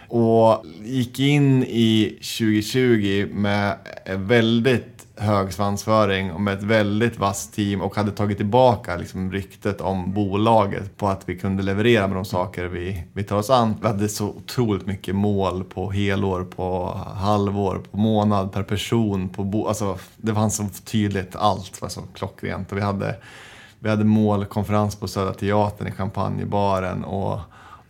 Och 0.09 0.65
gick 0.85 1.21
in 1.21 1.63
i 1.63 2.19
2020 2.39 3.29
med 3.33 3.77
väldigt 4.17 4.96
hög 5.17 5.53
svansföring 5.53 6.33
och 6.33 6.41
med 6.41 6.55
ett 6.55 6.63
väldigt 6.63 7.19
vasst 7.19 7.55
team 7.55 7.81
och 7.81 7.97
hade 7.97 8.11
tagit 8.11 8.37
tillbaka 8.37 8.97
liksom, 8.97 9.33
ryktet 9.33 9.81
om 9.81 10.13
bolaget 10.13 10.97
på 10.97 11.09
att 11.09 11.29
vi 11.29 11.39
kunde 11.39 11.63
leverera 11.63 12.07
med 12.07 12.17
de 12.17 12.25
saker 12.25 12.65
vi, 12.65 13.05
vi 13.13 13.25
tar 13.25 13.37
oss 13.37 13.51
an. 13.51 13.75
Vi 13.81 13.87
hade 13.87 14.09
så 14.09 14.29
otroligt 14.29 14.87
mycket 14.87 15.15
mål 15.15 15.65
på 15.65 15.91
helår, 15.91 16.45
på 16.45 17.01
halvår, 17.15 17.83
på 17.91 17.97
månad, 17.97 18.53
per 18.53 18.63
person. 18.63 19.29
På 19.29 19.45
bo 19.45 19.67
alltså, 19.67 19.99
det 20.17 20.35
fanns 20.35 20.57
så 20.57 20.65
tydligt, 20.85 21.37
allt 21.37 21.83
var 21.83 21.89
så 21.89 22.03
klockrent. 22.15 22.73
Och 22.73 22.79
vi 22.79 22.83
hade, 22.83 23.17
vi 23.79 23.91
hade 23.91 24.05
målkonferens 24.05 24.97
på 24.97 25.09
Södra 25.09 25.35
Teatern 25.35 25.89
i 25.89 25.93
Champagnebaren 25.93 27.05
och 27.05 27.41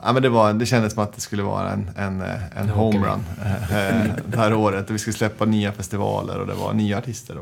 Ja, 0.06 0.12
men 0.12 0.22
det, 0.22 0.28
var, 0.28 0.52
det 0.52 0.66
kändes 0.66 0.92
som 0.92 1.02
att 1.02 1.12
det 1.12 1.20
skulle 1.20 1.42
vara 1.42 1.70
en, 1.70 1.90
en, 1.96 2.22
en 2.56 2.68
homerun 2.68 3.24
eh, 3.44 4.10
det 4.26 4.36
här 4.36 4.54
året. 4.54 4.90
Vi 4.90 4.98
skulle 4.98 5.16
släppa 5.16 5.44
nya 5.44 5.72
festivaler 5.72 6.38
och 6.38 6.46
det 6.46 6.54
var 6.54 6.72
nya 6.72 6.98
artister. 6.98 7.38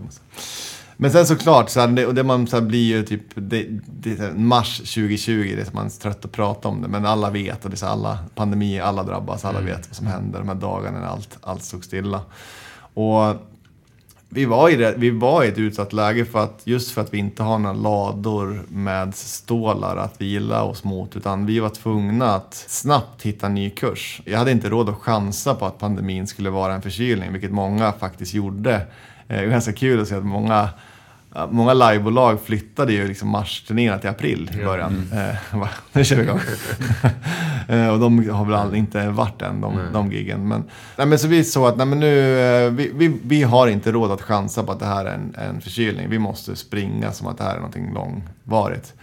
Men 0.96 1.11
sen 1.11 1.27
såklart, 1.27 1.70
så 1.70 1.81
här, 1.81 1.88
det, 1.88 2.07
och 2.07 2.14
det 2.14 2.22
man 2.22 2.46
så 2.46 2.61
blir 2.61 2.85
ju 2.85 3.03
typ 3.03 3.22
det, 3.35 3.66
det, 3.87 4.37
mars 4.37 4.79
2020, 4.79 5.55
det 5.57 5.68
är 5.68 5.74
man 5.74 5.87
är 5.87 5.90
trött 5.90 6.24
att 6.24 6.33
prata 6.33 6.68
om 6.68 6.83
det, 6.83 6.88
men 6.88 7.07
alla 7.07 7.31
vet 7.31 7.64
och 7.64 7.70
det 7.70 7.74
är 7.74 7.79
så 7.79 7.87
alla 7.87 8.18
pandemier, 8.35 8.83
alla 8.83 9.03
drabbas, 9.03 9.44
alla 9.44 9.59
mm. 9.59 9.70
vet 9.70 9.88
vad 9.88 9.96
som 9.96 10.07
händer 10.07 10.38
de 10.38 10.48
här 10.48 10.55
dagarna 10.55 11.00
när 11.00 11.07
allt, 11.07 11.38
allt 11.40 11.62
stod 11.62 11.85
stilla. 11.85 12.20
Och 12.94 13.37
vi 14.35 14.44
var, 14.44 14.70
i 14.70 14.77
det, 14.77 14.94
vi 14.97 15.11
var 15.11 15.44
i 15.44 15.49
ett 15.49 15.59
utsatt 15.59 15.92
läge 15.92 16.25
för 16.25 16.44
att, 16.44 16.61
just 16.64 16.90
för 16.90 17.01
att 17.01 17.14
vi 17.14 17.18
inte 17.18 17.42
har 17.42 17.59
några 17.59 17.77
lador 17.77 18.62
med 18.68 19.14
stålar 19.14 19.97
att 19.97 20.20
vila 20.20 20.62
oss 20.62 20.85
mot. 20.85 21.16
Utan 21.16 21.47
vi 21.47 21.61
var 21.61 21.68
tvungna 21.68 22.35
att 22.35 22.55
snabbt 22.55 23.23
hitta 23.23 23.47
en 23.47 23.55
ny 23.55 23.70
kurs. 23.70 24.23
Jag 24.25 24.38
hade 24.38 24.51
inte 24.51 24.68
råd 24.68 24.88
att 24.88 24.99
chansa 24.99 25.55
på 25.55 25.66
att 25.66 25.79
pandemin 25.79 26.27
skulle 26.27 26.51
vara 26.51 26.75
en 26.75 26.83
förkylning, 26.83 27.33
vilket 27.33 27.51
många 27.51 27.92
faktiskt 27.92 28.35
gjorde. 28.35 28.75
Eh, 28.75 28.81
det 29.29 29.35
är 29.35 29.47
ganska 29.47 29.73
kul 29.73 30.01
att 30.01 30.09
se 30.09 30.14
att 30.14 30.25
många 30.25 30.68
Många 31.51 31.75
livebolag 31.75 32.40
flyttade 32.40 32.92
ju 32.92 33.09
liksom 33.09 33.29
mars-turnéerna 33.29 33.99
till 33.99 34.11
april 34.11 34.51
i 34.61 34.64
början. 34.64 35.09
Mm. 35.12 35.29
Eh, 35.29 35.66
nu 35.92 36.05
kör 36.05 36.16
vi 36.16 36.23
igång. 36.23 36.40
eh, 37.68 37.88
och 37.88 37.99
de 37.99 38.29
har 38.29 38.44
väl 38.44 38.75
inte 38.75 39.09
varit 39.09 39.42
än, 39.42 39.61
de, 39.61 39.79
de 39.92 40.12
giggen. 40.12 40.49
Men, 40.49 40.64
nej, 40.99 41.07
men 41.07 41.18
så 41.18 41.29
vi 41.29 41.44
såg 41.44 41.66
att 41.66 41.77
nej, 41.77 41.87
men 41.87 42.01
nu, 42.01 42.40
eh, 42.40 42.70
vi, 42.70 42.90
vi, 42.94 43.18
vi, 43.23 43.42
har 43.42 43.66
inte 43.66 43.92
råd 43.92 44.11
att 44.11 44.23
chansa 44.23 44.62
på 44.62 44.73
att 44.73 44.81
det 44.81 44.87
här 44.87 45.05
är 45.05 45.14
en, 45.14 45.35
en 45.38 45.61
förkylning. 45.61 46.11
Vi 46.11 46.18
måste 46.18 46.57
springa 46.57 47.12
som 47.12 47.27
att 47.27 47.38
det 47.38 47.44
här 47.44 47.53
är 47.55 47.57
någonting 47.57 47.94
långvarigt. 47.94 48.94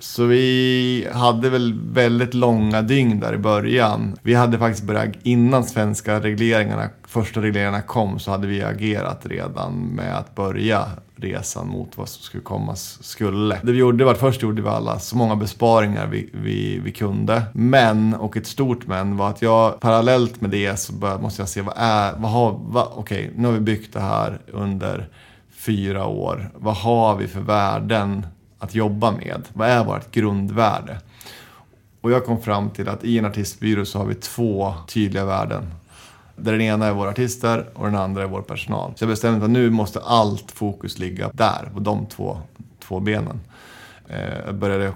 Så 0.00 0.24
vi 0.24 1.08
hade 1.12 1.50
väl 1.50 1.80
väldigt 1.92 2.34
långa 2.34 2.82
dygn 2.82 3.20
där 3.20 3.34
i 3.34 3.38
början. 3.38 4.16
Vi 4.22 4.34
hade 4.34 4.58
faktiskt 4.58 4.86
börjat, 4.86 5.14
innan 5.22 5.64
svenska 5.64 6.20
regleringarna, 6.20 6.88
första 7.06 7.42
regleringarna 7.42 7.80
kom, 7.80 8.18
så 8.18 8.30
hade 8.30 8.46
vi 8.46 8.62
agerat 8.62 9.26
redan 9.26 9.74
med 9.74 10.18
att 10.18 10.34
börja 10.34 10.86
resan 11.20 11.68
mot 11.68 11.96
vad 11.96 12.08
som 12.08 12.22
skulle 12.22 12.42
komma 12.42 12.76
skulle. 12.76 13.60
Det 13.62 13.72
vi 13.72 13.78
gjorde 13.78 14.04
var 14.04 14.12
att 14.12 14.20
först 14.20 14.42
gjorde 14.42 14.62
vi 14.62 14.68
alla 14.68 14.98
så 14.98 15.16
många 15.16 15.36
besparingar 15.36 16.06
vi, 16.06 16.30
vi, 16.32 16.78
vi 16.78 16.92
kunde. 16.92 17.42
Men, 17.52 18.14
och 18.14 18.36
ett 18.36 18.46
stort 18.46 18.86
men, 18.86 19.16
var 19.16 19.30
att 19.30 19.42
jag 19.42 19.80
parallellt 19.80 20.40
med 20.40 20.50
det 20.50 20.76
så 20.76 20.92
bör, 20.92 21.18
måste 21.18 21.42
jag 21.42 21.48
se 21.48 21.62
vad 21.62 21.74
är, 21.76 22.12
vad 22.16 22.30
har, 22.30 22.60
vad, 22.62 22.88
okej, 22.94 23.24
okay, 23.24 23.30
nu 23.36 23.48
har 23.48 23.54
vi 23.54 23.60
byggt 23.60 23.92
det 23.92 24.00
här 24.00 24.40
under 24.52 25.08
fyra 25.50 26.06
år. 26.06 26.50
Vad 26.54 26.76
har 26.76 27.16
vi 27.16 27.28
för 27.28 27.40
värden 27.40 28.26
att 28.58 28.74
jobba 28.74 29.10
med? 29.10 29.42
Vad 29.52 29.68
är 29.68 29.84
vårt 29.84 30.10
grundvärde? 30.10 31.00
Och 32.00 32.10
jag 32.10 32.24
kom 32.24 32.42
fram 32.42 32.70
till 32.70 32.88
att 32.88 33.04
i 33.04 33.18
en 33.18 33.24
artistbyrå 33.24 33.84
så 33.84 33.98
har 33.98 34.06
vi 34.06 34.14
två 34.14 34.74
tydliga 34.88 35.24
värden. 35.24 35.66
Där 36.38 36.52
den 36.52 36.60
ena 36.60 36.86
är 36.86 36.92
våra 36.92 37.10
artister 37.10 37.68
och 37.74 37.86
den 37.86 37.94
andra 37.94 38.22
är 38.22 38.26
vår 38.26 38.42
personal. 38.42 38.92
Så 38.96 39.04
jag 39.04 39.08
bestämde 39.08 39.44
att 39.44 39.50
nu 39.50 39.70
måste 39.70 40.00
allt 40.00 40.50
fokus 40.50 40.98
ligga 40.98 41.30
där, 41.34 41.70
på 41.74 41.80
de 41.80 42.06
två, 42.06 42.38
två 42.80 43.00
benen. 43.00 43.40
Eh, 44.08 44.38
jag 44.46 44.54
började 44.54 44.92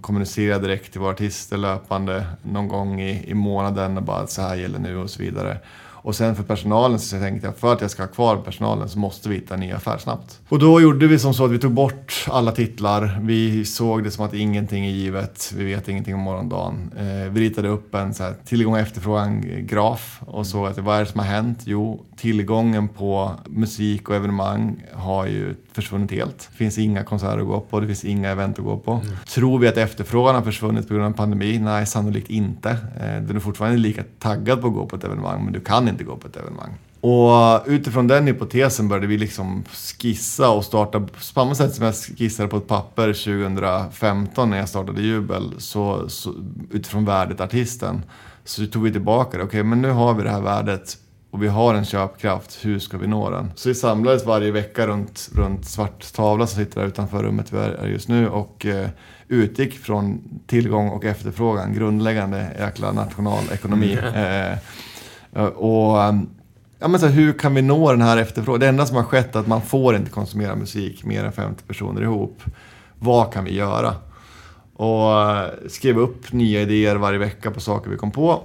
kommunicera 0.00 0.58
direkt 0.58 0.92
till 0.92 1.00
våra 1.00 1.10
artister 1.10 1.56
löpande 1.56 2.26
någon 2.42 2.68
gång 2.68 3.00
i, 3.00 3.30
i 3.30 3.34
månaden 3.34 3.96
och 3.96 4.02
bara 4.02 4.18
att 4.18 4.30
så 4.30 4.42
här 4.42 4.56
gäller 4.56 4.78
nu 4.78 4.96
och 4.96 5.10
så 5.10 5.22
vidare. 5.22 5.58
Och 6.06 6.14
sen 6.14 6.36
för 6.36 6.42
personalen 6.42 6.98
så 6.98 7.18
tänkte 7.18 7.46
jag 7.46 7.56
för 7.56 7.72
att 7.72 7.80
jag 7.80 7.90
ska 7.90 8.02
ha 8.02 8.08
kvar 8.08 8.36
personalen 8.36 8.88
så 8.88 8.98
måste 8.98 9.28
vi 9.28 9.34
hitta 9.34 9.54
en 9.54 9.60
ny 9.60 9.72
affär 9.72 9.98
snabbt. 9.98 10.40
Och 10.48 10.58
då 10.58 10.80
gjorde 10.80 11.06
vi 11.06 11.18
som 11.18 11.34
så 11.34 11.44
att 11.44 11.50
vi 11.50 11.58
tog 11.58 11.72
bort 11.72 12.26
alla 12.28 12.52
titlar. 12.52 13.18
Vi 13.22 13.64
såg 13.64 14.04
det 14.04 14.10
som 14.10 14.24
att 14.24 14.34
ingenting 14.34 14.86
är 14.86 14.90
givet. 14.90 15.52
Vi 15.56 15.64
vet 15.64 15.88
ingenting 15.88 16.14
om 16.14 16.20
morgondagen. 16.20 16.90
Eh, 16.96 17.32
vi 17.32 17.40
ritade 17.40 17.68
upp 17.68 17.94
en 17.94 18.14
så 18.14 18.22
här, 18.22 18.34
tillgång 18.44 18.74
och 18.74 18.80
efterfrågan-graf 18.80 20.20
och 20.26 20.46
såg 20.46 20.66
att 20.66 20.78
vad 20.78 20.96
är 20.96 21.00
det 21.00 21.06
som 21.06 21.20
har 21.20 21.26
hänt? 21.26 21.58
Jo, 21.64 22.04
tillgången 22.16 22.88
på 22.88 23.32
musik 23.46 24.08
och 24.08 24.16
evenemang 24.16 24.84
har 24.92 25.26
ju 25.26 25.54
försvunnit 25.72 26.10
helt. 26.10 26.48
Det 26.50 26.56
finns 26.56 26.78
inga 26.78 27.04
konserter 27.04 27.38
att 27.38 27.46
gå 27.46 27.60
på, 27.60 27.80
det 27.80 27.86
finns 27.86 28.04
inga 28.04 28.30
event 28.30 28.58
att 28.58 28.64
gå 28.64 28.78
på. 28.78 28.92
Mm. 28.92 29.16
Tror 29.26 29.58
vi 29.58 29.68
att 29.68 29.76
efterfrågan 29.76 30.34
har 30.34 30.42
försvunnit 30.42 30.88
på 30.88 30.94
grund 30.94 31.06
av 31.06 31.12
pandemi? 31.12 31.58
Nej, 31.58 31.86
sannolikt 31.86 32.30
inte. 32.30 32.70
Eh, 32.70 33.22
du 33.22 33.36
är 33.36 33.40
fortfarande 33.40 33.78
lika 33.78 34.04
taggad 34.18 34.60
på 34.60 34.66
att 34.66 34.74
gå 34.74 34.86
på 34.86 34.96
ett 34.96 35.04
evenemang, 35.04 35.44
men 35.44 35.52
du 35.52 35.60
kan 35.60 35.88
inte 35.88 36.04
gå 36.04 36.16
på 36.16 36.28
ett 36.28 36.36
evenemang. 36.36 36.74
Och 37.00 37.62
utifrån 37.66 38.06
den 38.06 38.26
hypotesen 38.26 38.88
började 38.88 39.06
vi 39.06 39.18
liksom 39.18 39.64
skissa 39.98 40.50
och 40.50 40.64
starta, 40.64 41.00
på 41.00 41.20
samma 41.20 41.54
sätt 41.54 41.74
som 41.74 41.84
jag 41.84 41.94
skissade 41.94 42.48
på 42.48 42.56
ett 42.56 42.66
papper 42.66 43.12
2015 43.12 44.50
när 44.50 44.58
jag 44.58 44.68
startade 44.68 45.02
Jubel, 45.02 45.54
så, 45.58 46.08
så 46.08 46.34
utifrån 46.70 47.04
värdet 47.04 47.40
artisten, 47.40 48.02
så 48.44 48.66
tog 48.66 48.82
vi 48.82 48.92
tillbaka 48.92 49.38
det. 49.38 49.44
Okej, 49.44 49.60
okay, 49.60 49.62
men 49.62 49.82
nu 49.82 49.90
har 49.90 50.14
vi 50.14 50.22
det 50.22 50.30
här 50.30 50.40
värdet 50.40 50.98
och 51.30 51.42
vi 51.42 51.48
har 51.48 51.74
en 51.74 51.84
köpkraft, 51.84 52.58
hur 52.64 52.78
ska 52.78 52.98
vi 52.98 53.06
nå 53.06 53.30
den? 53.30 53.52
Så 53.54 53.68
vi 53.68 53.74
samlades 53.74 54.26
varje 54.26 54.50
vecka 54.50 54.86
runt, 54.86 55.30
runt 55.34 55.66
Svart 55.66 56.12
tavla 56.12 56.46
som 56.46 56.64
sitter 56.64 56.80
där 56.80 56.88
utanför 56.88 57.22
rummet 57.22 57.52
vi 57.52 57.58
är 57.58 57.86
just 57.86 58.08
nu 58.08 58.28
och 58.28 58.66
eh, 58.66 58.88
utgick 59.28 59.78
från 59.78 60.20
tillgång 60.46 60.88
och 60.88 61.04
efterfrågan, 61.04 61.74
grundläggande 61.74 62.56
jäkla 62.58 62.92
nationalekonomi. 62.92 63.98
Mm. 64.02 64.58
Eh, 65.32 65.44
och 65.44 66.02
ehm, 66.02 66.28
ja, 66.78 66.88
men 66.88 67.00
så 67.00 67.06
här, 67.06 67.12
hur 67.12 67.32
kan 67.32 67.54
vi 67.54 67.62
nå 67.62 67.92
den 67.92 68.02
här 68.02 68.16
efterfrågan? 68.16 68.60
Det 68.60 68.68
enda 68.68 68.86
som 68.86 68.96
har 68.96 69.04
skett 69.04 69.34
är 69.34 69.40
att 69.40 69.46
man 69.46 69.62
får 69.62 69.96
inte 69.96 70.10
konsumera 70.10 70.56
musik 70.56 71.04
mer 71.04 71.24
än 71.24 71.32
50 71.32 71.62
personer 71.64 72.02
ihop. 72.02 72.42
Vad 72.98 73.32
kan 73.32 73.44
vi 73.44 73.54
göra? 73.54 73.94
Och 74.74 75.20
eh, 75.20 75.50
skrev 75.68 75.98
upp 75.98 76.32
nya 76.32 76.60
idéer 76.60 76.96
varje 76.96 77.18
vecka 77.18 77.50
på 77.50 77.60
saker 77.60 77.90
vi 77.90 77.96
kom 77.96 78.10
på 78.10 78.42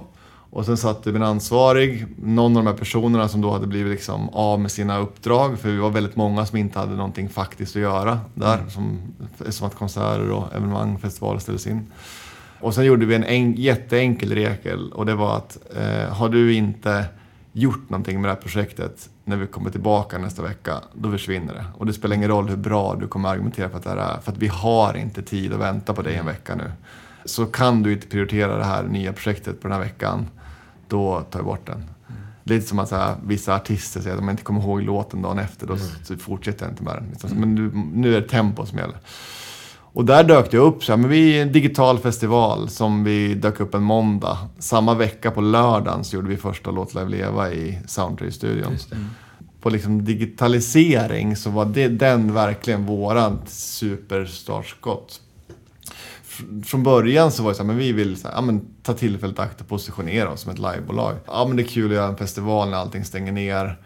och 0.52 0.66
sen 0.66 0.76
satte 0.76 1.10
vi 1.10 1.16
en 1.16 1.22
ansvarig, 1.22 2.06
någon 2.16 2.56
av 2.56 2.64
de 2.64 2.70
här 2.70 2.76
personerna 2.76 3.28
som 3.28 3.40
då 3.40 3.50
hade 3.50 3.66
blivit 3.66 3.92
liksom 3.92 4.28
av 4.28 4.60
med 4.60 4.70
sina 4.70 4.98
uppdrag, 4.98 5.58
för 5.58 5.70
vi 5.70 5.78
var 5.78 5.90
väldigt 5.90 6.16
många 6.16 6.46
som 6.46 6.58
inte 6.58 6.78
hade 6.78 6.94
någonting 6.94 7.28
faktiskt 7.28 7.76
att 7.76 7.82
göra 7.82 8.20
där, 8.34 8.58
mm. 8.58 8.70
som, 8.70 9.00
som 9.48 9.66
att 9.66 9.74
konserter 9.74 10.30
och 10.30 10.54
evenemang, 10.54 10.98
festivaler 10.98 11.38
ställdes 11.38 11.66
in. 11.66 11.86
Och 12.60 12.74
sen 12.74 12.84
gjorde 12.84 13.06
vi 13.06 13.14
en, 13.14 13.24
en 13.24 13.52
jätteenkel 13.52 14.32
regel 14.32 14.92
och 14.92 15.06
det 15.06 15.14
var 15.14 15.36
att 15.36 15.58
eh, 15.76 16.14
har 16.14 16.28
du 16.28 16.54
inte 16.54 17.04
gjort 17.52 17.90
någonting 17.90 18.20
med 18.20 18.28
det 18.30 18.34
här 18.34 18.42
projektet 18.42 19.10
när 19.24 19.36
vi 19.36 19.46
kommer 19.46 19.70
tillbaka 19.70 20.18
nästa 20.18 20.42
vecka, 20.42 20.80
då 20.94 21.10
försvinner 21.10 21.54
det. 21.54 21.64
Och 21.74 21.86
det 21.86 21.92
spelar 21.92 22.16
ingen 22.16 22.28
roll 22.28 22.48
hur 22.48 22.56
bra 22.56 22.96
du 23.00 23.08
kommer 23.08 23.28
argumentera 23.28 23.68
för 23.68 23.78
att 23.78 23.84
det 23.84 23.90
här 23.90 23.96
är, 23.96 24.20
för 24.20 24.32
att 24.32 24.38
vi 24.38 24.48
har 24.48 24.96
inte 24.96 25.22
tid 25.22 25.52
att 25.52 25.60
vänta 25.60 25.94
på 25.94 26.02
dig 26.02 26.16
en 26.16 26.26
vecka 26.26 26.54
nu. 26.54 26.72
Så 27.24 27.46
kan 27.46 27.82
du 27.82 27.92
inte 27.92 28.06
prioritera 28.06 28.56
det 28.56 28.64
här 28.64 28.82
nya 28.82 29.12
projektet 29.12 29.60
på 29.60 29.68
den 29.68 29.76
här 29.76 29.84
veckan, 29.84 30.26
då 30.92 31.20
tar 31.30 31.38
vi 31.38 31.44
bort 31.44 31.66
den. 31.66 31.84
Lite 32.44 32.66
som 32.66 32.78
att 32.78 32.88
så 32.88 32.96
här, 32.96 33.14
vissa 33.26 33.54
artister 33.54 34.00
säger 34.00 34.16
att 34.16 34.22
de 34.22 34.30
inte 34.30 34.42
kommer 34.42 34.60
ihåg 34.60 34.82
låten 34.82 35.22
dagen 35.22 35.38
efter, 35.38 35.66
då 35.66 35.76
så 36.04 36.16
fortsätter 36.16 36.64
jag 36.64 36.72
inte 36.72 36.82
med 36.82 36.94
den. 36.94 37.08
Liksom. 37.10 37.30
Men 37.30 37.54
nu, 37.54 37.70
nu 37.94 38.16
är 38.16 38.20
det 38.20 38.28
tempo 38.28 38.66
som 38.66 38.78
gäller. 38.78 38.96
Och 39.94 40.04
där 40.04 40.24
dök 40.24 40.50
det 40.50 40.58
upp, 40.58 40.84
så 40.84 40.92
här, 40.92 40.96
men 40.96 41.10
vi 41.10 41.38
är 41.38 41.42
en 41.42 41.52
digital 41.52 41.98
festival 41.98 42.68
som 42.68 43.04
vi 43.04 43.34
dök 43.34 43.60
upp 43.60 43.74
en 43.74 43.82
måndag. 43.82 44.38
Samma 44.58 44.94
vecka 44.94 45.30
på 45.30 45.40
lördagen 45.40 46.04
så 46.04 46.16
gjorde 46.16 46.28
vi 46.28 46.36
första 46.36 46.70
Låt 46.70 46.94
Live 46.94 47.08
Leva 47.08 47.52
i 47.52 47.78
Soundtree-studion. 47.86 48.76
På 49.60 49.70
liksom 49.70 50.04
digitalisering 50.04 51.36
så 51.36 51.50
var 51.50 51.64
det, 51.64 51.88
den 51.88 52.34
verkligen 52.34 52.86
våran 52.86 53.38
superstartskott. 53.46 55.20
Från 56.64 56.82
början 56.82 57.32
så 57.32 57.42
var 57.42 57.50
det 57.50 57.54
så 57.54 57.62
här, 57.62 57.66
men 57.66 57.78
vi 57.78 57.92
vill 57.92 58.16
så 58.16 58.28
här, 58.28 58.34
ja, 58.34 58.40
men, 58.40 58.66
ta 58.82 58.94
tillfället 58.94 59.38
i 59.38 59.40
akt 59.40 59.60
och 59.60 59.68
positionera 59.68 60.30
oss 60.30 60.40
som 60.40 60.52
ett 60.52 60.58
livebolag. 60.58 61.16
Ja, 61.26 61.44
men 61.48 61.56
det 61.56 61.62
är 61.62 61.66
kul 61.66 61.90
att 61.90 61.96
göra 61.96 62.08
en 62.08 62.16
festival 62.16 62.70
när 62.70 62.76
allting 62.76 63.04
stänger 63.04 63.32
ner. 63.32 63.78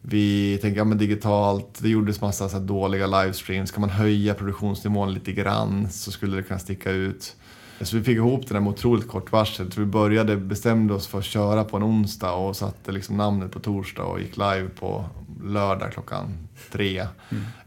Vi 0.00 0.58
tänker, 0.62 0.78
ja 0.78 0.84
men 0.84 0.98
digitalt, 0.98 1.78
det 1.82 1.88
gjordes 1.88 2.20
massa 2.20 2.48
så 2.48 2.58
här 2.58 2.64
dåliga 2.64 3.06
livestreams. 3.06 3.70
Kan 3.70 3.80
man 3.80 3.90
höja 3.90 4.34
produktionsnivån 4.34 5.14
lite 5.14 5.32
grann 5.32 5.90
så 5.90 6.10
skulle 6.10 6.36
det 6.36 6.42
kunna 6.42 6.58
sticka 6.58 6.90
ut. 6.90 7.36
Så 7.80 7.96
vi 7.96 8.02
fick 8.02 8.16
ihop 8.16 8.48
det 8.48 8.54
där 8.54 8.60
med 8.60 8.70
otroligt 8.70 9.08
kort 9.08 9.32
varsel. 9.32 9.72
Så 9.72 9.80
vi 9.80 9.86
började, 9.86 10.36
bestämde 10.36 10.94
oss 10.94 11.06
för 11.06 11.18
att 11.18 11.24
köra 11.24 11.64
på 11.64 11.76
en 11.76 11.82
onsdag 11.82 12.32
och 12.32 12.56
satte 12.56 12.92
liksom 12.92 13.16
namnet 13.16 13.52
på 13.52 13.60
torsdag 13.60 14.02
och 14.02 14.20
gick 14.20 14.36
live 14.36 14.68
på 14.68 15.04
lördag 15.44 15.92
klockan 15.92 16.48
tre. 16.72 17.06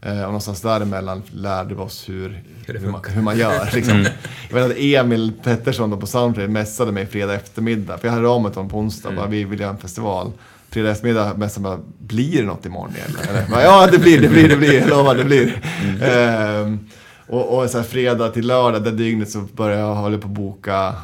Eh, 0.00 0.12
och 0.12 0.16
någonstans 0.16 0.60
däremellan 0.60 1.22
lärde 1.30 1.74
vi 1.74 1.80
oss 1.80 2.08
hur, 2.08 2.42
hur, 2.66 2.90
man, 2.90 3.00
hur 3.08 3.22
man 3.22 3.38
gör. 3.38 3.70
Liksom. 3.74 4.06
Jag 4.48 4.54
vet 4.54 4.70
att 4.70 4.78
Emil 4.78 5.32
Pettersson 5.42 5.90
då 5.90 5.96
på 5.96 6.06
Soundtrade 6.06 6.48
messade 6.48 6.92
mig 6.92 7.06
fredag 7.06 7.34
eftermiddag. 7.34 7.98
För 7.98 8.08
jag 8.08 8.14
hade 8.14 8.28
av 8.28 8.42
mig 8.42 8.52
honom 8.52 8.70
på 8.70 8.78
onsdag. 8.78 9.12
Bara, 9.12 9.26
vi 9.26 9.44
vill 9.44 9.60
göra 9.60 9.70
en 9.70 9.78
festival. 9.78 10.32
Fredag 10.70 10.90
eftermiddag 10.90 11.34
messade 11.36 11.64
bara, 11.64 11.78
blir 11.98 12.40
det 12.40 12.46
något 12.46 12.66
imorgon 12.66 12.94
eller? 13.06 13.30
eller? 13.30 13.50
Bara, 13.50 13.62
ja, 13.62 13.88
det 13.92 13.98
blir, 13.98 14.20
det 14.20 14.28
blir, 14.28 14.48
det 14.48 14.56
blir. 14.56 14.80
Jag 14.80 14.88
lovar, 14.88 15.14
det 15.14 15.24
blir. 15.24 15.62
Ehm, 16.02 16.78
och, 17.26 17.58
och 17.58 17.70
så 17.70 17.78
här, 17.78 17.84
fredag 17.84 18.28
till 18.28 18.46
lördag, 18.46 18.84
det 18.84 18.90
dygnet 18.90 19.30
så 19.30 19.38
började 19.40 19.82
jag 19.82 19.94
hålla 19.94 20.18
på 20.18 20.28
att 20.28 20.34
boka 20.34 20.86
eh, 20.86 20.94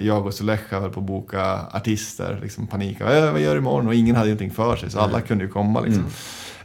jag 0.00 0.26
och 0.26 0.34
Sulecha 0.34 0.80
höll 0.80 0.90
på 0.90 1.00
att 1.00 1.06
boka 1.06 1.60
artister, 1.72 2.38
liksom 2.42 2.66
panik. 2.66 3.00
Äh, 3.00 3.32
vad 3.32 3.40
gör 3.40 3.52
du 3.52 3.58
imorgon? 3.58 3.86
Och 3.86 3.94
ingen 3.94 4.16
hade 4.16 4.28
någonting 4.28 4.50
för 4.50 4.76
sig, 4.76 4.90
så 4.90 5.00
alla 5.00 5.20
kunde 5.20 5.44
ju 5.44 5.50
komma 5.50 5.80
liksom. 5.80 6.04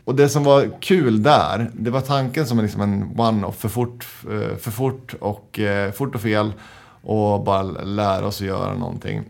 Och 0.04 0.16
det 0.16 0.30
som 0.30 0.44
var 0.44 0.82
kul 0.82 1.24
där, 1.24 1.72
det 1.74 1.90
var 1.90 2.02
tanken 2.02 2.46
som 2.46 2.60
liksom 2.60 2.82
en 2.82 3.20
one-off, 3.20 3.56
för 3.56 3.70
fort, 3.70 4.08
eh, 4.24 4.58
för 4.58 4.72
fort 4.72 5.14
och 5.20 5.60
eh, 5.60 5.92
fort 5.92 6.16
och 6.16 6.22
fel 6.22 6.54
och 7.02 7.44
bara 7.44 7.62
lära 7.64 8.26
oss 8.26 8.42
att 8.42 8.48
göra 8.48 8.74
någonting. 8.74 9.24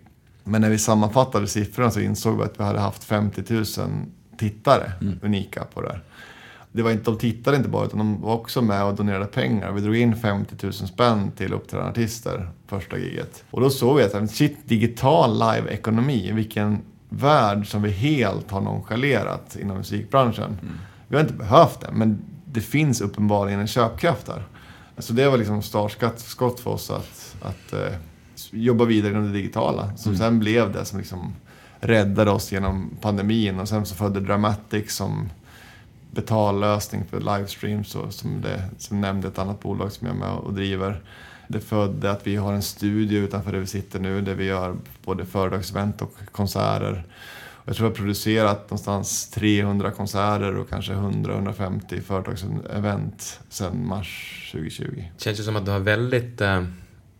Men 0.44 0.62
när 0.62 0.70
vi 0.70 0.78
sammanfattade 0.78 1.48
siffrorna 1.48 1.92
så 1.92 2.00
insåg 2.00 2.38
vi 2.38 2.44
att 2.44 2.60
vi 2.60 2.64
hade 2.64 2.80
haft 2.80 3.04
50 3.04 3.54
000 3.54 3.66
tittare 4.38 4.92
unika 5.22 5.64
på 5.74 5.82
det 5.82 5.90
här. 5.90 6.02
Det 6.78 6.84
var 6.84 6.92
inte, 6.92 7.12
de 7.12 7.18
tittade 7.18 7.58
inte 7.58 7.70
bara 7.70 7.86
utan 7.86 8.00
de 8.00 8.22
var 8.22 8.34
också 8.34 8.62
med 8.62 8.84
och 8.84 8.96
donerade 8.96 9.26
pengar. 9.26 9.72
Vi 9.72 9.82
drog 9.82 9.96
in 9.96 10.16
50 10.16 10.56
000 10.64 10.74
spänn 10.74 11.32
till 11.32 11.54
uppträdande 11.54 11.92
artister 11.92 12.50
första 12.68 12.98
giget. 12.98 13.44
Och 13.52 13.62
då 13.62 13.70
såg 13.70 13.98
vi 13.98 14.04
att 14.04 14.32
shit, 14.32 14.58
digital 14.66 15.34
live-ekonomi, 15.34 16.32
vilken 16.32 16.82
värld 17.10 17.72
som 17.72 17.82
vi 17.82 17.92
helt 17.92 18.52
har 18.52 18.62
nonchalerat 18.62 19.58
inom 19.62 19.78
musikbranschen. 19.78 20.58
Vi 21.08 21.16
har 21.16 21.24
inte 21.24 21.34
behövt 21.34 21.82
det, 21.82 21.88
men 21.92 22.22
det 22.46 22.62
finns 22.62 23.02
uppenbarligen 23.02 23.60
en 23.60 23.68
köpkraft 23.68 24.26
där. 24.26 24.44
Så 24.98 25.14
det 25.14 25.30
var 25.30 25.38
liksom 25.38 25.62
startskott 25.62 26.60
för 26.60 26.72
oss 26.72 26.92
att, 26.92 27.36
att 27.42 27.74
eh, 27.74 27.94
jobba 28.52 28.86
vidare 28.86 29.12
inom 29.12 29.24
det 29.24 29.34
digitala. 29.34 29.98
Som 29.98 30.18
sen 30.18 30.40
blev 30.40 30.72
det 30.72 30.86
som 30.86 31.00
liksom 31.00 31.34
räddade 31.80 32.32
oss 32.32 32.52
genom 32.52 32.98
pandemin 33.02 33.60
och 33.60 33.70
sen 33.70 33.86
så 33.86 33.96
födde 33.96 34.20
Dramatic 34.20 34.96
som 34.96 35.30
betallösning 36.18 37.06
för 37.10 37.20
livestreams 37.20 37.96
och 37.96 38.14
som, 38.14 38.42
det, 38.42 38.70
som 38.78 39.02
nämnde 39.02 39.28
ett 39.28 39.40
annat 39.40 39.60
bolag 39.60 39.92
som 39.92 40.08
jag 40.08 40.16
är 40.16 40.20
med 40.20 40.32
och 40.32 40.54
driver. 40.54 41.02
Det 41.48 41.60
födde 41.60 42.12
att 42.12 42.28
vi 42.28 42.36
har 42.36 42.54
en 42.54 42.62
studio 42.62 43.20
utanför 43.20 43.52
där 43.52 43.60
vi 43.60 43.68
sitter 43.68 44.00
nu 44.00 44.22
där 44.22 44.34
vi 44.36 44.46
gör 44.46 44.76
både 45.06 45.26
företagsevent 45.26 46.02
och 46.02 46.14
konserter. 46.32 47.04
Jag 47.66 47.76
tror 47.76 47.86
jag 47.86 47.92
har 47.92 47.96
producerat 47.96 48.70
någonstans 48.70 49.30
300 49.30 49.92
konserter 49.92 50.58
och 50.58 50.70
kanske 50.70 50.94
100-150 50.94 52.02
företagsevent 52.02 53.40
sedan 53.50 53.88
mars 53.88 54.50
2020. 54.52 55.04
Känns 55.18 55.40
ju 55.40 55.44
som 55.44 55.56
att 55.56 55.66
du 55.66 55.72
har 55.72 55.80
väldigt 55.80 56.42
eh, 56.42 56.64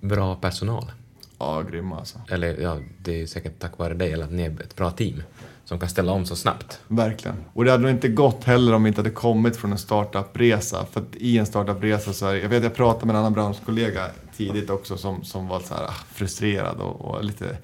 bra 0.02 0.36
personal. 0.36 0.92
Ja, 1.40 1.62
grymma 1.62 2.00
alltså. 2.00 2.22
Eller 2.30 2.62
ja, 2.62 2.78
det 2.98 3.22
är 3.22 3.28
säkert 3.28 3.60
tack 3.60 3.78
vare 3.78 3.94
dig, 3.94 4.14
eller 4.14 4.26
att 4.26 4.32
ni 4.32 4.44
är 4.44 4.62
ett 4.62 4.76
bra 4.76 4.92
team 4.92 5.24
som 5.68 5.80
kan 5.80 5.90
ställa 5.90 6.12
om 6.12 6.26
så 6.26 6.36
snabbt. 6.36 6.80
Verkligen. 6.88 7.38
Och 7.54 7.66
det 7.66 7.72
hade 7.72 7.84
nog 7.84 7.92
inte 7.92 8.08
gått 8.08 8.44
heller 8.44 8.74
om 8.74 8.84
vi 8.84 8.88
inte 8.88 9.02
hade 9.02 9.10
kommit 9.10 9.58
från 9.58 9.72
en 9.72 9.78
startupresa. 9.78 10.86
För 10.92 11.00
att 11.00 11.16
i 11.16 11.38
en 11.38 11.46
startupresa 11.46 12.14
så 12.14 12.28
är 12.28 12.36
Jag 12.36 12.50
vet 12.50 12.64
jag 12.64 12.76
pratade 12.76 13.06
med 13.06 13.14
en 13.14 13.20
annan 13.20 13.34
branschkollega 13.34 14.06
tidigt 14.38 14.70
också 14.70 14.98
som, 14.98 15.24
som 15.24 15.48
var 15.48 15.60
så 15.60 15.74
här 15.74 15.84
ah, 15.84 15.94
frustrerad 16.14 16.78
och, 16.78 17.02
och 17.02 17.24
lite 17.24 17.58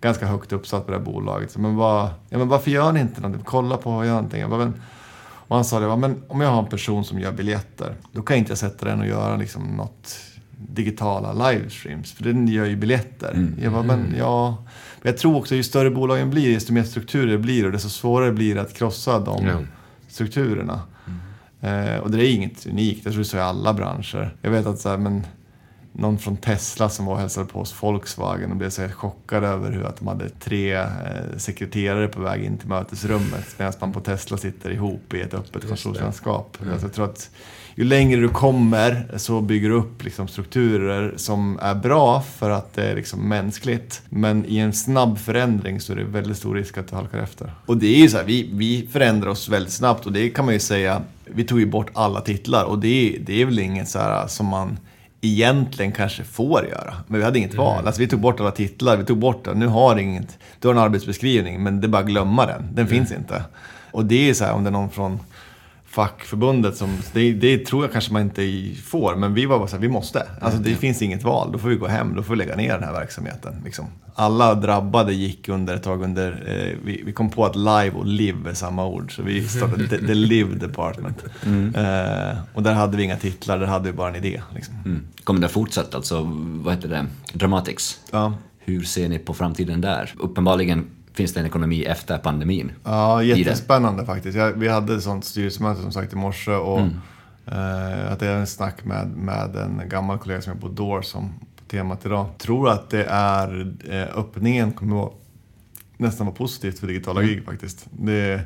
ganska 0.00 0.26
högt 0.26 0.52
uppsatt 0.52 0.86
på 0.86 0.92
det 0.92 0.98
här 0.98 1.04
bolaget. 1.04 1.50
Så, 1.50 1.60
men, 1.60 1.76
vad, 1.76 2.08
ja, 2.28 2.38
men 2.38 2.48
varför 2.48 2.70
gör 2.70 2.92
ni 2.92 3.00
inte 3.00 3.20
någonting? 3.20 3.44
Kolla 3.44 3.76
på 3.76 3.90
och 3.90 4.06
gör 4.06 4.14
någonting. 4.14 4.40
Jag 4.40 4.50
bara, 4.50 4.64
men, 4.64 4.82
och 5.20 5.56
han 5.56 5.64
sa 5.64 5.80
det, 5.80 5.96
men 5.96 6.22
om 6.28 6.40
jag 6.40 6.48
har 6.48 6.58
en 6.58 6.68
person 6.68 7.04
som 7.04 7.20
gör 7.20 7.32
biljetter, 7.32 7.94
då 8.12 8.22
kan 8.22 8.36
inte 8.36 8.50
jag 8.50 8.58
sätta 8.58 8.86
den 8.86 9.00
och 9.00 9.06
göra 9.06 9.36
liksom 9.36 9.62
något 9.62 10.16
digitala 10.50 11.50
livestreams, 11.50 12.12
för 12.12 12.24
den 12.24 12.48
gör 12.48 12.64
ju 12.64 12.76
biljetter. 12.76 13.46
Jag 13.62 13.72
bara, 13.72 13.82
men 13.82 14.14
ja... 14.18 14.64
Men 15.02 15.12
jag 15.12 15.18
tror 15.18 15.36
också 15.36 15.54
ju 15.54 15.62
större 15.62 15.90
bolagen 15.90 16.30
blir, 16.30 16.54
desto 16.54 16.72
mer 16.72 16.84
strukturer 16.84 17.32
det 17.32 17.38
blir 17.38 17.66
och 17.66 17.72
desto 17.72 17.88
svårare 17.88 18.32
blir 18.32 18.54
det 18.54 18.60
att 18.60 18.74
krossa 18.74 19.18
de 19.18 19.46
Ja. 19.46 19.58
strukturerna. 20.08 20.80
Eh, 21.60 21.96
och 21.96 22.10
det 22.10 22.26
är 22.26 22.34
inget 22.34 22.66
unikt, 22.66 23.04
jag 23.04 23.12
tror 23.12 23.22
det 23.22 23.26
är 23.26 23.30
så 23.30 23.36
i 23.36 23.40
alla 23.40 23.74
branscher. 23.74 24.36
Jag 24.42 24.50
vet 24.50 24.66
att 24.66 24.78
så 24.78 24.88
här, 24.88 24.96
men, 24.96 25.26
någon 25.92 26.18
från 26.18 26.36
Tesla 26.36 26.88
som 26.88 27.06
var 27.06 27.12
och 27.14 27.20
hälsade 27.20 27.46
på 27.46 27.58
hos 27.58 27.82
Volkswagen 27.82 28.50
och 28.50 28.56
blev 28.56 28.70
så 28.70 28.88
chockad 28.88 29.44
över 29.44 29.72
hur 29.72 29.84
att 29.84 29.96
de 29.96 30.08
hade 30.08 30.28
tre 30.28 30.74
eh, 30.74 30.86
sekreterare 31.36 32.08
på 32.08 32.20
väg 32.20 32.44
in 32.44 32.58
till 32.58 32.68
mötesrummet 32.68 33.54
medan 33.58 33.72
man 33.80 33.92
på 33.92 34.00
Tesla 34.00 34.36
sitter 34.36 34.70
ihop 34.70 35.14
i 35.14 35.20
ett 35.20 35.34
öppet 35.34 35.68
kontorslandskap. 35.68 36.56
Alltså, 36.72 36.86
jag 36.86 36.94
tror 36.94 37.04
att 37.04 37.30
ju 37.78 37.84
längre 37.84 38.20
du 38.20 38.28
kommer 38.28 39.08
så 39.16 39.40
bygger 39.40 39.68
du 39.68 39.74
upp 39.74 40.04
liksom, 40.04 40.28
strukturer 40.28 41.12
som 41.16 41.58
är 41.62 41.74
bra 41.74 42.20
för 42.20 42.50
att 42.50 42.74
det 42.74 42.82
är 42.82 42.96
liksom, 42.96 43.28
mänskligt. 43.28 44.02
Men 44.08 44.44
i 44.48 44.58
en 44.58 44.72
snabb 44.72 45.18
förändring 45.18 45.80
så 45.80 45.92
är 45.92 45.96
det 45.96 46.04
väldigt 46.04 46.36
stor 46.36 46.54
risk 46.54 46.78
att 46.78 46.88
du 46.88 46.96
halkar 46.96 47.18
efter. 47.18 47.52
Och 47.66 47.76
det 47.76 47.86
är 47.86 47.98
ju 47.98 48.08
så 48.08 48.16
här, 48.16 48.24
vi, 48.24 48.50
vi 48.52 48.88
förändrar 48.92 49.30
oss 49.30 49.48
väldigt 49.48 49.72
snabbt 49.72 50.06
och 50.06 50.12
det 50.12 50.28
kan 50.28 50.44
man 50.44 50.54
ju 50.54 50.60
säga, 50.60 51.02
vi 51.24 51.44
tog 51.44 51.60
ju 51.60 51.66
bort 51.66 51.90
alla 51.92 52.20
titlar 52.20 52.64
och 52.64 52.78
det, 52.78 53.18
det 53.20 53.42
är 53.42 53.44
väl 53.44 53.58
inget 53.58 53.88
så 53.88 53.98
här 53.98 54.26
som 54.26 54.46
man 54.46 54.78
egentligen 55.20 55.92
kanske 55.92 56.24
får 56.24 56.66
göra. 56.66 56.94
Men 57.06 57.20
vi 57.20 57.24
hade 57.24 57.38
inget 57.38 57.54
val. 57.54 57.86
Alltså 57.86 58.00
vi 58.00 58.08
tog 58.08 58.20
bort 58.20 58.40
alla 58.40 58.50
titlar, 58.50 58.96
vi 58.96 59.04
tog 59.04 59.18
bort 59.18 59.44
det. 59.44 59.54
Nu 59.54 59.66
har 59.66 59.96
inget, 59.96 60.38
du 60.60 60.68
har 60.68 60.74
en 60.74 60.80
arbetsbeskrivning 60.80 61.62
men 61.62 61.80
det 61.80 61.86
är 61.86 61.88
bara 61.88 62.02
att 62.02 62.08
glömma 62.08 62.46
den. 62.46 62.68
Den 62.72 62.86
finns 62.86 63.12
inte. 63.12 63.44
Och 63.90 64.04
det 64.04 64.30
är 64.30 64.34
så 64.34 64.44
här 64.44 64.52
om 64.52 64.64
det 64.64 64.70
är 64.70 64.72
någon 64.72 64.90
från 64.90 65.18
fackförbundet 65.98 66.76
som, 66.76 66.98
det, 67.12 67.32
det 67.32 67.66
tror 67.66 67.84
jag 67.84 67.92
kanske 67.92 68.12
man 68.12 68.22
inte 68.22 68.74
får, 68.84 69.16
men 69.16 69.34
vi 69.34 69.46
var 69.46 69.58
bara 69.58 69.68
så 69.68 69.76
här, 69.76 69.80
vi 69.80 69.88
måste. 69.88 70.26
Alltså 70.40 70.60
det 70.60 70.74
finns 70.74 71.02
inget 71.02 71.22
val, 71.22 71.52
då 71.52 71.58
får 71.58 71.68
vi 71.68 71.76
gå 71.76 71.86
hem, 71.86 72.14
då 72.16 72.22
får 72.22 72.34
vi 72.34 72.38
lägga 72.38 72.56
ner 72.56 72.74
den 72.74 72.82
här 72.82 72.92
verksamheten. 72.92 73.62
Liksom. 73.64 73.84
Alla 74.14 74.54
drabbade 74.54 75.12
gick 75.12 75.48
under 75.48 75.74
ett 75.74 75.82
tag 75.82 76.02
under, 76.02 76.30
eh, 76.30 76.76
vi, 76.84 77.02
vi 77.06 77.12
kom 77.12 77.30
på 77.30 77.46
att 77.46 77.56
live 77.56 77.90
och 77.90 78.06
live 78.06 78.50
är 78.50 78.54
samma 78.54 78.86
ord, 78.86 79.16
så 79.16 79.22
vi 79.22 79.48
startade 79.48 79.88
the, 79.88 79.98
the 79.98 80.14
live 80.14 80.54
department. 80.54 81.24
Eh, 81.76 82.38
och 82.54 82.62
där 82.62 82.74
hade 82.74 82.96
vi 82.96 83.02
inga 83.02 83.16
titlar, 83.16 83.58
där 83.58 83.66
hade 83.66 83.90
vi 83.90 83.96
bara 83.96 84.08
en 84.08 84.16
idé. 84.16 84.42
Liksom. 84.54 84.74
Mm. 84.84 85.06
Kommer 85.24 85.40
det 85.40 85.48
fortsätta, 85.48 85.96
alltså, 85.96 86.22
vad 86.62 86.74
heter 86.74 86.88
det, 86.88 87.06
Dramatics? 87.32 88.00
Ja. 88.10 88.34
Hur 88.58 88.82
ser 88.82 89.08
ni 89.08 89.18
på 89.18 89.34
framtiden 89.34 89.80
där? 89.80 90.14
Uppenbarligen 90.18 90.86
finns 91.18 91.34
det 91.34 91.40
en 91.40 91.46
ekonomi 91.46 91.84
efter 91.84 92.18
pandemin. 92.18 92.72
Ja, 92.84 93.22
jättespännande 93.22 94.06
faktiskt. 94.06 94.36
Jag, 94.36 94.52
vi 94.52 94.68
hade 94.68 94.94
ett 94.94 95.02
sånt 95.02 95.24
styrelsemöte 95.24 95.82
som 95.82 95.92
sagt 95.92 96.12
i 96.12 96.16
morse 96.16 96.52
och 96.52 96.80
eh, 97.46 98.00
jag 98.02 98.10
hade 98.10 98.30
en 98.30 98.46
snack 98.46 98.84
med, 98.84 99.08
med 99.08 99.56
en 99.56 99.88
gammal 99.88 100.18
kollega 100.18 100.42
som 100.42 100.52
är 100.52 100.56
på 100.56 100.68
Door 100.68 101.02
som 101.02 101.34
på 101.56 101.64
temat 101.64 102.06
idag. 102.06 102.26
Tror 102.38 102.68
att 102.68 102.90
det 102.90 103.04
är 103.04 103.74
eh, 103.88 104.18
öppningen 104.18 104.72
kommer 104.72 104.96
vara 104.96 105.10
nästan 105.96 106.26
vara 106.26 106.36
positivt 106.36 106.78
för 106.78 106.86
digitala 106.86 107.22
gig 107.22 107.44
faktiskt. 107.44 107.86
Det 107.90 108.40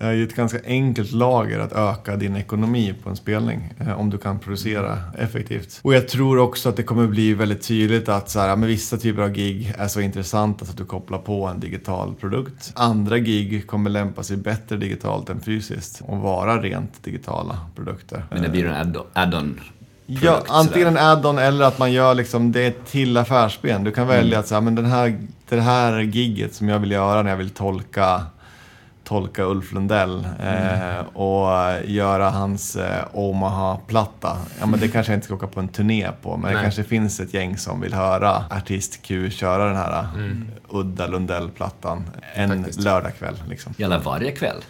är 0.00 0.12
ju 0.12 0.24
ett 0.24 0.34
ganska 0.36 0.58
enkelt 0.66 1.12
lager 1.12 1.58
att 1.58 1.72
öka 1.72 2.16
din 2.16 2.36
ekonomi 2.36 2.94
på 3.02 3.10
en 3.10 3.16
spelning 3.16 3.74
eh, 3.80 4.00
om 4.00 4.10
du 4.10 4.18
kan 4.18 4.38
producera 4.38 4.98
effektivt. 5.18 5.80
Och 5.82 5.94
jag 5.94 6.08
tror 6.08 6.38
också 6.38 6.68
att 6.68 6.76
det 6.76 6.82
kommer 6.82 7.06
bli 7.06 7.34
väldigt 7.34 7.62
tydligt 7.68 8.08
att 8.08 8.30
så 8.30 8.40
här, 8.40 8.56
men 8.56 8.68
vissa 8.68 8.96
typer 8.96 9.22
av 9.22 9.28
gig 9.32 9.74
är 9.78 9.88
så 9.88 10.00
intressanta 10.00 10.64
så 10.64 10.70
att 10.70 10.76
du 10.78 10.84
kopplar 10.84 11.18
på 11.18 11.46
en 11.46 11.60
digital 11.60 12.14
produkt. 12.20 12.72
Andra 12.74 13.18
gig 13.18 13.66
kommer 13.66 13.90
lämpa 13.90 14.22
sig 14.22 14.36
bättre 14.36 14.76
digitalt 14.76 15.28
än 15.30 15.40
fysiskt 15.40 16.02
och 16.06 16.18
vara 16.18 16.62
rent 16.62 17.04
digitala 17.04 17.58
produkter. 17.76 18.24
Men 18.30 18.42
det 18.42 18.48
blir 18.48 18.66
en 18.66 18.74
add- 18.74 19.02
add-on 19.12 19.60
Ja, 20.06 20.42
antingen 20.48 20.88
en 20.88 20.96
add-on 20.98 21.38
eller 21.38 21.64
att 21.64 21.78
man 21.78 21.92
gör 21.92 22.14
liksom 22.14 22.52
det 22.52 22.84
till 22.86 23.16
affärsben. 23.16 23.84
Du 23.84 23.90
kan 23.92 24.06
välja 24.06 24.26
Mm. 24.26 24.40
att 24.40 24.46
säga, 24.46 24.60
men 24.60 24.74
den 24.74 24.84
här, 24.84 25.18
det 25.48 25.60
här 25.60 26.00
gigget 26.00 26.54
som 26.54 26.68
jag 26.68 26.78
vill 26.78 26.90
göra 26.90 27.22
när 27.22 27.30
jag 27.30 27.36
vill 27.36 27.50
tolka 27.50 28.22
tolka 29.04 29.44
Ulf 29.44 29.72
Lundell 29.72 30.26
eh, 30.40 31.00
och 31.16 31.48
göra 31.84 32.30
hans 32.30 32.76
eh, 32.76 33.04
Omaha-platta. 33.12 34.36
Ja, 34.60 34.66
men 34.66 34.80
det 34.80 34.88
kanske 34.88 35.12
jag 35.12 35.16
inte 35.16 35.24
ska 35.24 35.34
åka 35.34 35.46
på 35.46 35.60
en 35.60 35.68
turné 35.68 36.10
på, 36.22 36.36
men 36.36 36.48
det 36.50 36.54
Nej. 36.54 36.62
kanske 36.62 36.84
finns 36.84 37.20
ett 37.20 37.34
gäng 37.34 37.58
som 37.58 37.80
vill 37.80 37.94
höra 37.94 38.44
artist 38.50 39.02
Q 39.02 39.30
köra 39.30 39.64
den 39.64 39.76
här 39.76 40.06
udda 40.68 41.06
Lundell-plattan 41.06 42.04
en 42.34 42.48
Faktiskt. 42.48 42.80
lördagkväll. 42.80 43.34
Liksom. 43.48 43.74
Eller 43.78 43.98
varje 43.98 44.30
kväll. 44.32 44.64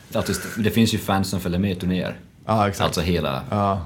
Det 0.57 0.71
finns 0.71 0.95
ju 0.95 0.99
fans 0.99 1.29
som 1.31 1.41
följer 1.41 1.59
med 1.59 1.71
i 1.71 1.75
turnéer. 1.75 2.15
Ja, 2.47 2.69
exakt. 2.69 2.87
Alltså 2.87 3.01
hela 3.01 3.43
Ja. 3.51 3.81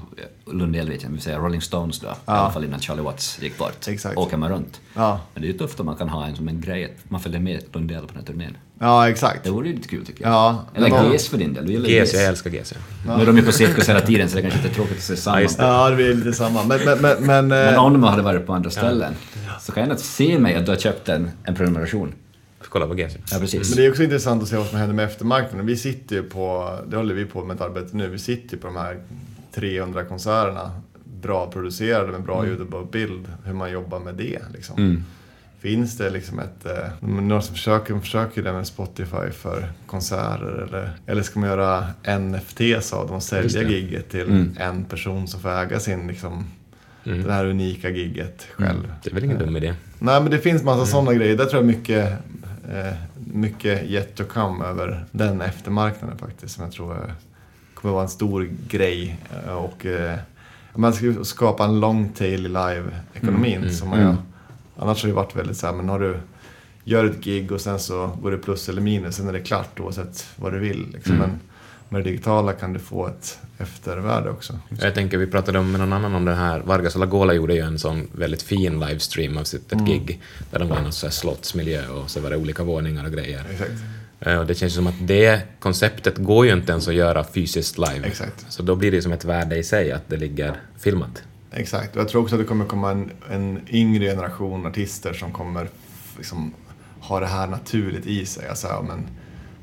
Lundell 0.53 0.89
vet 0.89 1.03
jag, 1.03 1.09
vi 1.09 1.21
säger 1.21 1.39
Rolling 1.39 1.61
Stones 1.61 1.99
då. 1.99 2.07
I 2.07 2.11
alla 2.25 2.51
fall 2.51 2.63
innan 2.63 2.79
Charlie 2.79 3.01
Watts 3.01 3.41
gick 3.41 3.57
bort. 3.57 3.87
Exakt. 3.87 4.17
Åker 4.17 4.37
man 4.37 4.49
runt. 4.49 4.81
Ja. 4.93 5.19
Men 5.33 5.41
det 5.41 5.47
är 5.47 5.51
ju 5.51 5.57
tufft 5.57 5.79
om 5.79 5.85
man 5.85 5.95
kan 5.95 6.09
ha 6.09 6.25
en 6.25 6.35
som 6.35 6.47
en 6.47 6.61
grej 6.61 6.85
att 6.85 7.09
man 7.11 7.19
följer 7.21 7.39
med 7.39 7.61
Lundell 7.73 8.01
på 8.01 8.07
den 8.07 8.17
här 8.17 8.23
turnén. 8.25 8.57
Ja, 8.79 9.09
exakt. 9.09 9.43
Det 9.43 9.49
vore 9.49 9.67
ju 9.67 9.73
lite 9.75 9.87
kul 9.87 10.05
tycker 10.05 10.23
jag. 10.23 10.31
Ja, 10.33 10.65
Eller 10.75 10.89
var- 10.89 11.11
GES 11.11 11.27
för 11.27 11.37
din 11.37 11.53
del, 11.53 11.65
du 11.65 11.71
gillar 11.71 11.89
GES, 11.89 12.13
jag 12.13 12.23
älskar 12.25 12.49
GES. 12.51 12.73
Ja. 13.07 13.15
Nu 13.17 13.21
är 13.21 13.25
de 13.27 13.37
ju 13.37 13.43
på 13.43 13.51
cirkus 13.51 13.89
hela 13.89 14.01
tiden 14.01 14.29
så 14.29 14.35
det 14.35 14.39
är 14.39 14.41
kanske 14.41 14.59
inte 14.59 14.71
är 14.71 14.75
tråkigt 14.75 14.97
att 14.97 15.03
se 15.03 15.15
samma. 15.17 15.41
just 15.41 15.57
det. 15.57 15.63
Ja, 15.63 15.89
det 15.89 15.95
blir 15.95 16.13
lite 16.13 16.33
samma. 16.33 16.63
Men, 16.63 16.79
men, 16.85 17.01
men, 17.01 17.15
men, 17.25 17.47
Men 17.47 17.73
eh, 17.73 17.83
om 17.85 17.93
de 17.93 18.03
hade 18.03 18.21
varit 18.21 18.45
på 18.45 18.53
andra 18.53 18.69
ställen 18.69 19.13
så 19.61 19.71
kan 19.71 19.81
jag 19.83 19.89
ändå 19.89 20.01
se 20.01 20.39
mig 20.39 20.55
att 20.55 20.65
du 20.65 20.71
har 20.71 20.79
köpt 20.79 21.09
en, 21.09 21.31
en 21.43 21.55
prenumeration. 21.55 22.13
Kolla 22.69 22.87
på 22.87 22.97
GES. 22.99 23.13
Ja, 23.31 23.39
precis. 23.39 23.69
Men 23.69 23.77
det 23.77 23.85
är 23.85 23.89
också 23.89 24.03
intressant 24.03 24.43
att 24.43 24.49
se 24.49 24.57
vad 24.57 24.67
som 24.67 24.77
händer 24.79 24.95
med 24.95 25.05
eftermarknaden. 25.05 25.65
Vi 25.65 25.77
sitter 25.77 26.15
ju 26.15 26.23
på, 26.23 26.75
det 26.87 26.97
håller 26.97 27.13
vi 27.13 27.25
på 27.25 27.45
med 27.45 27.55
ett 27.55 27.61
arbete 27.61 27.97
nu, 27.97 28.07
vi 28.09 28.19
sitter 28.19 28.55
ju 28.55 28.61
på 28.61 28.67
de 28.67 28.75
här 28.75 28.97
300 29.55 30.03
konserterna. 30.03 30.71
Bra 31.21 31.51
producerade 31.51 32.11
med 32.11 32.21
bra 32.23 32.45
ljud 32.45 32.59
och 32.61 32.67
bra 32.67 32.87
bild. 32.91 33.25
Hur 33.45 33.53
man 33.53 33.71
jobbar 33.71 33.99
med 33.99 34.15
det 34.15 34.39
liksom. 34.53 35.03
Finns 35.59 35.97
det 35.97 36.09
liksom 36.09 36.39
ett, 36.39 36.65
eh, 36.65 37.09
några 37.09 37.41
som 37.41 37.55
försöker, 37.55 37.99
försöker 37.99 38.43
det 38.43 38.53
med 38.53 38.67
Spotify 38.67 39.31
för 39.31 39.71
konserter 39.87 40.65
eller, 40.67 40.91
eller 41.05 41.21
ska 41.21 41.39
man 41.39 41.49
göra 41.49 41.87
NFTs 42.19 42.93
av 42.93 43.07
dem 43.07 43.15
och 43.15 43.23
sälja 43.23 43.61
gigget 43.69 44.09
till 44.09 44.29
en 44.59 44.83
person 44.85 45.27
som 45.27 45.39
får 45.39 45.49
äga 45.49 45.79
sin 45.79 46.07
liksom, 46.07 46.43
det 47.03 47.31
här 47.33 47.45
unika 47.45 47.89
gigget 47.89 48.47
själv. 48.55 48.93
Det 49.03 49.09
är 49.09 49.13
väl 49.13 49.23
ingen 49.23 49.39
dum 49.39 49.55
idé. 49.57 49.73
Nej, 49.99 50.21
men 50.21 50.31
det 50.31 50.39
finns 50.39 50.63
massa 50.63 50.85
sådana 50.85 51.13
grejer. 51.13 51.37
Där 51.37 51.45
tror 51.45 51.61
jag 51.61 51.67
mycket, 51.67 52.11
eh, 52.73 52.93
mycket 53.33 53.83
yet 53.83 54.15
to 54.15 54.23
come 54.23 54.65
över 54.65 55.05
den 55.11 55.41
eftermarknaden 55.41 56.17
faktiskt. 56.17 56.55
Som 56.55 56.63
jag 56.63 56.73
tror 56.73 56.93
eh, 56.93 57.13
kommer 57.73 57.93
vara 57.93 58.03
en 58.03 58.09
stor 58.09 58.49
grej. 58.69 59.17
Och 59.49 59.85
man 60.79 60.93
ska 60.93 61.23
skapa 61.23 61.63
en 61.65 61.79
long 61.79 62.09
tail 62.09 62.45
i 62.45 62.49
live-ekonomin. 62.49 63.71
som 63.73 63.89
man 63.89 63.99
ju- 63.99 64.15
Annars 64.77 65.01
har 65.03 65.07
det 65.09 65.15
varit 65.15 65.35
väldigt 65.35 65.57
så 65.57 65.67
här, 65.67 65.73
men 65.73 65.89
har 65.89 65.99
du 65.99 66.17
gör 66.83 67.05
ett 67.05 67.21
gig 67.23 67.51
och 67.51 67.61
sen 67.61 67.79
så 67.79 68.17
går 68.21 68.31
det 68.31 68.37
plus 68.37 68.69
eller 68.69 68.81
minus, 68.81 69.15
sen 69.15 69.27
är 69.29 69.33
det 69.33 69.39
klart 69.39 69.79
oavsett 69.79 70.25
vad 70.35 70.53
du 70.53 70.59
vill. 70.59 70.87
Liksom. 70.93 71.15
Men 71.15 71.39
med 71.89 72.03
det 72.03 72.09
digitala 72.09 72.53
kan 72.53 72.73
du 72.73 72.79
få 72.79 73.07
ett 73.07 73.39
eftervärde 73.57 74.29
också. 74.29 74.59
Jag 74.81 74.93
tänker, 74.93 75.17
vi 75.17 75.27
pratade 75.27 75.59
om 75.59 75.71
med 75.71 75.79
någon 75.79 75.93
annan 75.93 76.15
om 76.15 76.25
det 76.25 76.35
här. 76.35 76.59
Vargas 76.59 76.95
Lagola 76.95 77.33
gjorde 77.33 77.53
ju 77.53 77.59
en 77.61 77.79
sån 77.79 78.07
väldigt 78.11 78.41
fin 78.41 78.79
livestream 78.79 79.37
av 79.37 79.43
sitt 79.43 79.71
ett 79.73 79.85
gig. 79.85 80.21
Där 80.51 80.59
de 80.59 80.69
var 80.69 80.79
i 80.79 80.81
någon 80.81 80.91
sån 80.93 81.07
här 81.07 81.11
slottsmiljö 81.11 81.87
och 81.87 82.09
så 82.09 82.19
var 82.19 82.29
det 82.29 82.37
olika 82.37 82.63
våningar 82.63 83.05
och 83.05 83.11
grejer. 83.11 83.43
Exakt. 83.51 83.71
Eh, 84.19 84.39
Och 84.39 84.45
det 84.45 84.55
känns 84.55 84.73
som 84.73 84.87
att 84.87 85.07
det 85.07 85.41
konceptet 85.59 86.17
går 86.17 86.45
ju 86.45 86.53
inte 86.53 86.71
ens 86.71 86.87
att 86.87 86.93
göra 86.93 87.23
fysiskt 87.23 87.77
live. 87.77 88.07
Exakt. 88.07 88.45
Så 88.49 88.63
då 88.63 88.75
blir 88.75 88.91
det 88.91 89.01
som 89.01 89.11
ett 89.11 89.25
värde 89.25 89.57
i 89.57 89.63
sig 89.63 89.91
att 89.91 90.09
det 90.09 90.17
ligger 90.17 90.53
filmat. 90.79 91.23
Exakt, 91.57 91.95
och 91.95 92.01
jag 92.01 92.09
tror 92.09 92.21
också 92.21 92.35
att 92.35 92.41
det 92.41 92.45
kommer 92.45 92.65
komma 92.65 92.91
en, 92.91 93.11
en 93.31 93.61
yngre 93.69 94.05
generation 94.05 94.65
artister 94.65 95.13
som 95.13 95.31
kommer 95.31 95.69
liksom, 96.17 96.53
ha 96.99 97.19
det 97.19 97.25
här 97.25 97.47
naturligt 97.47 98.05
i 98.05 98.25
sig. 98.25 98.49
Alltså, 98.49 98.85
men, 98.87 99.07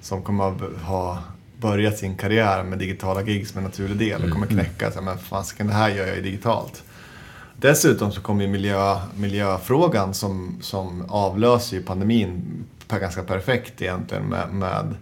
som 0.01 0.23
kommer 0.23 0.79
ha- 0.85 1.23
börjat 1.61 1.99
sin 1.99 2.17
karriär 2.17 2.63
med 2.63 2.79
digitala 2.79 3.23
gig 3.23 3.49
som 3.49 3.59
en 3.59 3.65
naturlig 3.65 3.99
del 3.99 4.25
och 4.25 4.31
kommer 4.31 4.47
knäcka 4.47 4.91
så 4.91 4.99
här, 4.99 5.05
men 5.05 5.19
fasiken 5.19 5.67
det 5.67 5.73
här 5.73 5.89
gör 5.89 6.07
jag 6.07 6.17
ju 6.17 6.23
digitalt. 6.23 6.83
Dessutom 7.57 8.13
så 8.13 8.21
kommer 8.21 8.45
ju 8.45 8.51
miljö, 8.51 8.97
miljöfrågan 9.17 10.15
som, 10.15 10.59
som 10.61 11.05
avlöser 11.09 11.77
ju 11.77 11.83
pandemin 11.83 12.65
ganska 12.89 13.23
perfekt 13.23 13.83
egentligen 13.83 14.25
med, 14.25 14.49
med 14.53 14.95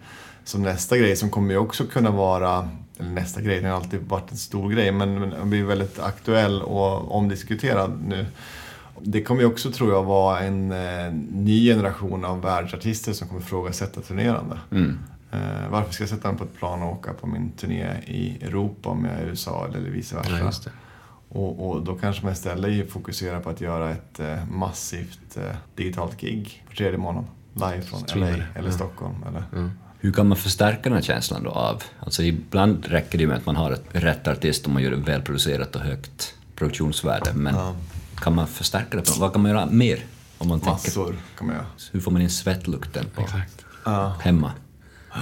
som 0.44 0.62
nästa 0.62 0.98
grej 0.98 1.16
som 1.16 1.30
kommer 1.30 1.50
ju 1.50 1.58
också 1.58 1.86
kunna 1.86 2.10
vara, 2.10 2.68
nästa 3.02 3.40
grej, 3.40 3.60
den 3.60 3.70
har 3.70 3.76
alltid 3.76 4.00
varit 4.00 4.30
en 4.30 4.36
stor 4.36 4.70
grej, 4.70 4.92
men, 4.92 5.20
den 5.30 5.50
blir 5.50 5.64
väldigt 5.64 5.98
aktuell 5.98 6.62
och 6.62 7.16
omdiskuterad 7.16 8.02
nu. 8.06 8.26
Det 9.02 9.22
kommer 9.22 9.40
ju 9.40 9.46
också, 9.46 9.70
tror 9.70 9.92
jag, 9.92 10.02
vara 10.02 10.40
en 10.40 10.72
eh, 10.72 11.12
ny 11.32 11.64
generation 11.66 12.24
av 12.24 12.42
världsartister 12.42 13.12
som 13.12 13.28
kommer 13.28 13.40
ifrågasätta 13.40 14.00
turnerande. 14.00 14.58
Eh, 15.32 15.70
varför 15.70 15.92
ska 15.92 16.02
jag 16.02 16.10
sätta 16.10 16.28
mig 16.28 16.38
på 16.38 16.44
ett 16.44 16.56
plan 16.56 16.82
och 16.82 16.92
åka 16.92 17.12
på 17.12 17.26
min 17.26 17.50
turné 17.50 17.86
i 18.06 18.38
Europa 18.42 18.88
om 18.88 19.04
jag 19.04 19.14
är 19.14 19.26
i 19.26 19.28
USA 19.28 19.66
eller 19.68 19.90
vice 19.90 20.16
versa? 20.16 20.60
Ja. 20.64 20.70
Och, 21.28 21.70
och 21.70 21.84
då 21.84 21.94
kanske 21.94 22.24
man 22.24 22.32
istället 22.32 22.90
fokuserar 22.90 23.40
på 23.40 23.50
att 23.50 23.60
göra 23.60 23.90
ett 23.90 24.20
eh, 24.20 24.46
massivt 24.50 25.36
eh, 25.36 25.56
digitalt 25.74 26.20
gig 26.20 26.64
på 26.68 26.76
tredje 26.76 26.98
månaden. 26.98 27.30
Live 27.54 27.82
från 27.82 28.20
LA 28.20 28.26
eller 28.54 28.70
Stockholm. 28.70 29.14
Eller? 29.28 29.70
Hur 30.00 30.12
kan 30.12 30.28
man 30.28 30.36
förstärka 30.38 30.80
den 30.82 30.92
här 30.92 31.02
känslan 31.02 31.42
då 31.42 31.50
av... 31.50 31.82
Alltså 32.00 32.22
ibland 32.22 32.86
räcker 32.86 33.18
det 33.18 33.26
med 33.26 33.36
att 33.36 33.46
man 33.46 33.56
har 33.56 33.70
ett 33.70 33.84
rätt 33.92 34.28
artist 34.28 34.64
och 34.64 34.70
man 34.70 34.82
gör 34.82 34.90
det 34.90 34.96
välproducerat 34.96 35.76
och 35.76 35.82
högt 35.82 36.34
produktionsvärde. 36.56 37.32
Men 37.34 37.74
kan 38.16 38.34
man 38.34 38.46
förstärka 38.46 38.96
det? 38.96 39.02
På, 39.02 39.20
vad 39.20 39.32
kan 39.32 39.42
man 39.42 39.50
göra 39.50 39.66
mer? 39.66 40.04
Om 40.38 40.48
man 40.48 40.60
tänker, 40.60 40.72
Massor 40.72 41.16
kan 41.38 41.46
man 41.46 41.56
göra. 41.56 41.66
hur 41.92 42.00
får 42.00 42.10
man 42.10 42.22
in 42.22 42.30
svettlukten 42.30 43.06
på 43.14 43.22
Exakt. 43.22 43.64
hemma? 44.20 44.52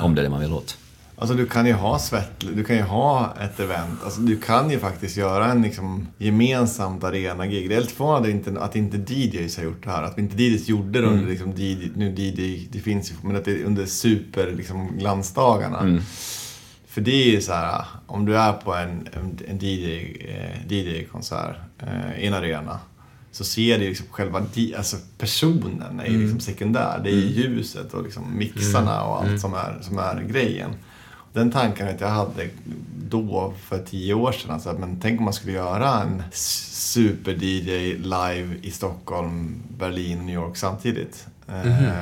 Om 0.02 0.14
det 0.14 0.20
är 0.20 0.22
det 0.22 0.30
man 0.30 0.40
vill 0.40 0.52
åt. 0.52 0.76
Alltså 1.20 1.36
du 1.36 1.46
kan 1.46 1.66
ju 1.66 1.72
ha 1.72 1.98
svett, 1.98 2.44
du 2.54 2.64
kan 2.64 2.76
ju 2.76 2.82
ha 2.82 3.34
ett 3.40 3.60
event. 3.60 4.04
Alltså 4.04 4.20
du 4.20 4.40
kan 4.40 4.70
ju 4.70 4.78
faktiskt 4.78 5.16
göra 5.16 5.46
en 5.46 5.62
liksom 5.62 6.06
gemensamt 6.18 7.04
arena-gig. 7.04 7.68
Det 7.68 7.74
är 7.74 7.80
lite 7.80 7.92
förvånande 7.94 8.60
att 8.60 8.76
inte 8.76 9.14
DJs 9.14 9.56
har 9.56 9.64
gjort 9.64 9.84
det 9.84 9.90
här. 9.90 10.02
Att 10.02 10.18
inte 10.18 10.42
DJs 10.42 10.68
gjorde 10.68 11.00
det 11.00 11.06
under 11.06 11.26
liksom 11.26 11.52
DJ, 11.56 11.90
nu 11.94 12.14
DJ, 12.16 12.68
det 12.72 12.78
finns 12.78 13.10
ju, 13.10 13.14
men 13.22 13.36
att 13.36 13.44
det 13.44 13.64
under 13.64 13.86
super 13.86 14.52
liksom 14.56 14.98
glansdagarna. 14.98 16.00
För 16.88 17.00
det 17.00 17.28
är 17.28 17.30
ju 17.30 17.40
så 17.40 17.52
här, 17.52 17.84
om 18.06 18.26
du 18.26 18.36
är 18.36 18.52
på 18.52 18.74
en, 18.74 19.08
en, 19.12 19.38
en 19.48 19.58
DJ, 19.60 20.16
eh, 20.28 20.72
DJ-konsert 20.72 21.56
eh, 21.78 22.22
i 22.22 22.26
en 22.26 22.34
arena 22.34 22.78
så 23.32 23.44
ser 23.44 23.78
ju 23.78 23.88
liksom 23.88 24.06
själva 24.10 24.46
alltså 24.76 24.96
personen 25.18 26.00
är 26.00 26.06
ju 26.06 26.22
liksom 26.22 26.40
sekundär. 26.40 27.00
Det 27.04 27.10
är 27.10 27.14
ju 27.14 27.26
ljuset 27.26 27.94
och 27.94 28.02
liksom 28.02 28.38
mixarna 28.38 29.02
och 29.02 29.22
allt 29.22 29.40
som, 29.40 29.54
är, 29.54 29.78
som 29.82 29.98
är 29.98 30.22
grejen. 30.22 30.70
Den 31.32 31.50
tanken 31.50 31.86
vet 31.86 32.00
jag 32.00 32.08
hade 32.08 32.48
då 33.08 33.54
för 33.62 33.78
tio 33.78 34.14
år 34.14 34.32
sedan. 34.32 34.50
Alltså, 34.50 34.72
men 34.72 35.00
tänk 35.00 35.18
om 35.18 35.24
man 35.24 35.34
skulle 35.34 35.52
göra 35.52 36.02
en 36.02 36.22
super-DJ 36.32 37.94
live 37.98 38.54
i 38.62 38.70
Stockholm, 38.70 39.62
Berlin, 39.78 40.26
New 40.26 40.34
York 40.34 40.56
samtidigt. 40.56 41.26
Eh, 41.48 41.98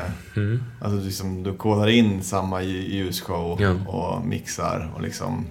Alltså 0.81 1.01
liksom, 1.07 1.43
du 1.43 1.53
kodar 1.55 1.89
in 1.89 2.23
samma 2.23 2.61
lj- 2.63 2.89
ljusshow 2.95 3.63
Ja. 3.63 3.71
och 3.87 4.27
mixar 4.27 4.93
och 4.95 5.03
liksom... 5.03 5.45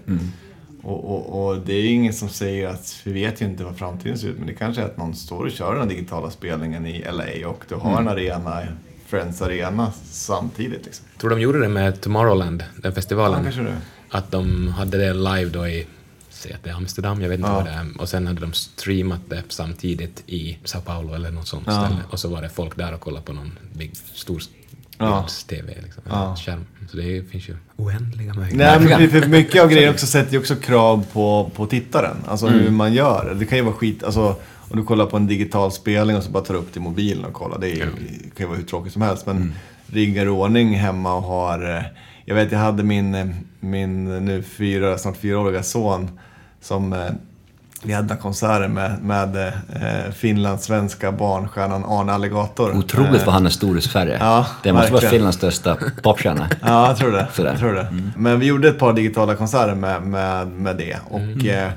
Och, 0.83 1.11
och, 1.15 1.45
och 1.47 1.57
det 1.65 1.73
är 1.73 1.85
inget 1.89 2.15
som 2.15 2.29
säger 2.29 2.67
att, 2.67 3.01
vi 3.03 3.13
vet 3.13 3.41
ju 3.41 3.45
inte 3.45 3.63
vad 3.63 3.77
framtiden 3.77 4.17
ser 4.17 4.27
ut, 4.27 4.37
men 4.37 4.47
det 4.47 4.53
kanske 4.53 4.81
är 4.81 4.85
att 4.85 4.97
någon 4.97 5.15
står 5.15 5.45
och 5.45 5.51
kör 5.51 5.75
den 5.75 5.87
digitala 5.87 6.29
spelningen 6.31 6.85
i 6.85 7.03
LA 7.11 7.47
och 7.49 7.63
du 7.69 7.75
har 7.75 8.01
en 8.01 8.07
arena, 8.07 8.61
Friends 9.05 9.41
Arena, 9.41 9.91
samtidigt 10.11 10.85
liksom. 10.85 11.05
Tror 11.19 11.29
de 11.29 11.39
gjorde 11.41 11.59
det 11.59 11.69
med 11.69 12.01
Tomorrowland, 12.01 12.59
den 12.59 12.81
Ja, 12.83 12.91
festivalen? 12.91 13.43
kanske 13.43 13.61
det. 13.61 13.77
Att 14.09 14.31
de 14.31 14.67
hade 14.67 14.97
det 14.97 15.13
live 15.13 15.45
då 15.49 15.67
i, 15.67 15.87
säg 16.29 16.53
att 16.53 16.63
det 16.63 16.69
är 16.69 16.73
Amsterdam, 16.73 17.21
jag 17.21 17.29
vet 17.29 17.39
inte 17.39 17.49
Ja. 17.51 17.55
vad 17.55 17.65
det 17.65 17.71
är. 17.71 17.87
Och 17.99 18.09
sen 18.09 18.27
hade 18.27 18.41
de 18.41 18.53
streamat 18.53 19.19
det 19.29 19.43
samtidigt 19.49 20.23
i 20.27 20.57
Sao 20.63 20.81
Paulo 20.81 21.13
eller 21.13 21.31
något 21.31 21.47
sånt 21.47 21.63
Ja. 21.67 21.85
ställe. 21.85 22.01
Och 22.09 22.19
så 22.19 22.29
var 22.29 22.41
det 22.41 22.49
folk 22.49 22.77
där 22.77 22.93
och 22.93 23.01
kollade 23.01 23.25
på 23.25 23.33
någon 23.33 23.51
big, 23.73 23.91
stor 24.13 24.41
Ja. 24.97 25.19
bilds-tv, 25.21 25.73
liksom, 25.83 26.03
Ja. 26.09 26.35
skärm. 26.45 26.65
Så 26.91 26.97
det 26.97 27.29
finns 27.31 27.49
ju 27.49 27.55
oändliga 27.75 28.33
möjligheter. 28.33 28.79
Nej, 28.79 28.99
men 29.09 29.09
för- 29.21 29.27
mycket 29.29 29.61
av 29.63 29.89
också 29.93 30.05
sätter 30.07 30.33
ju 30.33 30.39
också 30.39 30.55
krav 30.55 31.05
på, 31.13 31.51
på 31.55 31.65
tittaren. 31.65 32.17
Alltså 32.27 32.47
hur 32.47 32.69
man 32.69 32.93
gör. 32.93 33.35
Det 33.39 33.45
kan 33.45 33.57
ju 33.57 33.63
vara 33.63 33.75
skit, 33.75 34.03
alltså 34.03 34.35
om 34.69 34.77
du 34.79 34.83
kollar 34.85 35.05
på 35.05 35.17
en 35.17 35.27
digital 35.27 35.71
spelning 35.71 36.17
och 36.17 36.23
så 36.23 36.31
bara 36.31 36.43
tar 36.43 36.53
upp 36.53 36.71
till 36.73 36.81
mobilen 36.81 37.25
och 37.25 37.33
kollar. 37.33 37.59
Det, 37.59 37.69
är, 37.71 37.85
det 37.85 38.35
kan 38.35 38.43
ju 38.43 38.45
vara 38.45 38.57
hur 38.57 38.65
tråkigt 38.65 38.93
som 38.93 39.01
helst. 39.01 39.25
Men 39.25 39.53
riggar 39.87 40.25
i 40.25 40.29
ordning 40.29 40.75
hemma 40.75 41.13
och 41.15 41.23
har... 41.23 41.75
eh, 41.77 41.83
Jag 42.25 42.35
vet, 42.35 42.51
jag 42.51 42.59
hade 42.59 42.83
min, 42.83 43.15
eh, 43.15 43.25
min 43.59 44.25
nu 44.25 44.43
fyra, 44.43 44.97
snart 44.97 45.17
fyraåriga 45.17 45.63
son 45.63 46.19
som... 46.61 46.93
eh, 46.93 46.99
Vi 47.83 47.93
hade 47.93 48.07
några 48.07 48.21
konserter 48.21 48.67
med, 48.67 49.01
med 49.03 49.37
eh, 49.37 50.11
finlandssvenska 50.13 51.11
barnstjärnan 51.11 51.85
Arne 51.85 52.11
Alligator. 52.13 52.77
Otroligt 52.77 53.21
Eh, 53.21 53.25
vad 53.25 53.33
han 53.33 53.45
är 53.45 53.49
stor 53.49 53.79
Sverige. 53.79 54.17
Ja, 54.19 54.45
det 54.63 54.73
måste 54.73 54.91
vara 54.91 55.01
verkligen. 55.01 55.11
Finlands 55.11 55.37
största 55.37 55.77
popstjärna. 56.03 56.47
Ja, 56.61 56.87
jag 56.87 56.97
tror 56.97 57.11
det. 57.11 57.27
Sådär. 57.33 57.49
Jag 57.49 57.59
tror 57.59 57.73
det. 57.73 57.87
Men 58.17 58.39
vi 58.39 58.45
gjorde 58.45 58.67
ett 58.67 58.79
par 58.79 58.93
digitala 58.93 59.35
konserter 59.35 59.75
med, 59.75 60.01
med, 60.01 60.47
med 60.47 60.77
det. 60.77 60.97
Och, 61.09 61.45
eh, 61.45 61.71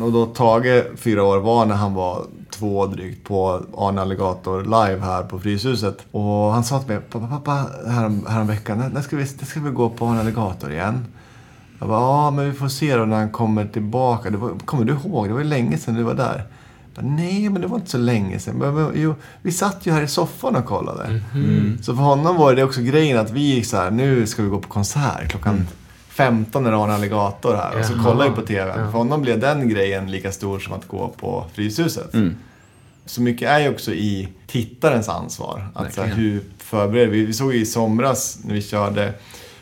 och 0.00 0.12
då 0.12 0.26
Tage, 0.26 0.84
fyra 0.96 1.22
år, 1.22 1.38
var 1.38 1.66
när 1.66 1.74
han 1.74 1.94
var 1.94 2.26
två 2.50 2.86
drygt 2.86 3.28
på 3.28 3.62
Arne 3.76 4.00
Alligator 4.00 4.62
live 4.62 5.00
här 5.00 5.22
på 5.22 5.38
Fryshuset. 5.38 6.06
Och 6.10 6.52
han 6.52 6.64
sa 6.64 6.78
till 6.78 6.88
mig, 6.88 7.00
pappa, 7.10 7.26
pappa, 7.26 7.66
härom, 7.90 8.26
härom 8.28 8.46
veckan, 8.46 8.90
när, 8.94 9.02
ska 9.02 9.16
vi, 9.16 9.22
när 9.38 9.46
ska 9.46 9.60
vi 9.60 9.70
gå 9.70 9.90
på 9.90 10.06
Arne 10.06 10.20
Alligator 10.20 10.72
igen? 10.72 11.06
Jag 11.78 11.88
bara, 11.88 12.00
ja 12.00 12.30
men 12.30 12.50
vi 12.50 12.52
får 12.52 12.68
se 12.68 12.96
då 12.96 13.04
när 13.04 13.16
han 13.16 13.30
kommer 13.30 13.66
tillbaka. 13.66 14.30
Det 14.30 14.36
var, 14.36 14.50
kommer 14.64 14.84
du 14.84 14.92
ihåg? 14.92 15.28
Det 15.28 15.32
var 15.32 15.40
ju 15.40 15.46
länge 15.46 15.78
sedan 15.78 15.94
du 15.94 16.02
var 16.02 16.14
där. 16.14 16.44
Bara, 16.94 17.06
Nej, 17.06 17.48
men 17.48 17.62
det 17.62 17.68
var 17.68 17.76
inte 17.76 17.90
så 17.90 17.98
länge 17.98 18.38
sedan. 18.38 18.56
Men, 18.56 18.74
men, 18.74 18.90
jo, 18.94 19.14
vi 19.42 19.52
satt 19.52 19.86
ju 19.86 19.92
här 19.92 20.02
i 20.02 20.08
soffan 20.08 20.56
och 20.56 20.64
kollade. 20.64 21.20
Så 21.82 21.96
för 21.96 22.02
honom 22.02 22.36
var 22.36 22.54
det 22.54 22.64
också 22.64 22.80
grejen 22.80 23.18
att 23.18 23.30
vi 23.30 23.40
gick 23.40 23.66
så 23.66 23.76
här, 23.76 23.90
nu 23.90 24.26
ska 24.26 24.42
vi 24.42 24.48
gå 24.48 24.58
på 24.58 24.68
konsert 24.68 25.30
klockan 25.30 25.66
15 26.16 26.66
är 26.66 26.84
Arne 26.84 26.94
Alligator 26.94 27.54
här. 27.54 27.78
Och 27.78 27.84
så 27.84 27.92
Jaha. 27.92 28.04
kollar 28.04 28.28
vi 28.28 28.34
på 28.34 28.42
TV. 28.42 28.74
För 28.74 28.82
honom 28.82 29.22
blev 29.22 29.40
den 29.40 29.68
grejen 29.68 30.10
lika 30.10 30.32
stor 30.32 30.58
som 30.58 30.72
att 30.72 30.88
gå 30.88 31.08
på 31.08 31.44
Fryshuset. 31.54 32.14
Så 33.06 33.22
mycket 33.22 33.48
är 33.48 33.60
ju 33.60 33.68
också 33.68 33.92
i 33.92 34.28
tittarens 34.46 35.08
ansvar. 35.08 35.68
Att 35.74 35.94
så 35.94 36.02
här, 36.02 36.14
hur 36.14 36.44
förbereder 36.58 37.12
vi? 37.12 37.26
Vi 37.26 37.32
såg 37.32 37.54
ju 37.54 37.60
i 37.60 37.66
somras 37.66 38.38
när 38.44 38.54
vi 38.54 38.62
körde 38.62 39.12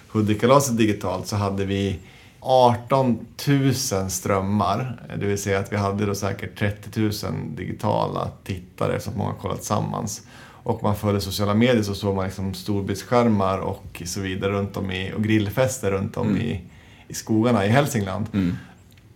Hudikkalaset 0.08 0.78
digitalt 0.78 1.26
så 1.26 1.36
hade 1.36 1.64
vi 1.64 1.98
18 2.40 3.26
000 3.46 3.74
strömmar. 4.10 5.02
Det 5.18 5.26
vill 5.26 5.42
säga 5.42 5.58
att 5.58 5.72
vi 5.72 5.76
hade 5.76 6.06
då 6.06 6.14
säkert 6.14 6.58
30 6.58 7.00
000 7.00 7.12
digitala 7.56 8.28
tittare 8.44 9.00
så 9.00 9.10
att 9.10 9.16
många 9.16 9.34
kollade 9.34 9.58
tillsammans. 9.58 10.22
Och 10.64 10.82
man 10.82 10.96
följde 10.96 11.20
sociala 11.20 11.54
medier 11.54 11.82
så 11.82 11.94
såg 11.94 12.14
man 12.16 12.24
liksom 12.24 12.54
storbildsskärmar 12.54 13.58
och 13.58 14.02
så 14.04 14.20
vidare 14.20 14.52
runt 14.52 14.76
om 14.76 14.90
i, 14.90 15.12
och 15.16 15.22
grillfester 15.24 15.90
runt 15.90 16.16
om 16.16 16.36
i, 16.36 16.60
i 17.08 17.14
skogarna 17.14 17.66
i 17.66 17.68
Hälsingland. 17.68 18.26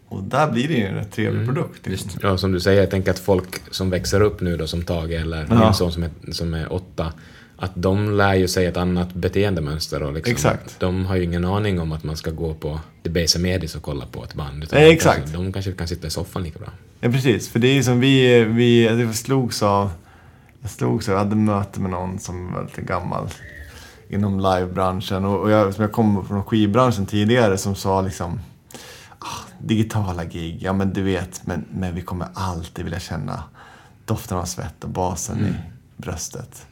Och 0.08 0.22
där 0.22 0.50
blir 0.50 0.68
det 0.68 0.74
ju 0.74 0.84
en 0.86 0.94
rätt 0.94 1.12
trevlig 1.12 1.46
produkt. 1.46 1.86
Liksom. 1.86 2.10
Ja, 2.22 2.38
som 2.38 2.52
du 2.52 2.60
säger, 2.60 2.80
jag 2.80 2.90
tänker 2.90 3.10
att 3.10 3.18
folk 3.18 3.60
som 3.74 3.90
växer 3.90 4.20
upp 4.20 4.40
nu 4.40 4.56
då 4.56 4.66
som 4.66 4.82
Tage 4.82 5.10
eller 5.10 5.46
Ja. 5.50 5.64
min 5.64 5.74
son 5.74 5.92
som 5.92 6.02
är, 6.02 6.10
som 6.32 6.54
är 6.54 6.72
åtta, 6.72 7.12
att 7.56 7.70
de 7.74 8.10
lär 8.16 8.34
ju 8.34 8.48
sig 8.48 8.66
ett 8.66 8.76
annat 8.76 9.14
beteendemönster 9.14 10.02
och 10.02 10.12
liksom, 10.12 10.32
Exakt. 10.32 10.80
de 10.80 11.06
har 11.06 11.16
ju 11.16 11.24
ingen 11.24 11.44
aning 11.44 11.80
om 11.80 11.92
att 11.92 12.04
man 12.04 12.16
ska 12.16 12.30
gå 12.30 12.54
på 12.54 12.80
Debaser 13.02 13.40
Medis 13.40 13.74
och 13.76 13.82
kolla 13.82 14.06
på 14.06 14.24
ett 14.24 14.34
band. 14.34 14.64
utan 14.64 14.78
Nej, 14.78 14.88
de 14.88 14.94
exakt. 14.94 15.18
Kanske, 15.18 15.36
de 15.36 15.52
kanske 15.52 15.72
kan 15.72 15.88
sitta 15.88 16.06
i 16.06 16.10
soffan 16.10 16.42
lika 16.42 16.58
bra. 16.58 16.68
Ja, 17.00 17.10
precis. 17.10 17.48
För 17.48 17.58
det 17.58 17.68
är 17.68 17.74
ju 17.74 17.82
som 17.82 18.00
vi, 18.00 18.44
vi 18.44 18.84
jag 18.84 19.14
slogs 19.14 19.62
av, 19.62 19.90
jag 20.68 20.72
slogs 20.72 21.08
av, 21.08 21.12
jag 21.12 21.18
hade 21.18 21.36
möte 21.36 21.80
med 21.80 21.90
någon 21.90 22.18
som 22.18 22.52
var 22.52 22.62
lite 22.62 22.82
gammal 22.82 23.28
inom 24.08 24.40
livebranschen 24.40 25.24
och, 25.24 25.40
och 25.40 25.50
jag, 25.50 25.74
som 25.74 25.82
jag 25.82 25.92
kom 25.92 26.26
från 26.26 26.44
skivbranschen 26.44 27.06
tidigare 27.06 27.58
som 27.58 27.74
sa 27.74 28.00
liksom 28.00 28.40
ah, 29.18 29.48
digitala 29.60 30.24
gig, 30.24 30.58
ja 30.62 30.72
men 30.72 30.92
du 30.92 31.02
vet, 31.02 31.46
men, 31.46 31.64
men 31.72 31.94
vi 31.94 32.02
kommer 32.02 32.28
alltid 32.34 32.84
vilja 32.84 33.00
känna 33.00 33.42
doften 34.04 34.38
av 34.38 34.44
svett 34.44 34.84
och 34.84 34.90
basen 34.90 35.46
i 35.46 35.54
bröstet. 35.96 36.66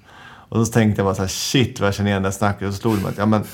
Och 0.48 0.66
så 0.66 0.72
tänkte 0.72 1.00
jag 1.00 1.06
bara 1.06 1.14
så 1.14 1.22
här, 1.22 1.28
shit 1.28 1.80
vad 1.80 1.86
jag 1.86 1.94
känner 1.94 2.10
igen 2.10 2.22
det 2.22 2.28
här 2.28 2.32
snacket 2.32 2.68
och 2.68 2.74
så 2.74 2.80
slog 2.80 2.96
det 2.96 3.02
mig 3.02 3.10
att, 3.10 3.18
ja 3.18 3.26
men 3.26 3.44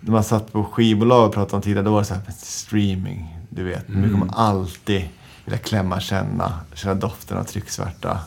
när 0.00 0.12
man 0.12 0.24
satt 0.24 0.52
på 0.52 0.64
skivbolag 0.64 1.26
och 1.26 1.34
pratade 1.34 1.56
om 1.56 1.62
tidigare, 1.62 1.84
då 1.84 1.92
var 1.92 1.98
det 1.98 2.04
så 2.04 2.14
här, 2.14 2.22
streaming, 2.38 3.38
du 3.48 3.64
vet. 3.64 3.84
Vi 3.86 4.10
kommer 4.10 4.28
alltid 4.32 5.08
vilja 5.44 5.58
klämma, 5.58 6.00
känna, 6.00 6.60
känna 6.74 6.94
doften 6.94 7.38
av 7.38 7.44
trycksvärta. 7.44 8.18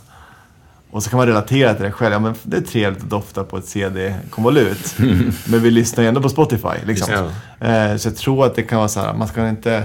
Och 0.93 1.03
så 1.03 1.09
kan 1.09 1.17
man 1.17 1.27
relatera 1.27 1.73
till 1.73 1.83
det 1.83 1.91
själv. 1.91 2.13
Ja, 2.13 2.19
men 2.19 2.35
det 2.43 2.57
är 2.57 2.61
trevligt 2.61 3.03
att 3.03 3.09
dofta 3.09 3.43
på 3.43 3.57
ett 3.57 3.65
CD-konvolut. 3.65 4.95
men 5.45 5.61
vi 5.61 5.71
lyssnar 5.71 6.03
ju 6.03 6.07
ändå 6.07 6.21
på 6.21 6.29
Spotify. 6.29 6.85
Liksom. 6.85 7.13
Eh, 7.59 7.95
så 7.95 8.07
jag 8.07 8.15
tror 8.15 8.45
att 8.45 8.55
det 8.55 8.63
kan 8.63 8.77
vara 8.77 8.87
så 8.87 8.99
här, 8.99 9.13
man 9.13 9.27
ska 9.27 9.49
inte... 9.49 9.83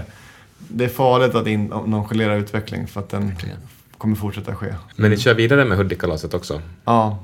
Det 0.58 0.84
är 0.84 0.88
farligt 0.88 1.34
att 1.34 1.46
in, 1.46 1.66
nonchalera 1.66 2.34
utveckling 2.34 2.86
för 2.86 3.00
att 3.00 3.08
den 3.08 3.36
kommer 3.98 4.16
fortsätta 4.16 4.54
ske. 4.54 4.74
Men 4.96 5.10
ni 5.10 5.16
kör 5.16 5.34
vidare 5.34 5.64
med 5.64 5.78
Hudikkalaset 5.78 6.34
också, 6.34 6.62
Ja, 6.84 7.18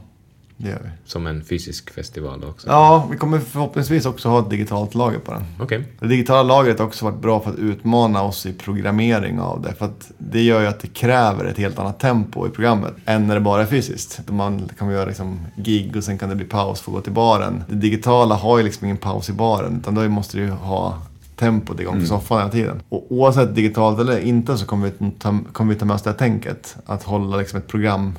det 0.57 0.69
gör 0.69 0.81
vi. 0.83 0.89
som 1.05 1.27
en 1.27 1.45
fysisk 1.45 1.91
festival 1.91 2.45
också? 2.45 2.69
Ja, 2.69 3.09
vi 3.11 3.17
kommer 3.17 3.39
förhoppningsvis 3.39 4.07
också 4.07 4.29
ha 4.29 4.41
ett 4.41 4.51
digitalt 4.51 4.95
lager 4.95 5.19
på 5.19 5.33
den. 5.33 5.45
Okej. 5.61 5.89
Det 6.01 6.07
digitala 6.07 6.43
lagret 6.43 6.79
har 6.79 6.87
också 6.87 7.05
varit 7.05 7.21
bra 7.21 7.41
för 7.41 7.51
att 7.51 7.59
utmana 7.59 8.23
oss 8.23 8.47
i 8.47 8.53
programmering 8.53 9.41
av 9.41 9.63
det. 9.63 9.75
För 9.75 9.85
att 9.85 10.11
det 10.19 10.43
gör 10.43 10.61
ju 10.61 10.67
att 10.67 10.81
det 10.81 10.89
kräver 10.89 11.45
ett 11.45 11.59
helt 11.59 11.79
annat 11.79 12.01
tempo 12.01 12.47
i 12.47 12.51
programmet 12.51 12.95
än 13.05 13.27
när 13.27 13.35
det 13.35 13.41
bara 13.41 13.63
är 13.63 13.67
fysiskt. 13.67 14.21
Man 14.29 14.71
kan 14.79 14.91
göra 14.91 15.05
liksom 15.05 15.39
gig 15.57 15.97
och 15.97 16.05
sen 16.05 16.19
kan 16.19 16.29
det 16.29 16.35
bli 16.35 16.45
paus 16.47 16.81
för 16.81 16.91
att 16.91 16.95
gå 16.95 17.01
till 17.01 17.13
baren. 17.13 17.65
Det 17.69 17.75
digitala 17.75 18.35
har 18.35 18.59
ju 18.59 18.65
liksom 18.65 18.85
ingen 18.85 18.97
paus 18.97 19.29
i 19.29 19.33
baren 19.33 19.77
utan 19.81 19.95
då 19.95 20.09
måste 20.09 20.37
du 20.37 20.43
ju 20.43 20.51
ha 20.51 20.99
tempot 21.37 21.81
igång 21.81 22.01
på 22.01 22.07
soffan 22.07 22.39
hela 22.39 22.51
tiden. 22.51 22.83
Och 22.89 23.07
oavsett 23.11 23.55
digitalt 23.55 24.01
eller 24.01 24.19
inte 24.19 24.59
så 24.59 24.67
kommer 24.67 24.91
vi 25.01 25.11
ta, 25.11 25.39
kommer 25.53 25.75
vi 25.75 25.81
ta 25.81 25.87
med 25.87 25.95
oss 25.95 26.03
det 26.03 26.11
här 26.11 26.17
tänket. 26.17 26.77
Att 26.87 27.03
hålla 27.03 27.37
liksom 27.37 27.59
ett 27.59 27.67
program, 27.67 28.13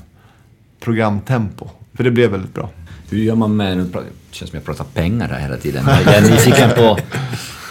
programtempo. 0.79 1.69
För 1.95 2.03
det 2.03 2.11
blev 2.11 2.31
väldigt 2.31 2.53
bra. 2.53 2.69
Hur 3.09 3.17
gör 3.17 3.35
man 3.35 3.55
med, 3.55 3.77
nu 3.77 3.89
känns 4.31 4.51
som 4.51 4.57
jag 4.57 4.65
pratar 4.65 4.83
pengar 4.83 5.27
här 5.27 5.39
hela 5.39 5.57
tiden, 5.57 5.85
jag 6.05 6.15
är 6.15 6.21
nyfiken 6.21 6.69
på, 6.75 6.97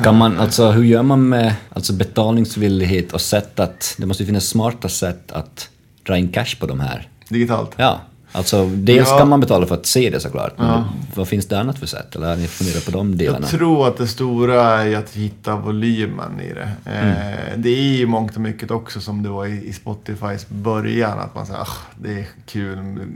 kan 0.03 0.17
man, 0.17 0.39
alltså, 0.39 0.71
hur 0.71 0.85
gör 0.85 1.03
man 1.03 1.29
med 1.29 1.55
alltså, 1.73 1.93
betalningsvillighet 1.93 3.13
och 3.13 3.21
sätt 3.21 3.61
att, 3.61 3.95
det 3.99 4.07
måste 4.07 4.23
ju 4.23 4.27
finnas 4.27 4.47
smarta 4.47 4.89
sätt 4.89 5.33
att 5.33 5.69
dra 6.07 6.17
in 6.17 6.29
cash 6.29 6.59
på 6.61 6.67
de 6.67 6.81
här. 6.81 7.09
Digitalt. 7.29 7.71
Ja, 7.77 8.01
alltså 8.35 8.67
dels 8.67 9.09
Ja. 9.09 9.19
kan 9.19 9.29
man 9.29 9.41
betala 9.41 9.67
för 9.67 9.75
att 9.75 9.87
se 9.87 10.11
det 10.11 10.21
såklart, 10.21 10.59
men 10.59 10.85
vad 11.15 11.29
finns 11.29 11.47
det 11.47 11.61
annat 11.61 11.79
för 11.79 11.87
sätt? 11.87 12.17
Eller 12.17 12.29
har 12.29 12.37
ni 12.37 12.47
funderat 12.47 12.85
på 12.85 12.91
de 12.91 13.17
delarna? 13.17 13.39
Jag 13.41 13.51
tror 13.51 13.89
att 13.89 13.97
det 13.97 14.07
stora 14.07 14.83
är 14.83 14.97
att 14.97 15.11
hitta 15.11 15.57
volymen 15.57 16.41
i 16.41 16.53
det. 16.55 16.71
Eh, 16.93 17.59
det 17.59 17.69
är 17.69 17.97
ju 17.97 18.07
mångt 18.07 18.35
och 18.35 18.41
mycket 18.41 18.71
också 18.71 19.01
som 19.01 19.23
det 19.23 19.29
var 19.29 19.47
i, 19.47 19.69
i 19.69 19.73
Spotifys 19.73 20.49
början. 20.49 21.19
Att 21.19 21.35
man 21.35 21.47
säger 21.47 21.61
ah, 21.61 21.69
det 22.03 22.13
är 22.13 22.25
kul 22.47 23.07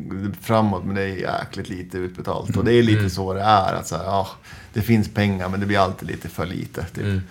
framåt 0.43 0.85
men 0.85 0.95
det 0.95 1.03
är 1.03 1.41
jäkligt 1.41 1.69
lite 1.69 1.99
utbetalt. 1.99 2.57
Och 2.57 2.65
det 2.65 2.73
är 2.75 2.83
lite 2.83 3.11
så 3.11 3.35
det 3.35 3.41
är. 3.43 3.75
Att 3.75 3.87
så 3.87 3.97
här, 3.97 4.05
ah, 4.07 4.29
det 4.75 4.81
finns 4.83 5.09
pengar 5.15 5.49
men 5.49 5.61
det 5.61 5.67
blir 5.67 5.79
alltid 5.79 6.09
lite 6.09 6.29
för 6.29 6.47
lite. 6.47 6.85
Typ. 6.95 7.23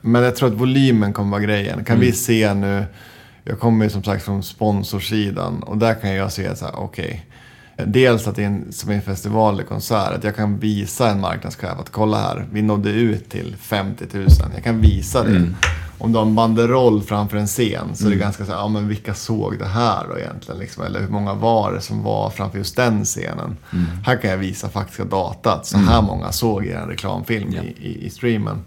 Men 0.00 0.22
jag 0.22 0.36
tror 0.36 0.48
att 0.48 0.54
volymen 0.54 1.12
kommer 1.12 1.30
vara 1.30 1.40
grejen. 1.42 1.84
Kan 1.84 2.00
vi 2.00 2.12
se 2.12 2.54
nu, 2.54 2.84
jag 3.44 3.60
kommer 3.60 3.84
ju 3.84 3.90
som 3.90 4.02
sagt 4.04 4.24
från 4.24 4.42
sponsorsidan 4.42 5.62
och 5.62 5.78
där 5.78 5.94
kan 5.94 6.10
jag 6.10 6.32
se 6.32 6.56
så 6.56 6.64
här, 6.64 6.74
okej. 6.76 7.26
Dels 7.86 8.26
att 8.28 8.36
det 8.36 8.42
är 8.42 8.46
en, 8.46 8.72
som 8.72 8.90
en 8.90 9.02
festival 9.02 9.54
eller 9.54 9.64
konsert, 9.64 10.12
att 10.12 10.24
jag 10.24 10.36
kan 10.36 10.58
visa 10.58 11.10
en 11.10 11.20
marknadschef 11.20 11.78
att 11.80 11.90
kolla 11.92 12.20
här, 12.20 12.46
vi 12.52 12.62
nådde 12.62 12.90
ut 12.90 13.30
till 13.30 13.56
50 13.60 14.04
000. 14.12 14.26
Jag 14.54 14.64
kan 14.64 14.80
visa 14.80 15.22
det. 15.24 15.54
Om 16.00 16.12
du 16.12 16.18
har 16.18 16.26
en 16.26 16.34
banderoll 16.34 17.02
framför 17.02 17.36
en 17.36 17.46
scen 17.46 17.94
så 17.94 18.06
är 18.06 18.10
det 18.10 18.16
ganska 18.16 18.44
så 18.46 18.52
här, 18.52 18.58
ja 18.58 18.68
men 18.68 18.88
vilka 18.88 19.14
såg 19.14 19.58
det 19.58 19.66
här 19.66 20.06
då 20.10 20.18
egentligen? 20.18 20.60
Liksom? 20.60 20.84
Eller 20.84 21.00
hur 21.00 21.08
många 21.08 21.34
var 21.34 21.72
det 21.72 21.80
som 21.80 22.02
var 22.02 22.30
framför 22.30 22.58
just 22.58 22.76
den 22.76 23.04
scenen? 23.04 23.56
Här 24.06 24.16
kan 24.16 24.30
jag 24.30 24.38
visa 24.38 24.68
faktiska 24.68 25.04
data, 25.04 25.52
att 25.52 25.66
så 25.66 25.78
här 25.78 26.02
många 26.02 26.32
såg 26.32 26.66
er 26.66 26.86
reklamfilm 26.88 27.52
Ja. 27.52 27.62
i, 27.62 27.66
i, 27.88 28.06
i 28.06 28.10
streamen. 28.10 28.64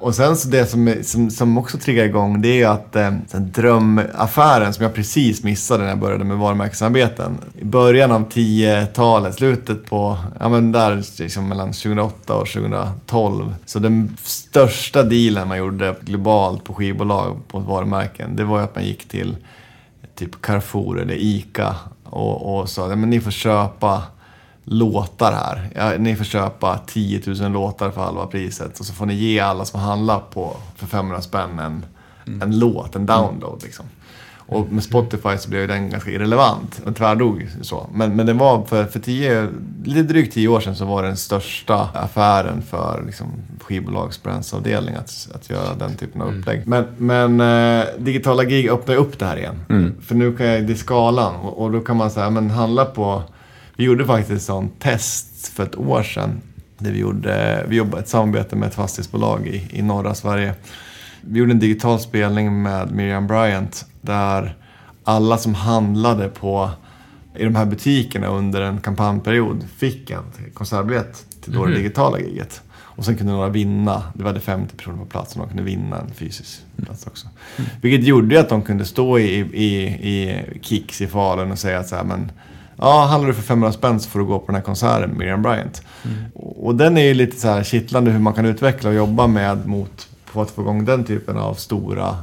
Och 0.00 0.14
sen 0.14 0.36
så 0.36 0.48
det 0.48 0.66
som, 0.66 0.94
som, 1.02 1.30
som 1.30 1.58
också 1.58 1.78
triggar 1.78 2.04
igång 2.04 2.42
det 2.42 2.48
är 2.48 2.54
ju 2.54 2.64
att 2.64 2.96
eh, 2.96 3.10
den 3.30 3.52
drömaffären 3.52 4.74
som 4.74 4.82
jag 4.82 4.94
precis 4.94 5.42
missade 5.42 5.82
när 5.82 5.90
jag 5.90 5.98
började 5.98 6.24
med 6.24 6.36
varumärkesarbeten. 6.36 7.38
I 7.58 7.64
början 7.64 8.12
av 8.12 8.28
10-talet, 8.28 9.34
slutet 9.34 9.86
på, 9.86 10.18
ja 10.40 10.48
men 10.48 10.72
där 10.72 11.04
liksom 11.18 11.48
mellan 11.48 11.72
2008 11.72 12.34
och 12.34 12.48
2012. 12.48 13.54
Så 13.66 13.78
den 13.78 14.16
största 14.22 15.02
dealen 15.02 15.48
man 15.48 15.58
gjorde 15.58 15.94
globalt 16.00 16.64
på 16.64 16.74
skivbolag 16.74 17.36
på 17.48 17.58
varumärken, 17.58 18.36
det 18.36 18.44
var 18.44 18.58
ju 18.58 18.64
att 18.64 18.74
man 18.74 18.84
gick 18.84 19.08
till 19.08 19.36
typ 20.14 20.42
Carrefour 20.42 21.00
eller 21.00 21.14
ICA 21.14 21.76
och, 22.04 22.60
och 22.60 22.68
sa, 22.68 22.88
men 22.88 23.10
ni 23.10 23.20
får 23.20 23.30
köpa 23.30 24.02
låtar 24.70 25.32
här. 25.32 25.70
Ja, 25.74 25.98
ni 25.98 26.16
får 26.16 26.24
köpa 26.24 26.80
10 26.86 27.22
000 27.26 27.52
låtar 27.52 27.90
för 27.90 28.00
halva 28.00 28.26
priset 28.26 28.80
och 28.80 28.86
så 28.86 28.92
får 28.94 29.06
ni 29.06 29.14
ge 29.14 29.40
alla 29.40 29.64
som 29.64 29.80
handlar 29.80 30.20
på 30.20 30.56
för 30.76 30.86
500 30.86 31.22
spänn 31.22 31.58
en, 31.58 31.84
en 32.42 32.58
låt, 32.58 32.96
en 32.96 33.06
download 33.06 33.62
liksom. 33.62 33.84
Och 34.36 34.72
med 34.72 34.84
Spotify 34.84 35.36
så 35.38 35.50
blev 35.50 35.68
den 35.68 35.90
ganska 35.90 36.10
irrelevant. 36.10 36.80
Den 36.84 36.94
tvärdog 36.94 37.48
så. 37.62 37.86
Men, 37.94 38.16
men 38.16 38.26
den 38.26 38.38
var 38.38 38.64
för, 38.64 38.84
för 38.84 39.00
tio, 39.00 39.48
lite 39.84 40.02
drygt 40.02 40.34
tio 40.34 40.48
år 40.48 40.60
sedan 40.60 40.76
så 40.76 40.84
var 40.84 41.02
det 41.02 41.08
den 41.08 41.16
största 41.16 41.88
affären 41.94 42.62
för 42.62 43.02
liksom, 43.06 43.26
skivbolags 43.60 44.22
brandsavdelning 44.22 44.94
att, 44.94 45.28
att 45.34 45.50
göra 45.50 45.74
den 45.78 45.96
typen 45.96 46.22
av 46.22 46.34
upplägg. 46.34 46.62
Men, 46.66 46.86
men 46.96 47.40
eh, 47.40 47.86
digitala 47.98 48.44
gig 48.44 48.68
öppnar 48.68 48.94
upp 48.94 49.18
det 49.18 49.26
här 49.26 49.36
igen. 49.36 49.94
För 50.02 50.14
nu 50.14 50.36
kan 50.36 50.46
jag, 50.46 50.66
det 50.66 50.72
är 50.72 50.76
skalan 50.76 51.36
och, 51.36 51.62
och 51.62 51.72
då 51.72 51.80
kan 51.80 51.96
man 51.96 52.10
säga, 52.10 52.30
men 52.30 52.50
handla 52.50 52.84
på 52.84 53.22
vi 53.80 53.86
gjorde 53.86 54.06
faktiskt 54.06 54.30
ett 54.30 54.42
sånt 54.42 54.80
test 54.80 55.48
för 55.48 55.62
ett 55.62 55.76
år 55.76 56.02
sedan. 56.02 56.40
Där 56.78 56.92
vi, 56.92 56.98
gjorde, 56.98 57.64
vi 57.68 57.76
jobbade 57.76 58.02
ett 58.02 58.08
samarbete 58.08 58.56
med 58.56 58.66
ett 58.66 58.74
fastighetsbolag 58.74 59.46
i, 59.46 59.68
i 59.70 59.82
norra 59.82 60.14
Sverige. 60.14 60.54
Vi 61.20 61.38
gjorde 61.38 61.52
en 61.52 61.58
digital 61.58 62.00
spelning 62.00 62.62
med 62.62 62.92
Miriam 62.92 63.26
Bryant. 63.26 63.86
Där 64.00 64.56
alla 65.04 65.38
som 65.38 65.54
handlade 65.54 66.28
på, 66.28 66.70
i 67.36 67.44
de 67.44 67.56
här 67.56 67.64
butikerna 67.64 68.26
under 68.26 68.60
en 68.60 68.80
kampanjperiod 68.80 69.64
fick 69.76 70.10
en 70.10 70.24
konsertbiljett 70.54 71.24
till 71.40 71.52
då 71.52 71.66
det 71.66 71.74
digitala 71.74 72.18
giget. 72.18 72.62
Och 72.72 73.04
sen 73.04 73.16
kunde 73.16 73.32
några 73.32 73.48
vinna. 73.48 74.02
Det 74.14 74.24
var 74.24 74.34
50 74.34 74.76
personer 74.76 74.98
på 74.98 75.06
plats 75.06 75.36
och 75.36 75.40
de 75.40 75.48
kunde 75.48 75.62
vinna 75.62 75.98
en 75.98 76.14
fysisk 76.14 76.60
plats 76.84 77.06
också. 77.06 77.28
Vilket 77.80 78.06
gjorde 78.06 78.40
att 78.40 78.48
de 78.48 78.62
kunde 78.62 78.84
stå 78.84 79.18
i, 79.18 79.40
i, 79.40 79.86
i 79.86 80.44
Kicks 80.62 81.00
i 81.00 81.06
Falun 81.06 81.52
och 81.52 81.58
säga 81.58 81.78
att 81.78 81.88
så 81.88 81.96
här, 81.96 82.04
men 82.04 82.32
Ja, 82.80 83.06
handlar 83.06 83.28
du 83.28 83.34
för 83.34 83.42
500 83.42 83.72
spänn 83.72 84.00
så 84.00 84.10
får 84.10 84.18
du 84.18 84.24
gå 84.24 84.38
på 84.38 84.46
den 84.46 84.54
här 84.54 84.62
konserten 84.62 85.10
med 85.10 85.18
Miriam 85.18 85.42
Bryant. 85.42 85.82
Och, 86.34 86.66
och 86.66 86.74
den 86.74 86.98
är 86.98 87.04
ju 87.04 87.14
lite 87.14 87.40
så 87.40 87.48
här 87.48 87.62
kittlande 87.62 88.10
hur 88.10 88.18
man 88.18 88.32
kan 88.32 88.46
utveckla 88.46 88.90
och 88.90 88.96
jobba 88.96 89.26
med 89.26 89.66
mot 89.66 90.08
på 90.32 90.42
att 90.42 90.50
få 90.50 90.62
igång 90.62 90.84
den 90.84 91.04
typen 91.04 91.38
av 91.38 91.54
stora 91.54 92.16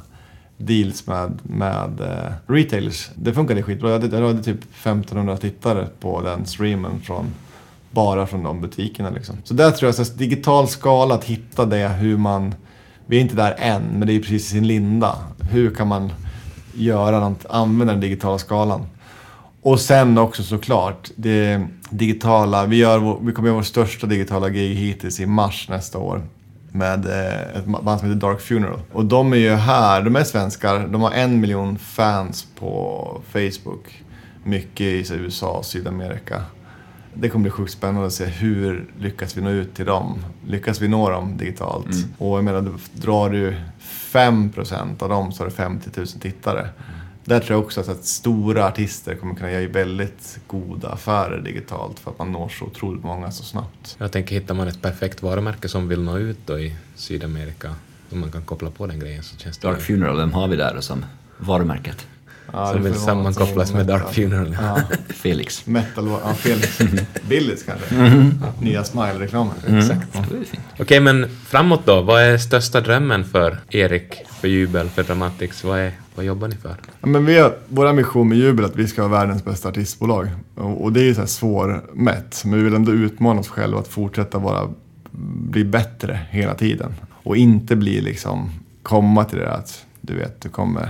deals 0.58 1.08
med, 1.08 1.40
med 1.44 2.02
uh, 2.02 2.54
retailers. 2.54 3.10
Det 3.16 3.34
funkade 3.34 3.64
skitbra. 3.64 3.92
Jag 3.92 4.00
hade, 4.00 4.18
jag 4.20 4.28
hade 4.28 4.44
typ 4.44 4.64
1500 4.64 5.38
tittare 5.38 5.88
på 6.00 6.22
den 6.22 6.46
streamen 6.46 7.02
från 7.02 7.26
bara 7.92 8.28
från 8.28 8.44
de 8.44 8.62
butikerna 8.62 9.10
liksom. 9.10 9.36
Så 9.44 9.54
där 9.54 9.72
tror 9.72 9.88
jag, 9.88 10.08
så 10.08 10.14
digital 10.14 10.68
skala, 10.68 11.16
att 11.16 11.24
hitta 11.24 11.66
det 11.66 11.88
hur 11.88 12.18
man... 12.18 12.56
Vi 13.06 13.18
är 13.18 13.22
inte 13.22 13.36
där 13.36 13.56
än, 13.58 13.84
men 13.84 14.08
det 14.08 14.14
är 14.14 14.20
precis 14.20 14.46
i 14.46 14.50
sin 14.50 14.68
linda. 14.68 15.16
Hur 15.52 15.76
kan 15.76 15.88
man 15.88 16.12
göra 16.74 17.20
något, 17.30 17.46
använda 17.50 17.94
den 17.94 18.02
digitala 18.02 18.38
skalan? 18.38 18.86
Och 19.68 19.80
sen 19.80 20.18
också 20.18 20.44
såklart, 20.44 21.12
det 21.16 21.68
digitala. 21.90 22.66
Vi, 22.66 22.76
gör 22.76 23.00
vår, 23.00 23.20
vi 23.22 23.32
kommer 23.32 23.50
göra 23.50 23.58
vår 23.58 23.64
största 23.64 24.08
digitala 24.08 24.50
gig 24.50 24.76
hittills 24.76 25.20
i 25.20 25.26
mars 25.26 25.70
nästa 25.70 25.98
år. 25.98 26.22
Med 26.72 27.06
eh, 27.06 27.60
ett 27.60 27.66
band 27.66 28.00
som 28.00 28.10
heter 28.10 28.22
Dark 28.22 28.42
Funeral. 28.42 28.80
Och 28.94 29.06
de 29.06 29.34
är 29.34 29.38
ju 29.38 29.54
här, 29.54 30.02
de 30.02 30.16
är 30.16 30.24
svenskar. 30.24 30.88
De 30.88 31.02
har 31.02 31.12
en 31.12 31.40
miljon 31.40 31.78
fans 31.78 32.48
på 32.60 33.22
Facebook. 33.32 34.04
Mycket 34.44 34.82
i 34.82 35.14
USA 35.14 35.52
och 35.52 35.66
Sydamerika. 35.66 36.42
Det 37.14 37.30
kommer 37.30 37.44
bli 37.44 37.52
sjukt 37.52 37.72
spännande 37.72 38.08
att 38.08 38.14
se 38.14 38.26
hur 38.26 38.92
lyckas 39.00 39.38
vi 39.38 39.42
nå 39.42 39.50
ut 39.50 39.76
till 39.76 39.86
dem. 39.86 40.26
Lyckas 40.46 40.82
vi 40.82 40.88
nå 40.88 41.10
dem 41.10 41.38
digitalt? 41.38 41.86
Mm. 41.86 42.14
Och 42.18 42.38
jag 42.38 42.44
menar, 42.44 42.74
drar 42.94 43.30
du 43.30 43.56
5% 44.12 45.04
av 45.04 45.10
dem 45.10 45.32
så 45.32 45.44
har 45.44 45.50
du 45.50 45.56
50 45.56 45.90
000 45.96 46.08
tittare. 46.08 46.70
Där 47.28 47.40
tror 47.40 47.58
jag 47.58 47.66
också 47.66 47.82
att, 47.82 47.90
att 47.90 48.06
stora 48.06 48.66
artister 48.66 49.16
kommer 49.16 49.36
kunna 49.36 49.52
göra 49.52 49.68
väldigt 49.68 50.40
goda 50.48 50.90
affärer 50.90 51.42
digitalt 51.42 52.00
för 52.00 52.12
att 52.12 52.20
man 52.20 52.32
når 52.32 52.50
så 52.50 52.66
otroligt 52.66 53.04
många 53.04 53.32
så 53.32 53.44
snabbt. 53.44 53.96
Jag 54.00 54.12
tänker, 54.12 54.36
hittar 54.36 54.56
man 54.56 54.68
ett 54.68 54.82
perfekt 54.82 55.22
varumärke 55.22 55.70
som 55.70 55.88
vill 55.88 56.02
nå 56.02 56.18
ut 56.18 56.38
då 56.46 56.60
i 56.60 56.76
Sydamerika, 56.96 57.76
och 58.10 58.18
man 58.18 58.32
kan 58.32 58.42
koppla 58.42 58.72
på 58.72 58.88
den 58.88 59.00
grejen 59.00 59.24
så 59.24 59.38
känns 59.38 59.58
det... 59.58 59.68
Dark 59.68 59.82
Funeral, 59.82 60.18
vem 60.18 60.34
har 60.34 60.48
vi 60.48 60.56
där 60.56 60.82
som 60.82 61.06
varumärket? 61.38 62.08
Ja, 62.54 62.74
som 62.74 62.84
vill 62.84 62.94
sammankopplas 62.94 63.74
med 63.74 63.86
Dark 63.86 64.14
Funeral. 64.14 64.58
Ja. 64.62 64.82
Felix. 65.14 65.66
Metal, 65.66 66.08
ja 66.08 66.34
Felix. 66.34 66.80
Billys 67.30 67.64
kanske. 67.64 67.96
Mm. 67.96 68.44
Nya 68.62 68.84
Smile-reklamen. 68.84 69.54
Mm. 69.68 69.80
Exakt. 69.80 70.08
Okej, 70.16 70.46
okay, 70.80 71.00
men 71.00 71.30
framåt 71.46 71.86
då. 71.86 72.02
Vad 72.02 72.24
är 72.24 72.38
största 72.38 72.82
drömmen 72.82 73.26
för 73.26 73.58
Erik, 73.70 74.22
för 74.42 74.48
Jubel, 74.48 74.90
för 74.90 75.04
Dramatics? 75.04 75.64
Vad, 75.64 75.80
är, 75.80 75.92
vad 76.16 76.26
jobbar 76.26 76.48
ni 76.48 76.56
för? 76.56 76.76
Ja, 77.02 77.08
men 77.08 77.26
vi 77.26 77.38
har, 77.38 77.56
vår 77.68 77.94
mission 77.94 78.30
med 78.30 78.38
Jubel 78.38 78.66
är 78.66 78.70
att 78.70 78.76
vi 78.76 78.88
ska 78.88 79.08
vara 79.08 79.20
världens 79.20 79.46
bästa 79.46 79.70
artistbolag. 79.70 80.28
Och, 80.56 80.84
och 80.84 80.94
det 80.94 81.00
är 81.00 81.06
ju 81.06 81.14
så 81.14 81.20
här 81.20 81.28
svårmätt. 81.28 82.42
Men 82.46 82.58
vi 82.58 82.64
vill 82.64 82.74
ändå 82.74 82.92
utmana 82.92 83.40
oss 83.40 83.48
själva 83.48 83.80
att 83.80 83.88
fortsätta 83.88 84.38
vara, 84.38 84.70
bli 85.52 85.64
bättre 85.64 86.20
hela 86.30 86.54
tiden. 86.54 86.96
Och 87.24 87.38
inte 87.38 87.76
bli 87.76 88.02
liksom, 88.02 88.52
komma 88.84 89.26
till 89.26 89.38
det 89.38 89.52
att 89.52 89.86
du 90.02 90.16
vet, 90.16 90.42
du 90.42 90.50
kommer 90.50 90.90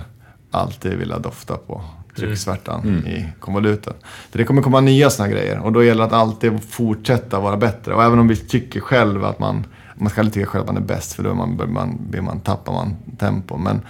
alltid 0.51 0.93
vilja 0.93 1.19
dofta 1.19 1.57
på 1.57 1.81
trycksvärtan 2.17 2.81
mm. 2.81 3.07
i 3.07 3.29
konvoluten. 3.39 3.93
Det 4.31 4.43
kommer 4.43 4.61
komma 4.61 4.81
nya 4.81 5.09
sådana 5.09 5.33
grejer 5.33 5.59
och 5.59 5.71
då 5.71 5.83
gäller 5.83 6.01
det 6.01 6.07
att 6.07 6.13
alltid 6.13 6.63
fortsätta 6.63 7.39
vara 7.39 7.57
bättre. 7.57 7.93
Och 7.93 8.03
även 8.03 8.19
om 8.19 8.27
vi 8.27 8.35
tycker 8.35 8.79
själv 8.79 9.25
att 9.25 9.39
man, 9.39 9.65
man 9.95 10.09
ska 10.09 10.21
aldrig 10.21 10.33
tycka 10.33 10.45
själv 10.45 10.61
att 10.61 10.67
man 10.67 10.83
är 10.83 10.87
bäst 10.87 11.13
för 11.13 11.23
då 11.23 11.33
man, 11.33 11.73
man, 11.73 11.99
man, 12.21 12.39
tappar 12.39 12.73
man 12.73 12.95
tempo. 13.17 13.57
Men 13.57 13.81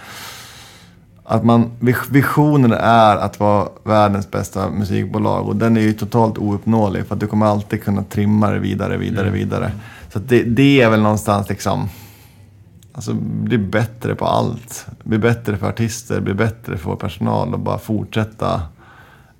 att 1.24 1.44
man, 1.44 1.70
visionen 2.10 2.72
är 2.72 3.16
att 3.16 3.40
vara 3.40 3.68
världens 3.84 4.30
bästa 4.30 4.70
musikbolag 4.70 5.48
och 5.48 5.56
den 5.56 5.76
är 5.76 5.80
ju 5.80 5.92
totalt 5.92 6.38
ouppnåelig 6.38 7.06
för 7.06 7.14
att 7.14 7.20
du 7.20 7.26
kommer 7.26 7.46
alltid 7.46 7.82
kunna 7.82 8.02
trimma 8.02 8.50
det 8.50 8.58
vidare, 8.58 8.96
vidare, 8.96 9.28
mm. 9.28 9.38
vidare. 9.38 9.72
Så 10.12 10.18
det, 10.18 10.42
det 10.42 10.80
är 10.80 10.90
väl 10.90 11.02
någonstans 11.02 11.48
liksom 11.48 11.88
Alltså 12.98 13.14
bli 13.14 13.58
bättre 13.58 14.14
på 14.14 14.26
allt. 14.26 14.86
Bli 15.04 15.18
bättre 15.18 15.56
för 15.56 15.68
artister, 15.68 16.20
bli 16.20 16.34
bättre 16.34 16.76
för 16.76 16.90
vår 16.90 16.96
personal 16.96 17.54
och 17.54 17.60
bara 17.60 17.78
fortsätta 17.78 18.62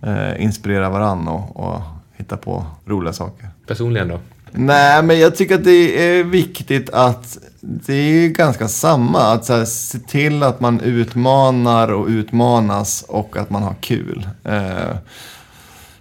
eh, 0.02 0.42
inspirera 0.42 0.90
varandra 0.90 1.32
och, 1.32 1.56
och, 1.56 1.82
hitta 2.16 2.36
på 2.36 2.66
roliga 2.86 3.12
saker. 3.12 3.48
Personligen 3.66 4.08
då? 4.08 4.18
Nej, 4.52 5.02
men 5.02 5.18
jag 5.18 5.36
tycker 5.36 5.54
att 5.54 5.64
det 5.64 6.18
är 6.18 6.24
viktigt 6.24 6.90
att 6.90 7.38
det 7.60 7.94
är 7.94 8.28
ganska 8.28 8.68
samma. 8.68 9.20
Att 9.20 9.44
så 9.44 9.52
här, 9.52 9.64
se 9.64 9.98
till 9.98 10.42
att 10.42 10.60
man 10.60 10.80
utmanar 10.80 11.92
och 11.92 12.06
utmanas 12.06 13.04
och 13.08 13.36
att 13.36 13.50
man 13.50 13.62
har 13.62 13.74
kul. 13.80 14.28
Eh, 14.44 14.96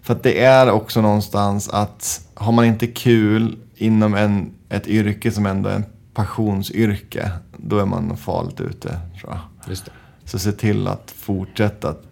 för 0.01 0.13
att 0.13 0.23
det 0.23 0.43
är 0.43 0.71
också 0.71 1.01
någonstans 1.01 1.69
att 1.69 2.21
har 2.33 2.51
man 2.51 2.65
inte 2.65 2.87
kul 2.87 3.57
inom 3.75 4.13
en, 4.13 4.51
ett 4.69 4.87
yrke 4.87 5.31
som 5.31 5.45
ändå 5.45 5.69
är 5.69 5.75
en 5.75 5.85
passionsyrke, 6.17 7.31
då 7.57 7.79
är 7.79 7.85
man 7.85 8.17
farligt 8.17 8.61
ute 8.61 8.99
tror 9.19 9.33
jag. 9.33 9.39
Just 9.69 9.85
det. 9.85 9.91
Så 10.25 10.39
se 10.39 10.51
till 10.51 10.87
att 10.87 11.11
fortsätta 11.11 11.89
att 11.89 12.03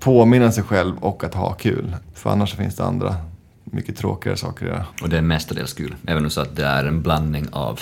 påminna 0.00 0.52
sig 0.52 0.64
själv 0.64 0.98
och 0.98 1.24
att 1.24 1.34
ha 1.34 1.52
kul. 1.52 1.96
För 2.14 2.30
annars 2.30 2.54
finns 2.54 2.76
det 2.76 2.84
andra 2.84 3.16
mycket 3.64 3.96
tråkigare 3.96 4.36
saker 4.36 4.66
att 4.66 4.72
göra. 4.72 4.86
Och 5.02 5.08
det 5.08 5.18
är 5.18 5.22
mestadels 5.22 5.72
kul, 5.72 5.94
även 6.06 6.30
så 6.30 6.40
att 6.40 6.56
det 6.56 6.64
är 6.66 6.84
en 6.84 7.02
blandning 7.02 7.48
av 7.52 7.80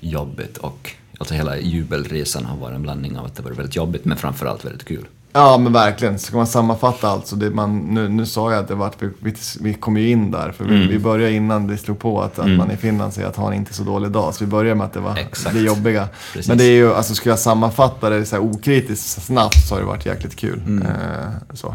jobbet 0.00 0.56
och 0.58 0.94
Alltså 1.20 1.34
hela 1.34 1.58
jubelresan 1.58 2.44
har 2.44 2.56
varit 2.56 2.74
en 2.74 2.82
blandning 2.82 3.18
av 3.18 3.26
att 3.26 3.36
det 3.36 3.42
var 3.42 3.50
väldigt 3.50 3.76
jobbigt 3.76 4.04
men 4.04 4.16
framförallt 4.16 4.64
väldigt 4.64 4.84
kul. 4.84 5.06
Ja, 5.38 5.58
men 5.58 5.72
verkligen. 5.72 6.18
Ska 6.18 6.36
man 6.36 6.46
sammanfatta 6.46 7.08
allt 7.08 7.26
så 7.26 7.36
det 7.36 7.50
man, 7.50 7.78
nu, 7.78 8.08
nu 8.08 8.26
sa 8.26 8.52
jag 8.52 8.60
att 8.60 8.68
det 8.68 8.74
var 8.74 8.86
att 8.86 9.02
vi, 9.20 9.34
vi, 9.60 9.74
kom 9.74 9.96
ju 9.96 10.10
in 10.10 10.30
där. 10.30 10.52
För 10.52 10.64
vi, 10.64 10.76
mm. 10.76 10.88
vi 10.88 10.98
började 10.98 11.32
innan 11.32 11.66
det 11.66 11.76
slog 11.76 11.98
på 11.98 12.22
att, 12.22 12.38
att 12.38 12.44
mm. 12.44 12.56
man 12.56 12.70
i 12.70 12.76
Finland 12.76 13.12
säger 13.12 13.28
att 13.28 13.36
har 13.36 13.52
inte 13.52 13.74
så 13.74 13.82
dålig 13.82 14.10
dag. 14.10 14.34
Så 14.34 14.44
vi 14.44 14.50
började 14.50 14.74
med 14.74 14.84
att 14.84 14.92
det 14.92 15.00
var 15.00 15.16
Exakt. 15.16 15.54
det 15.54 15.60
jobbiga. 15.60 16.08
Precis. 16.32 16.48
Men 16.48 16.58
det 16.58 16.64
är 16.64 16.72
ju, 16.72 16.94
alltså 16.94 17.14
ska 17.14 17.30
jag 17.30 17.38
sammanfatta 17.38 18.10
det 18.10 18.24
så 18.24 18.36
här 18.36 18.42
okritiskt 18.42 19.22
snabbt 19.22 19.68
så 19.68 19.74
har 19.74 19.80
det 19.80 19.86
varit 19.86 20.06
jäkligt 20.06 20.36
kul. 20.36 20.60
Mm. 20.66 20.86
Eh, 20.86 21.28
så. 21.54 21.74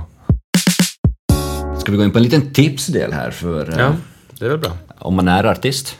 Ska 1.79 1.91
vi 1.91 1.97
gå 1.97 2.03
in 2.03 2.11
på 2.11 2.17
en 2.17 2.23
liten 2.23 2.53
tipsdel 2.53 3.13
här 3.13 3.31
för... 3.31 3.69
Eh, 3.69 3.79
ja, 3.79 3.91
det 4.39 4.45
är 4.45 4.49
väl 4.49 4.59
bra. 4.59 4.71
Om 4.99 5.15
man 5.15 5.27
är 5.27 5.43
artist, 5.43 5.97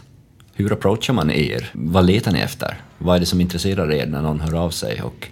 hur 0.54 0.74
approachar 0.74 1.14
man 1.14 1.32
er? 1.32 1.72
Vad 1.74 2.06
letar 2.06 2.32
ni 2.32 2.40
efter? 2.40 2.82
Vad 2.98 3.16
är 3.16 3.20
det 3.20 3.26
som 3.26 3.42
intresserar 3.42 3.92
er 3.92 4.06
när 4.06 4.22
någon 4.22 4.40
hör 4.40 4.54
av 4.54 4.70
sig? 4.70 5.02
Och 5.02 5.30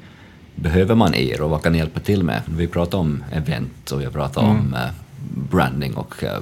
behöver 0.56 0.96
man 0.96 1.16
er 1.16 1.42
och 1.42 1.50
vad 1.50 1.64
kan 1.64 1.72
ni 1.72 1.78
hjälpa 1.78 2.00
till 2.00 2.24
med? 2.24 2.42
Vi 2.46 2.68
pratar 2.68 2.98
om 2.98 3.24
event 3.32 3.92
och 3.92 4.00
vi 4.02 4.06
har 4.06 4.12
pratat 4.12 4.44
mm. 4.44 4.58
om 4.58 4.74
eh, 4.74 4.90
branding 5.52 5.94
och 5.94 6.24
eh, 6.24 6.40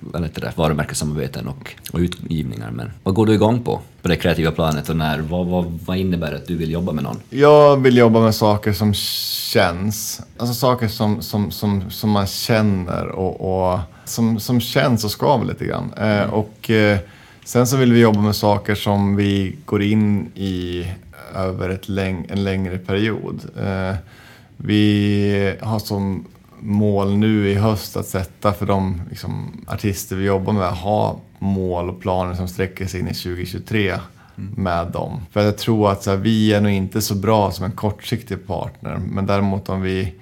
vad 0.00 0.22
heter 0.22 0.40
det, 0.40 0.52
varumärkessamarbeten 0.56 1.48
och, 1.48 1.74
och 1.92 1.98
utgivningar. 1.98 2.70
Men 2.70 2.90
vad 3.02 3.14
går 3.14 3.26
du 3.26 3.34
igång 3.34 3.62
på, 3.62 3.80
på 4.02 4.08
det 4.08 4.16
kreativa 4.16 4.50
planet 4.50 4.88
och 4.88 4.96
när, 4.96 5.18
vad, 5.18 5.46
vad, 5.46 5.78
vad 5.86 5.96
innebär 5.96 6.30
det 6.30 6.36
att 6.36 6.46
du 6.46 6.56
vill 6.56 6.70
jobba 6.70 6.92
med 6.92 7.04
någon? 7.04 7.16
Jag 7.30 7.76
vill 7.76 7.96
jobba 7.96 8.20
med 8.20 8.34
saker 8.34 8.72
som 8.72 8.94
känns, 8.94 10.22
alltså 10.36 10.54
saker 10.54 10.88
som, 10.88 11.22
som, 11.22 11.50
som, 11.50 11.90
som 11.90 12.10
man 12.10 12.26
känner 12.26 13.08
och, 13.08 13.72
och 13.72 13.80
som, 14.04 14.40
som 14.40 14.60
känns 14.60 15.04
och 15.04 15.10
skaver 15.10 15.44
lite 15.44 15.64
grann. 15.64 15.92
Eh, 15.96 16.22
mm. 16.22 16.30
och 16.30 16.70
eh, 16.70 16.98
sen 17.44 17.66
så 17.66 17.76
vill 17.76 17.92
vi 17.92 18.00
jobba 18.00 18.20
med 18.20 18.36
saker 18.36 18.74
som 18.74 19.16
vi 19.16 19.56
går 19.64 19.82
in 19.82 20.30
i 20.34 20.86
över 21.34 21.68
ett 21.68 21.88
läng 21.88 22.26
en 22.28 22.44
längre 22.44 22.78
period. 22.78 23.40
Eh, 23.56 23.96
vi 24.56 25.56
har 25.60 25.78
som 25.78 26.24
mål 26.60 27.16
nu 27.16 27.50
i 27.50 27.54
höst 27.54 27.96
att 27.96 28.06
sätta 28.06 28.52
för 28.52 28.66
de 28.66 29.02
liksom, 29.10 29.64
artister 29.66 30.16
vi 30.16 30.24
jobbar 30.24 30.52
med, 30.52 30.68
ha 30.68 31.20
mål 31.38 31.90
och 31.90 32.00
planer 32.00 32.34
som 32.34 32.48
sträcker 32.48 32.86
sig 32.86 33.00
in 33.00 33.08
i 33.08 33.14
2023 33.14 33.90
mm. 33.90 34.00
med 34.56 34.86
dem. 34.86 35.20
För 35.30 35.44
jag 35.44 35.58
tror 35.58 35.90
att 35.92 36.06
här, 36.06 36.16
vi 36.16 36.52
är 36.52 36.60
nog 36.60 36.72
inte 36.72 37.00
så 37.00 37.14
bra 37.14 37.50
som 37.50 37.64
en 37.64 37.72
kortsiktig 37.72 38.46
partner, 38.46 39.00
men 39.10 39.26
däremot 39.26 39.68
om 39.68 39.82
vi 39.82 40.14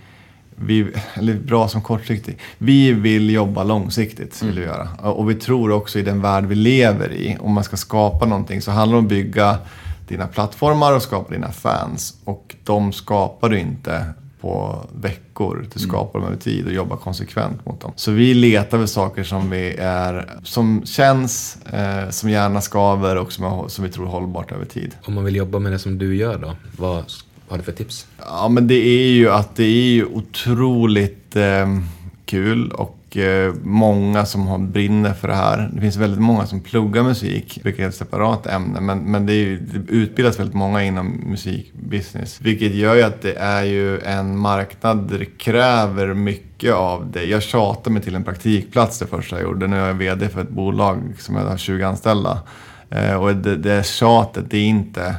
vi, 0.62 0.92
eller 1.14 1.34
bra 1.34 1.68
som 1.68 1.82
kortsiktig. 1.82 2.38
Vi 2.59 2.92
vill 2.92 3.30
jobba 3.30 3.64
långsiktigt, 3.64 4.42
vill 4.42 4.55
vi 4.55 4.64
mm. 4.64 4.68
göra. 4.68 5.11
Och 5.11 5.30
vi 5.30 5.34
tror 5.34 5.72
också 5.72 5.98
i 5.98 6.03
den 6.03 6.22
värld 6.22 6.44
vi 6.44 6.55
lever 6.55 7.12
i, 7.12 7.36
om 7.40 7.53
man 7.53 7.64
ska 7.64 7.76
skapa 7.76 8.26
någonting 8.26 8.62
så 8.62 8.70
handlar 8.70 8.94
det 8.94 8.98
om 8.98 9.05
att 9.05 9.09
bygga 9.09 9.59
dina 10.11 10.26
plattformar 10.26 10.96
och 10.96 11.02
skapa 11.02 11.32
dina 11.32 11.52
fans. 11.52 12.14
Och 12.24 12.56
de 12.64 12.92
skapar 12.92 13.48
du 13.48 13.58
inte 13.58 14.04
på 14.40 14.86
veckor. 14.94 15.54
Du 15.54 15.80
mm. 15.80 15.90
skapar 15.90 16.18
dem 16.18 16.28
över 16.28 16.36
tid 16.36 16.66
och 16.66 16.72
jobbar 16.72 16.96
konsekvent 16.96 17.66
mot 17.66 17.80
dem. 17.80 17.92
Så 17.96 18.11
vi 18.11 18.34
letar 18.34 18.78
väl 18.78 18.88
saker 18.88 19.24
som, 19.24 19.50
vi 19.50 19.76
är, 19.78 20.38
som 20.44 20.82
känns, 20.84 21.58
eh, 21.66 22.11
som 22.11 22.30
gärna 22.30 22.61
skaver 22.61 23.16
och 23.16 23.32
som, 23.32 23.44
är, 23.44 23.68
som 23.68 23.84
vi 23.84 23.90
tror 23.90 24.06
är 24.06 24.11
hållbart 24.11 24.52
över 24.52 24.64
tid. 24.64 24.94
Om 25.04 25.14
man 25.14 25.24
vill 25.24 25.36
jobba 25.36 25.58
med 25.58 25.72
det 25.72 25.78
som 25.78 25.98
du 25.98 26.16
gör 26.16 26.38
då, 26.38 26.56
vad 26.76 27.04
har 27.48 27.56
du 27.56 27.62
för 27.62 27.72
tips? 27.72 28.06
Ja 28.18 28.48
men 28.48 28.66
det 28.66 28.86
är 28.86 29.12
ju 29.12 29.30
att 29.30 29.56
det 29.56 29.64
är 29.64 29.92
ju 29.92 30.04
otroligt 30.04 31.36
eh, 31.36 31.66
kul 32.24 32.72
och 32.72 32.99
och 33.11 33.16
eh, 33.16 33.54
många 33.62 34.26
som 34.26 34.46
har 34.46 34.58
brinner 34.58 35.12
för 35.12 35.28
det 35.28 35.34
här. 35.34 35.70
Det 35.72 35.80
finns 35.80 35.96
väldigt 35.96 36.20
många 36.20 36.46
som 36.46 36.61
pluggar 36.61 37.02
musik, 37.02 37.61
vilket 37.64 37.84
är 37.84 37.88
ett 37.88 37.94
separat 37.94 38.46
ämne. 38.46 38.80
Men, 38.80 38.98
men 38.98 39.26
det, 39.26 39.32
är 39.32 39.44
ju, 39.44 39.58
det 39.61 39.92
utbildas 39.92 40.38
väldigt 40.38 40.54
många 40.54 40.84
inom 40.84 41.06
musikbusiness. 41.26 42.40
Vilket 42.40 42.74
gör 42.74 42.94
ju 42.94 43.02
att 43.02 43.22
det 43.22 43.34
är 43.34 43.64
ju 43.64 44.00
en 44.00 44.38
marknad 44.38 45.08
där 45.08 45.18
det 45.18 45.24
kräver 45.24 46.14
mycket 46.14 46.74
av 46.74 47.11
det. 47.11 47.24
Jag 47.24 47.42
tjatade 47.42 47.90
mig 47.90 48.02
till 48.02 48.14
en 48.14 48.24
praktikplats 48.24 48.98
det 48.98 49.06
första 49.06 49.36
jag 49.36 49.42
gjorde. 49.42 49.66
Nu 49.66 49.76
är 49.76 49.86
jag 49.86 49.94
VD 49.94 50.28
för 50.28 50.40
ett 50.40 50.50
bolag 50.50 51.14
som 51.18 51.34
har 51.34 51.56
20 51.56 51.82
anställda. 51.82 52.38
Eh, 52.90 53.14
och 53.14 53.36
det, 53.36 53.56
det 53.56 53.86
tjatet, 53.86 54.44
det 54.50 54.56
är 54.56 54.66
inte 54.66 55.14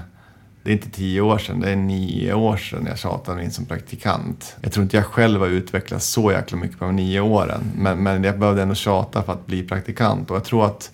det 0.64 0.70
är 0.70 0.74
inte 0.74 0.90
tio 0.90 1.22
år 1.22 1.38
sedan, 1.38 1.60
det 1.60 1.72
är 1.72 1.76
nio 1.76 2.34
år 2.34 2.58
sedan 2.58 2.86
jag 2.86 2.98
tjatade 2.98 3.36
mig 3.36 3.46
in 3.46 3.52
som 3.52 3.66
praktikant. 3.66 4.56
Jag 4.62 4.72
tror 4.72 4.84
inte 4.84 4.98
jag 4.98 5.06
själv 5.06 5.40
har 5.40 5.48
utvecklats 5.48 6.08
så 6.08 6.32
jäkla 6.32 6.58
mycket 6.58 6.80
på 6.80 6.86
de 6.86 6.96
nio 6.96 7.20
åren. 7.20 7.62
Men, 7.76 8.04
men 8.04 8.24
jag 8.24 8.40
behövde 8.40 8.62
ändå 8.62 8.76
tjata 8.76 9.24
för 9.24 9.34
att 9.34 9.46
bli 9.46 9.64
praktikant. 9.64 10.32
Och 10.32 10.36
jag 10.36 10.44
tror 10.44 10.66
att 10.66 10.92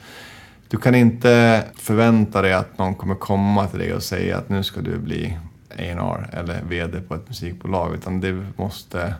du 0.67 0.77
kan 0.77 0.95
inte 0.95 1.63
förvänta 1.75 2.41
dig 2.41 2.53
att 2.53 2.77
någon 2.77 2.95
kommer 2.95 3.15
komma 3.15 3.67
till 3.67 3.79
dig 3.79 3.93
och 3.93 4.03
säga 4.03 4.37
att 4.37 4.49
nu 4.49 4.63
ska 4.63 4.81
du 4.81 4.97
bli 4.97 5.37
A&R 5.69 6.29
eller 6.33 6.61
VD 6.61 7.01
på 7.01 7.15
ett 7.15 7.27
musikbolag. 7.27 7.95
Utan 7.95 8.19
du 8.19 8.43
måste, 8.55 9.13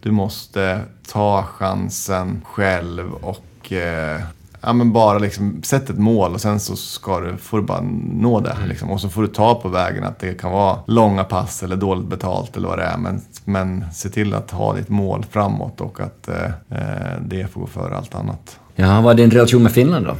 du 0.00 0.10
måste 0.10 0.80
ta 1.08 1.42
chansen 1.42 2.42
själv 2.44 3.14
och 3.14 3.72
eh, 3.72 4.20
ja, 4.60 4.72
men 4.72 4.92
bara 4.92 5.18
liksom, 5.18 5.62
sätt 5.62 5.90
ett 5.90 5.98
mål 5.98 6.34
och 6.34 6.40
sen 6.40 6.60
så 6.60 6.76
ska 6.76 7.20
du, 7.20 7.36
får 7.36 7.58
du 7.58 7.64
bara 7.64 7.80
nå 8.12 8.40
det. 8.40 8.50
Mm. 8.50 8.68
Liksom. 8.68 8.90
Och 8.90 9.00
så 9.00 9.08
får 9.08 9.22
du 9.22 9.28
ta 9.28 9.54
på 9.54 9.68
vägen 9.68 10.04
att 10.04 10.18
det 10.18 10.40
kan 10.40 10.52
vara 10.52 10.78
långa 10.86 11.24
pass 11.24 11.62
eller 11.62 11.76
dåligt 11.76 12.06
betalt 12.06 12.56
eller 12.56 12.68
vad 12.68 12.78
det 12.78 12.84
är. 12.84 12.96
Men, 12.96 13.20
men 13.44 13.84
se 13.92 14.08
till 14.08 14.34
att 14.34 14.50
ha 14.50 14.74
ditt 14.74 14.88
mål 14.88 15.24
framåt 15.30 15.80
och 15.80 16.00
att 16.00 16.28
eh, 16.28 16.44
eh, 16.78 17.20
det 17.20 17.52
får 17.52 17.60
gå 17.60 17.66
före 17.66 17.96
allt 17.96 18.14
annat. 18.14 18.58
Ja, 18.74 19.00
vad 19.00 19.12
är 19.12 19.16
din 19.16 19.30
relation 19.30 19.62
med 19.62 19.72
Finland 19.72 20.06
då? 20.06 20.16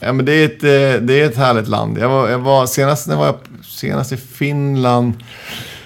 Ja, 0.00 0.12
men 0.12 0.24
det, 0.24 0.32
är 0.32 0.44
ett, 0.44 0.62
eh, 0.62 1.06
det 1.06 1.20
är 1.20 1.26
ett 1.26 1.36
härligt 1.36 1.68
land. 1.68 1.98
Jag 1.98 2.08
var, 2.08 2.28
jag 2.28 2.38
var, 2.38 2.66
senast, 2.66 3.06
när 3.06 3.16
var 3.16 3.26
jag 3.26 3.36
senast 3.64 4.12
i 4.12 4.16
Finland, 4.16 5.12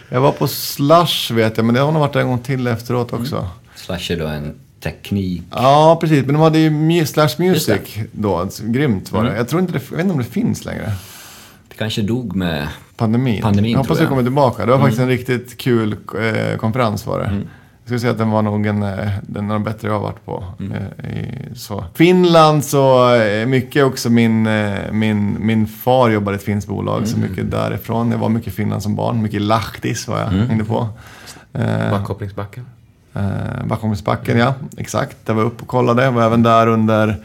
jag 0.09 0.21
var 0.21 0.33
på 0.33 0.49
Slush 0.49 1.33
vet 1.33 1.57
jag, 1.57 1.67
men 1.67 1.75
det 1.75 1.81
har 1.81 1.93
nog 1.93 2.01
varit 2.01 2.17
en 2.17 2.29
gång 2.29 2.39
till 2.39 2.67
efteråt 2.67 3.13
också. 3.13 3.49
Slash 3.75 4.11
är 4.11 4.17
då 4.17 4.27
en 4.27 4.55
teknik. 4.83 5.43
Ja, 5.51 5.99
precis. 6.01 6.27
Men 6.27 6.35
de 6.35 6.43
hade 6.43 6.59
ju 6.59 7.07
Slash 7.07 7.29
Music 7.39 7.81
då. 8.13 8.37
Alltså, 8.37 8.63
Grymt 8.67 9.13
var 9.13 9.25
det. 9.25 9.37
Jag, 9.37 9.49
tror 9.49 9.61
inte 9.61 9.73
det. 9.73 9.81
jag 9.91 9.97
vet 9.97 10.05
inte 10.05 10.13
om 10.13 10.19
det 10.19 10.25
finns 10.25 10.65
längre. 10.65 10.93
Det 11.69 11.75
kanske 11.75 12.03
dog 12.03 12.37
med... 12.37 12.69
Pandemin. 12.97 13.43
Pandemin, 13.43 13.71
jag 13.71 13.79
hoppas 13.79 13.99
det 13.99 14.07
kommer 14.07 14.23
tillbaka. 14.23 14.67
Det 14.67 14.73
var 14.73 14.79
faktiskt 14.79 15.01
en 15.01 15.09
riktigt 15.09 15.59
kul 15.59 15.93
eh, 15.93 16.57
konferens 16.57 17.07
var 17.07 17.19
det. 17.19 17.43
Jag 17.83 17.87
skulle 17.87 18.01
säga 18.01 18.11
att 18.11 18.19
den 18.19 18.31
var 18.31 18.43
nog 18.43 18.67
en, 18.67 18.83
eh, 18.83 19.09
den 19.23 19.51
av 19.51 19.55
de 19.55 19.65
bättre 19.65 19.89
jag 19.89 19.95
har 19.95 20.01
varit 20.01 20.25
på. 20.25 20.45
Eh, 20.61 21.11
i, 21.11 21.55
så. 21.55 21.85
Finland 21.95 22.65
så, 22.65 23.15
eh, 23.15 23.47
mycket 23.47 23.85
också 23.85 24.11
min, 24.11 24.49
min, 24.91 25.37
min 25.41 25.67
far 25.67 26.11
jobbade 26.11 26.35
i 26.35 26.39
ett 26.39 26.45
finskt 26.45 26.69
bolag, 26.69 27.09
så 27.09 27.19
mycket 27.19 27.51
därifrån. 27.51 28.11
Jag 28.11 28.19
var 28.19 28.29
mycket 28.29 28.49
i 28.49 28.57
Finland 28.57 28.83
som 28.83 28.97
barn. 28.97 29.23
Mycket 29.23 29.43
Lahtis 29.43 30.09
var 30.09 30.19
jag 30.19 30.27
hängde 30.27 30.65
på. 30.65 30.89
Backkopplingsbacken. 31.91 32.67
Eh, 33.15 33.67
Backholmsbacken, 33.67 34.39
ja. 34.39 34.55
Exakt. 34.77 35.17
Jag 35.27 35.35
var 35.35 35.43
uppe 35.43 35.63
och 35.63 35.69
kollade. 35.69 36.05
Jag 36.05 36.13
var 36.13 36.23
även 36.23 36.43
där 36.43 36.67
under... 36.67 37.17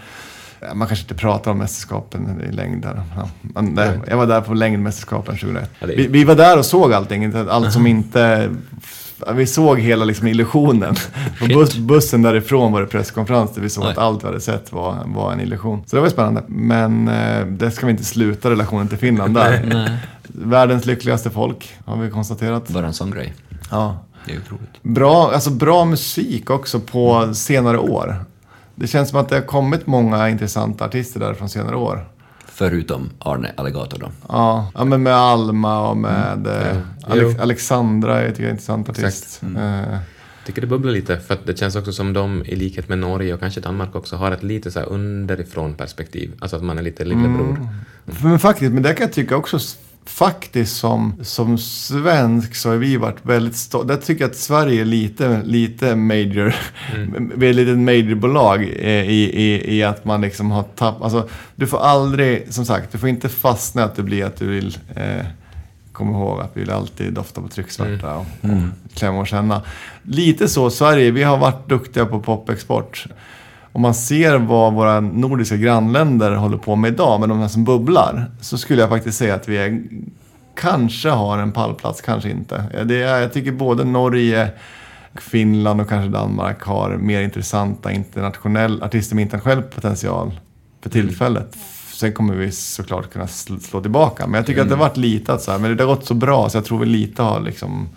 Man 0.73 0.87
kanske 0.87 1.03
inte 1.03 1.15
pratar 1.15 1.51
om 1.51 1.57
mästerskapen 1.57 2.41
i 2.49 2.51
längd 2.51 2.81
där. 2.83 3.01
Ja. 3.15 3.29
Men, 3.41 3.79
jag 4.07 4.17
var 4.17 4.25
där 4.27 4.41
på 4.41 4.53
längdmästerskapen 4.53 5.37
2001. 5.37 5.69
Ja, 5.79 5.87
det 5.87 5.93
är- 5.93 5.97
vi, 5.97 6.07
vi 6.07 6.23
var 6.23 6.35
där 6.35 6.57
och 6.59 6.65
såg 6.65 6.93
allting. 6.93 7.33
Allt 7.49 7.73
som 7.73 7.87
inte... 7.87 8.49
Vi 9.33 9.47
såg 9.47 9.79
hela 9.79 10.05
liksom 10.05 10.27
illusionen. 10.27 10.95
På 11.39 11.45
bus, 11.47 11.75
bussen 11.77 12.21
därifrån 12.21 12.71
var 12.71 12.81
det 12.81 12.87
presskonferens 12.87 13.53
där 13.53 13.61
vi 13.61 13.69
såg 13.69 13.83
Oj. 13.83 13.91
att 13.91 13.97
allt 13.97 14.23
vi 14.23 14.27
hade 14.27 14.39
sett 14.41 14.71
var, 14.71 14.97
var 15.05 15.31
en 15.31 15.39
illusion. 15.39 15.83
Så 15.85 15.95
det 15.95 15.99
var 15.99 16.07
ju 16.07 16.11
spännande. 16.13 16.43
Men 16.47 17.07
eh, 17.07 17.45
det 17.45 17.71
ska 17.71 17.85
vi 17.85 17.91
inte 17.91 18.03
sluta 18.03 18.49
relationen 18.49 18.87
till 18.87 18.97
Finland 18.97 19.33
där. 19.35 19.63
Nej. 19.73 19.97
Världens 20.27 20.85
lyckligaste 20.85 21.29
folk, 21.29 21.75
har 21.85 21.97
vi 21.97 22.09
konstaterat. 22.09 22.67
Bara 22.69 22.87
en 22.87 22.93
sån 22.93 23.11
grej. 23.11 23.33
Ja. 23.71 23.97
Det 24.27 24.33
är 24.33 24.39
otroligt. 24.39 24.83
Bra, 24.83 25.31
alltså 25.31 25.49
bra 25.49 25.85
musik 25.85 26.49
också 26.49 26.79
på 26.79 27.33
senare 27.33 27.77
år. 27.77 28.15
Det 28.75 28.87
känns 28.87 29.09
som 29.09 29.19
att 29.19 29.29
det 29.29 29.35
har 29.35 29.41
kommit 29.41 29.87
många 29.87 30.29
intressanta 30.29 30.85
artister 30.85 31.19
där 31.19 31.33
från 31.33 31.49
senare 31.49 31.75
år. 31.75 32.07
Förutom 32.45 33.09
Arne 33.19 33.51
Alligator 33.57 33.99
då. 33.99 34.11
Ja, 34.29 34.71
ja 34.75 34.83
men 34.83 35.03
med 35.03 35.13
Alma 35.13 35.89
och 35.89 35.97
med 35.97 36.47
eh, 36.47 36.77
Ja. 37.01 37.13
Alex. 37.13 37.39
Alexandra 37.39 38.23
jag 38.23 38.29
tycker 38.29 38.43
jag 38.43 38.47
är 38.47 38.49
en 38.49 38.55
intressant 38.55 38.89
artist. 38.89 39.41
Eh, 39.57 39.97
tycker 40.45 40.61
det 40.61 40.67
bubblar 40.67 40.91
lite, 40.91 41.19
för 41.19 41.33
att 41.33 41.45
det 41.45 41.59
känns 41.59 41.75
också 41.75 41.91
som 41.91 42.13
de, 42.13 42.43
i 42.45 42.55
likhet 42.55 42.89
med 42.89 42.99
Norge 42.99 43.33
och 43.33 43.39
kanske 43.39 43.61
Danmark 43.61 43.95
också, 43.95 44.15
har 44.15 44.31
ett 44.31 44.43
lite 44.43 44.71
så 44.71 44.79
här 44.79 44.89
underifrån 44.89 45.73
perspektiv. 45.73 46.31
Alltså 46.39 46.57
att 46.57 46.63
man 46.63 46.77
är 46.77 46.81
lite 46.81 47.05
lillebror. 47.05 47.67
Men 48.05 48.39
faktiskt, 48.39 48.73
men 48.73 48.83
det 48.83 48.93
kan 48.93 49.05
jag 49.05 49.13
tycka 49.13 49.35
också 49.35 49.59
faktiskt 50.09 50.77
som, 50.77 51.15
som 51.21 51.57
svensk 51.57 52.55
så 52.55 52.69
har 52.69 52.75
vi 52.75 52.97
varit 52.97 53.25
väldigt 53.25 53.55
stolta. 53.55 53.87
Där 53.87 54.01
tycker 54.01 54.23
jag 54.23 54.31
att 54.31 54.37
Sverige 54.37 54.81
är 54.81 54.85
lite, 54.85 55.41
lite 55.43 55.95
major. 55.95 56.55
Vi 57.35 57.45
är 57.45 57.49
ett 57.49 57.55
litet 57.55 57.77
majorbolag 57.77 58.63
eh, 58.63 59.09
i, 59.09 59.31
i, 59.33 59.77
i 59.77 59.83
att 59.83 60.05
man 60.05 60.21
liksom 60.21 60.51
har 60.51 60.63
tappat. 60.63 61.01
Alltså, 61.01 61.29
du 61.55 61.67
får 61.67 61.79
aldrig, 61.79 62.53
som 62.53 62.65
sagt, 62.65 62.91
du 62.91 62.97
får 62.97 63.09
inte 63.09 63.29
fastna 63.29 63.83
att 63.83 63.95
det 63.95 64.03
blir 64.03 64.25
att 64.25 64.37
du 64.37 64.47
vill 64.47 64.77
eh, 64.95 65.25
Kom 65.97 66.09
ihåg 66.09 66.39
att 66.41 66.51
vi 66.53 66.59
vill 66.59 66.71
alltid 66.71 67.13
dofta 67.13 67.41
på 67.41 67.47
trycksvärta 67.47 68.15
och, 68.15 68.25
och 68.41 68.95
klämma 68.95 69.19
och 69.19 69.27
känna. 69.27 69.61
Lite 70.03 70.47
så, 70.47 70.69
Sverige, 70.69 71.11
vi 71.11 71.23
har 71.23 71.37
varit 71.37 71.69
duktiga 71.69 72.05
på 72.05 72.19
popexport. 72.19 73.07
Om 73.77 73.81
man 73.81 73.93
ser 73.93 74.37
vad 74.37 74.73
våra 74.73 74.99
nordiska 74.99 75.57
grannländer 75.57 76.31
håller 76.31 76.57
på 76.57 76.75
med 76.75 76.93
idag, 76.93 77.19
med 77.19 77.29
de 77.29 77.39
här 77.39 77.47
som 77.47 77.63
bubblar, 77.63 78.31
så 78.41 78.57
skulle 78.57 78.81
jag 78.81 78.89
faktiskt 78.89 79.17
säga 79.17 79.35
att 79.35 79.49
vi 79.49 79.57
är, 79.57 79.83
kanske 80.55 81.09
har 81.09 81.37
en 81.37 81.51
pallplats, 81.51 82.01
kanske 82.01 82.29
inte. 82.29 82.83
Det 82.85 83.03
är, 83.03 83.21
jag 83.21 83.33
tycker 83.33 83.51
både 83.51 83.83
Norge, 83.83 84.49
Finland 85.15 85.81
och 85.81 85.89
kanske 85.89 86.09
Danmark 86.09 86.61
har 86.63 86.97
mer 86.97 87.21
intressanta 87.21 87.91
internationell, 87.91 88.83
artister 88.83 89.15
med 89.15 89.21
internationell 89.21 89.61
potential 89.61 90.39
för 90.81 90.89
tillfället. 90.89 91.57
Sen 91.93 92.13
kommer 92.13 92.33
vi 92.33 92.51
såklart 92.51 93.13
kunna 93.13 93.25
sl- 93.25 93.59
slå 93.59 93.81
tillbaka. 93.81 94.27
Men 94.27 94.33
jag 94.33 94.45
tycker 94.45 94.61
att 94.61 94.69
det 94.69 94.75
har 94.75 94.83
varit 94.83 94.97
lite 94.97 95.33
att 95.33 95.41
så 95.41 95.51
här, 95.51 95.59
men 95.59 95.77
det 95.77 95.83
har 95.83 95.95
gått 95.95 96.05
så 96.05 96.13
bra 96.13 96.49
så 96.49 96.57
jag 96.57 96.65
tror 96.65 96.79
vi 96.79 96.85
lite 96.85 97.23
har 97.23 97.39
liksom 97.39 97.89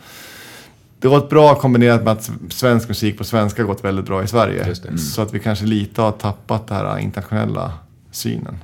det 1.01 1.09
har 1.09 1.21
gått 1.21 1.31
bra 1.31 1.55
kombinerat 1.55 2.05
med 2.05 2.13
att 2.13 2.31
svensk 2.49 2.89
musik 2.89 3.19
på 3.19 3.25
svenska 3.25 3.63
har 3.63 3.67
gått 3.67 3.85
väldigt 3.85 4.07
bra 4.07 4.25
i 4.25 4.27
Sverige. 4.27 4.69
Just 4.69 4.83
det. 4.83 4.99
Så 4.99 5.23
att 5.23 5.35
vi 5.35 5.41
kanske 5.41 5.65
lite 5.65 6.03
har 6.03 6.13
tappat 6.13 6.67
den 6.67 6.77
här 6.77 6.99
internationella 6.99 7.73
synen. 8.11 8.59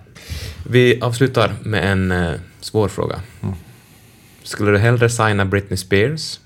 Vi 0.66 1.00
avslutar 1.00 1.54
med 1.62 1.92
en 1.92 2.10
eh, 2.12 2.32
svår 2.60 2.88
fråga. 2.88 3.20
Skulle 4.42 4.70
du 4.70 4.78
hellre 4.78 5.10
signa 5.10 5.44
Britney 5.44 5.76
Spears 5.76 6.40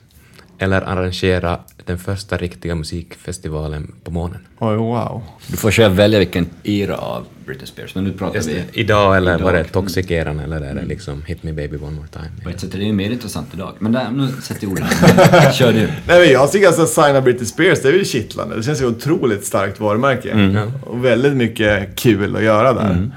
eller 0.63 0.83
arrangera 0.83 1.59
den 1.85 1.99
första 1.99 2.37
riktiga 2.37 2.75
musikfestivalen 2.75 3.95
på 4.05 4.11
månen? 4.11 4.39
Oj, 4.59 4.77
wow. 4.77 5.23
Du 5.47 5.57
får 5.57 5.71
själv 5.71 5.95
välja 5.95 6.19
vilken 6.19 6.47
era 6.63 6.97
av 6.97 7.25
Britney 7.47 7.67
Spears, 7.67 7.95
men 7.95 8.05
nu 8.05 8.13
pratar 8.13 8.35
Just 8.35 8.49
vi... 8.49 8.65
Idag 8.73 9.17
eller 9.17 9.39
var 9.39 9.53
det 9.53 9.61
Idag. 9.61 9.73
Toxic-eran 9.73 10.45
eller 10.45 10.61
är 10.61 10.75
det 10.75 10.85
liksom 10.85 11.23
Hit 11.23 11.43
Me 11.43 11.53
Baby 11.53 11.77
One 11.77 11.91
More 11.91 12.09
Time? 12.09 12.31
På 12.45 12.51
ett 12.51 12.61
sätt 12.61 12.75
är 12.75 12.79
det 12.79 12.85
ju 12.85 12.93
mer 12.93 13.11
intressant 13.11 13.49
idag. 13.55 13.73
Men 13.79 13.93
där, 13.93 14.11
nu 14.11 14.29
sätter 14.43 14.63
jag 14.63 14.73
orden. 14.73 14.87
Kör 15.53 15.73
du. 15.73 15.87
Nej, 16.07 16.21
men 16.21 16.31
jag 16.31 16.53
tycker 16.53 16.67
alltså 16.67 16.83
att 16.83 16.89
signa 16.89 17.21
Britney 17.21 17.47
Spears, 17.47 17.83
det 17.83 17.89
är 17.89 17.93
ju 17.93 18.05
kittlande. 18.05 18.57
Det 18.57 18.63
känns 18.63 18.83
ju 18.83 18.87
otroligt 18.87 19.45
starkt 19.45 19.81
varumärke. 19.81 20.31
Mm. 20.31 20.71
Och 20.87 21.05
väldigt 21.05 21.37
mycket 21.37 21.97
kul 21.97 22.37
att 22.37 22.43
göra 22.43 22.73
där. 22.73 23.11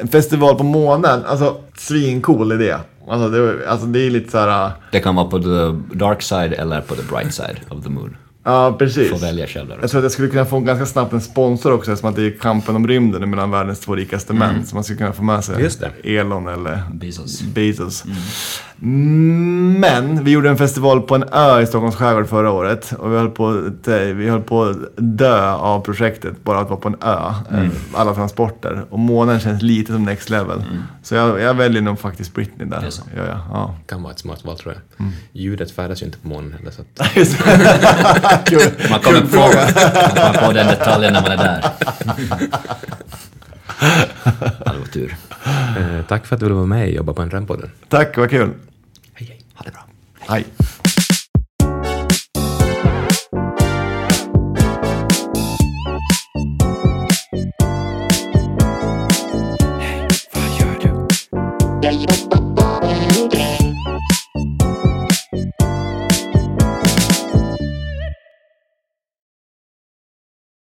En 0.00 0.08
festival 0.08 0.58
på 0.58 0.64
månen, 0.64 1.24
alltså 1.24 1.56
svincool 1.76 2.52
idé. 2.52 2.76
Alltså 3.08 3.28
det, 3.28 3.68
alltså 3.68 3.86
det 3.86 4.06
är 4.06 4.10
lite 4.10 4.30
så 4.30 4.38
här... 4.38 4.70
Det 4.92 5.00
kan 5.00 5.14
vara 5.14 5.26
på 5.26 5.38
the 5.38 5.96
dark 5.98 6.22
side 6.22 6.52
eller 6.52 6.80
på 6.80 6.94
the 6.94 7.02
bright 7.02 7.34
side 7.34 7.56
of 7.68 7.84
the 7.84 7.90
moon. 7.90 8.16
Ja, 8.44 8.76
precis. 8.78 9.10
Får 9.10 9.18
välja 9.18 9.46
själv 9.46 9.68
där. 9.68 9.78
Jag 9.80 9.90
tror 9.90 9.98
att 9.98 10.02
jag 10.04 10.12
skulle 10.12 10.28
kunna 10.28 10.44
få 10.44 10.60
ganska 10.60 10.86
snabbt 10.86 11.12
en 11.12 11.20
sponsor 11.20 11.72
också 11.72 11.92
eftersom 11.92 12.10
att 12.10 12.16
det 12.16 12.22
är 12.26 12.38
kampen 12.40 12.76
om 12.76 12.88
rymden 12.88 13.30
mellan 13.30 13.50
världens 13.50 13.80
två 13.80 13.94
rikaste 13.94 14.32
män. 14.32 14.66
Så 14.66 14.74
man 14.74 14.84
skulle 14.84 14.98
kunna 14.98 15.12
få 15.12 15.22
med 15.22 15.44
sig 15.44 15.62
Just 15.62 15.82
det. 16.02 16.16
Elon 16.18 16.48
eller 16.48 16.82
Bezos. 16.92 17.42
Bezos. 17.42 18.04
Men 19.80 20.24
vi 20.24 20.30
gjorde 20.30 20.48
en 20.48 20.56
festival 20.56 21.02
på 21.02 21.14
en 21.14 21.24
ö 21.32 21.60
i 21.60 21.66
Stockholms 21.66 21.96
skärgård 21.96 22.26
förra 22.28 22.50
året. 22.50 22.92
Och 22.98 23.12
vi 23.12 23.16
höll 23.16 23.30
på, 23.30 23.48
att- 23.48 23.88
vi 24.16 24.28
höll 24.28 24.40
på 24.42 24.64
att 24.64 24.76
dö 24.96 25.52
av 25.52 25.80
projektet, 25.80 26.44
bara 26.44 26.58
att 26.60 26.68
vara 26.70 26.80
på 26.80 26.88
en 26.88 26.96
ö. 27.02 27.16
eh, 27.52 27.68
Alla 27.94 28.14
transporter. 28.14 28.84
Och 28.90 28.98
månen 28.98 29.40
känns 29.40 29.62
lite 29.62 29.92
som 29.92 30.04
next 30.04 30.30
level. 30.30 30.62
Så 31.06 31.14
jag, 31.14 31.40
jag 31.40 31.54
väljer 31.54 31.82
nog 31.82 31.98
faktiskt 31.98 32.34
Britney 32.34 32.68
där. 32.68 32.90
Ja, 33.16 33.22
ja, 33.26 33.46
ja. 33.50 33.74
Kan 33.86 34.02
vara 34.02 34.12
ett 34.12 34.18
smart 34.18 34.44
val 34.44 34.58
tror 34.58 34.74
jag. 34.74 35.12
Ljudet 35.32 35.70
färdas 35.70 36.02
ju 36.02 36.06
inte 36.06 36.18
på 36.18 36.28
månen 36.28 36.52
heller 36.52 36.70
så 36.70 36.82
att... 36.82 37.14
Kul. 38.48 38.90
Man 38.90 39.00
kommer 39.00 39.20
på, 39.20 39.36
man 39.36 40.32
kommer 40.34 40.46
på 40.46 40.52
den 40.52 40.66
detaljen 40.66 41.12
när 41.12 41.22
man 41.22 41.30
är 41.30 41.36
där. 41.36 41.64
Ja, 44.64 44.72
det 44.72 44.78
var 44.78 44.86
tur. 44.86 45.16
Eh, 45.78 46.06
tack 46.08 46.26
för 46.26 46.34
att 46.34 46.40
du 46.40 46.46
ville 46.46 46.54
vara 46.54 46.66
med 46.66 46.82
och 46.88 46.94
jobba 46.94 47.12
på 47.12 47.22
en 47.22 47.28
Drömpodden. 47.28 47.70
Tack, 47.88 48.16
vad 48.16 48.30
kul. 48.30 48.52
Hej 49.14 49.28
hej. 49.28 49.40
Ha 49.54 49.64
det 49.64 49.70
bra. 49.70 49.84
Hej. 50.18 50.46